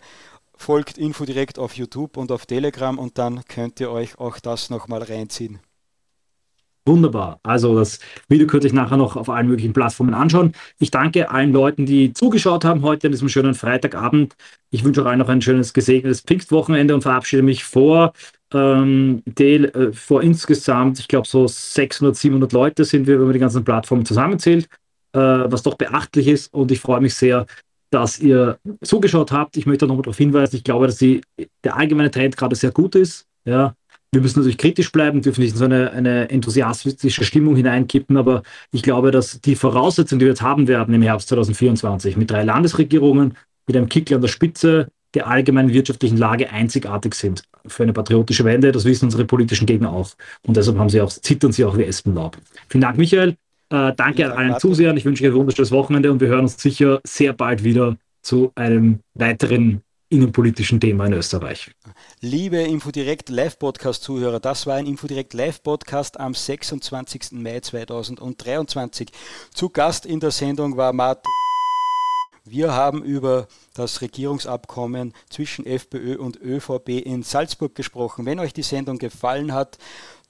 folgt 0.55 0.97
Infodirekt 0.97 1.57
auf 1.59 1.77
YouTube 1.77 2.17
und 2.17 2.31
auf 2.31 2.45
Telegram 2.45 2.97
und 2.97 3.17
dann 3.17 3.45
könnt 3.45 3.79
ihr 3.79 3.91
euch 3.91 4.19
auch 4.19 4.39
das 4.39 4.69
nochmal 4.69 5.03
reinziehen. 5.03 5.59
Wunderbar. 6.89 7.39
Also 7.43 7.75
das 7.77 7.99
Video 8.29 8.47
könnt 8.47 8.63
ihr 8.63 8.73
nachher 8.73 8.97
noch 8.97 9.15
auf 9.15 9.29
allen 9.29 9.47
möglichen 9.47 9.73
Plattformen 9.73 10.15
anschauen. 10.15 10.53
Ich 10.79 10.89
danke 10.89 11.29
allen 11.29 11.53
Leuten, 11.53 11.85
die 11.85 12.13
zugeschaut 12.13 12.65
haben 12.65 12.81
heute 12.81 13.07
an 13.07 13.11
diesem 13.11 13.29
schönen 13.29 13.53
Freitagabend. 13.53 14.35
Ich 14.71 14.83
wünsche 14.83 15.03
euch 15.03 15.07
allen 15.07 15.19
noch 15.19 15.29
ein 15.29 15.43
schönes 15.43 15.71
gesegnetes 15.73 16.21
Pfingstwochenende 16.21 16.95
und 16.95 17.03
verabschiede 17.03 17.43
mich 17.43 17.63
vor, 17.63 18.13
ähm, 18.55 19.21
Del, 19.27 19.65
äh, 19.65 19.93
vor 19.93 20.23
insgesamt, 20.23 20.99
ich 20.99 21.07
glaube 21.07 21.27
so 21.27 21.45
600, 21.47 22.15
700 22.15 22.51
Leute 22.53 22.83
sind 22.85 23.05
wir, 23.05 23.19
wenn 23.19 23.25
man 23.25 23.33
die 23.33 23.39
ganzen 23.39 23.63
Plattformen 23.63 24.03
zusammenzählt, 24.03 24.65
äh, 25.13 25.19
was 25.19 25.61
doch 25.61 25.75
beachtlich 25.75 26.27
ist. 26.27 26.51
Und 26.51 26.71
ich 26.71 26.79
freue 26.79 27.01
mich 27.01 27.13
sehr, 27.13 27.45
dass 27.91 28.19
ihr 28.19 28.57
zugeschaut 28.83 29.31
habt. 29.31 29.57
Ich 29.57 29.67
möchte 29.67 29.85
nochmal 29.85 30.01
darauf 30.01 30.17
hinweisen, 30.17 30.55
ich 30.55 30.63
glaube, 30.63 30.87
dass 30.87 30.97
die, 30.97 31.21
der 31.63 31.75
allgemeine 31.77 32.09
Trend 32.09 32.35
gerade 32.35 32.55
sehr 32.55 32.71
gut 32.71 32.95
ist. 32.95 33.27
Ja, 33.45 33.75
wir 34.11 34.21
müssen 34.21 34.39
natürlich 34.39 34.57
kritisch 34.57 34.91
bleiben, 34.91 35.21
dürfen 35.21 35.41
nicht 35.41 35.51
in 35.51 35.57
so 35.57 35.65
eine, 35.65 35.91
eine 35.91 36.29
enthusiastische 36.29 37.23
Stimmung 37.23 37.55
hineinkippen, 37.55 38.17
aber 38.17 38.43
ich 38.71 38.81
glaube, 38.81 39.11
dass 39.11 39.39
die 39.41 39.55
Voraussetzungen, 39.55 40.19
die 40.19 40.25
wir 40.25 40.31
jetzt 40.31 40.41
haben 40.41 40.67
werden 40.67 40.93
im 40.93 41.01
Herbst 41.01 41.29
2024, 41.29 42.17
mit 42.17 42.31
drei 42.31 42.43
Landesregierungen, 42.43 43.35
mit 43.67 43.77
einem 43.77 43.87
Kickl 43.87 44.15
an 44.15 44.21
der 44.21 44.27
Spitze 44.27 44.87
der 45.15 45.27
allgemeinen 45.27 45.73
wirtschaftlichen 45.73 46.17
Lage 46.17 46.51
einzigartig 46.51 47.15
sind 47.15 47.43
für 47.65 47.83
eine 47.83 47.93
patriotische 47.93 48.45
Wende. 48.45 48.71
Das 48.71 48.85
wissen 48.85 49.05
unsere 49.05 49.25
politischen 49.25 49.65
Gegner 49.65 49.91
auch. 49.91 50.11
Und 50.45 50.55
deshalb 50.55 50.77
haben 50.77 50.89
sie 50.89 51.01
auch, 51.01 51.09
zittern 51.09 51.51
sie 51.51 51.65
auch 51.65 51.77
wie 51.77 51.83
Espenlaub. 51.83 52.37
Vielen 52.67 52.81
Dank, 52.81 52.97
Michael. 52.97 53.35
Äh, 53.71 53.93
danke 53.95 54.25
an 54.25 54.37
allen 54.37 54.59
Zusehern. 54.59 54.97
Ich 54.97 55.05
wünsche 55.05 55.23
euch 55.23 55.31
ein 55.31 55.35
wunderschönes 55.35 55.71
Wochenende 55.71 56.11
und 56.11 56.21
wir 56.21 56.27
hören 56.27 56.41
uns 56.41 56.61
sicher 56.61 56.99
sehr 57.05 57.33
bald 57.33 57.63
wieder 57.63 57.97
zu 58.21 58.51
einem 58.55 58.99
weiteren 59.15 59.81
innenpolitischen 60.09 60.79
Thema 60.79 61.05
in 61.05 61.13
Österreich. 61.13 61.71
Liebe 62.19 62.57
Infodirect 62.57 63.29
Live-Podcast-Zuhörer, 63.29 64.39
das 64.39 64.65
war 64.65 64.75
ein 64.75 64.87
Infodirect 64.87 65.33
Live-Podcast 65.33 66.19
am 66.19 66.33
26. 66.33 67.33
Mai 67.33 67.59
2023. 67.59 69.09
Zu 69.53 69.69
Gast 69.69 70.05
in 70.07 70.19
der 70.19 70.31
Sendung 70.31 70.77
war 70.77 70.93
Martin. 70.93 71.31
Wir 72.43 72.73
haben 72.73 73.03
über 73.03 73.47
das 73.75 74.01
Regierungsabkommen 74.01 75.13
zwischen 75.29 75.67
FPÖ 75.67 76.17
und 76.17 76.41
ÖVP 76.41 76.89
in 76.89 77.21
Salzburg 77.21 77.75
gesprochen. 77.75 78.25
Wenn 78.25 78.39
euch 78.39 78.53
die 78.53 78.63
Sendung 78.63 78.97
gefallen 78.97 79.53
hat, 79.53 79.77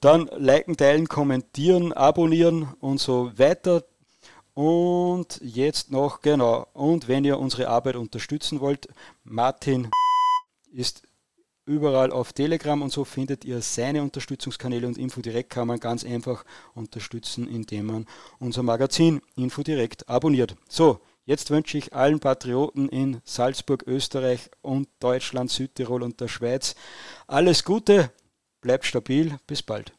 dann 0.02 0.30
liken, 0.38 0.76
teilen, 0.76 1.08
kommentieren, 1.08 1.94
abonnieren 1.94 2.74
und 2.82 3.00
so 3.00 3.32
weiter. 3.38 3.84
Und 4.60 5.40
jetzt 5.42 5.90
noch, 5.90 6.20
genau, 6.20 6.68
und 6.74 7.08
wenn 7.08 7.24
ihr 7.24 7.40
unsere 7.40 7.70
Arbeit 7.70 7.96
unterstützen 7.96 8.60
wollt, 8.60 8.90
Martin 9.24 9.90
ist 10.74 11.04
überall 11.66 12.12
auf 12.12 12.34
Telegram 12.34 12.82
und 12.82 12.92
so 12.92 13.06
findet 13.06 13.46
ihr 13.46 13.62
seine 13.62 14.04
Unterstützungskanäle 14.04 14.86
und 14.86 14.98
Infodirekt 14.98 15.50
kann 15.50 15.70
man 15.70 15.80
ganz 15.80 16.04
einfach 16.04 16.44
unterstützen, 16.74 17.48
indem 17.48 17.86
man 17.86 18.06
unser 18.40 18.62
Magazin 18.62 19.22
Infodirekt 19.38 20.10
abonniert. 20.10 20.58
So, 20.68 21.00
jetzt 21.24 21.52
wünsche 21.52 21.78
ich 21.78 21.96
allen 21.96 22.20
Patrioten 22.20 22.90
in 22.90 23.22
Salzburg, 23.24 23.84
Österreich 23.88 24.52
und 24.62 24.90
Deutschland, 25.00 25.52
Südtirol 25.52 26.04
und 26.04 26.20
der 26.20 26.28
Schweiz 26.28 26.76
alles 27.28 27.64
Gute, 27.64 28.12
bleibt 28.60 28.86
stabil, 28.86 29.38
bis 29.48 29.64
bald. 29.64 29.94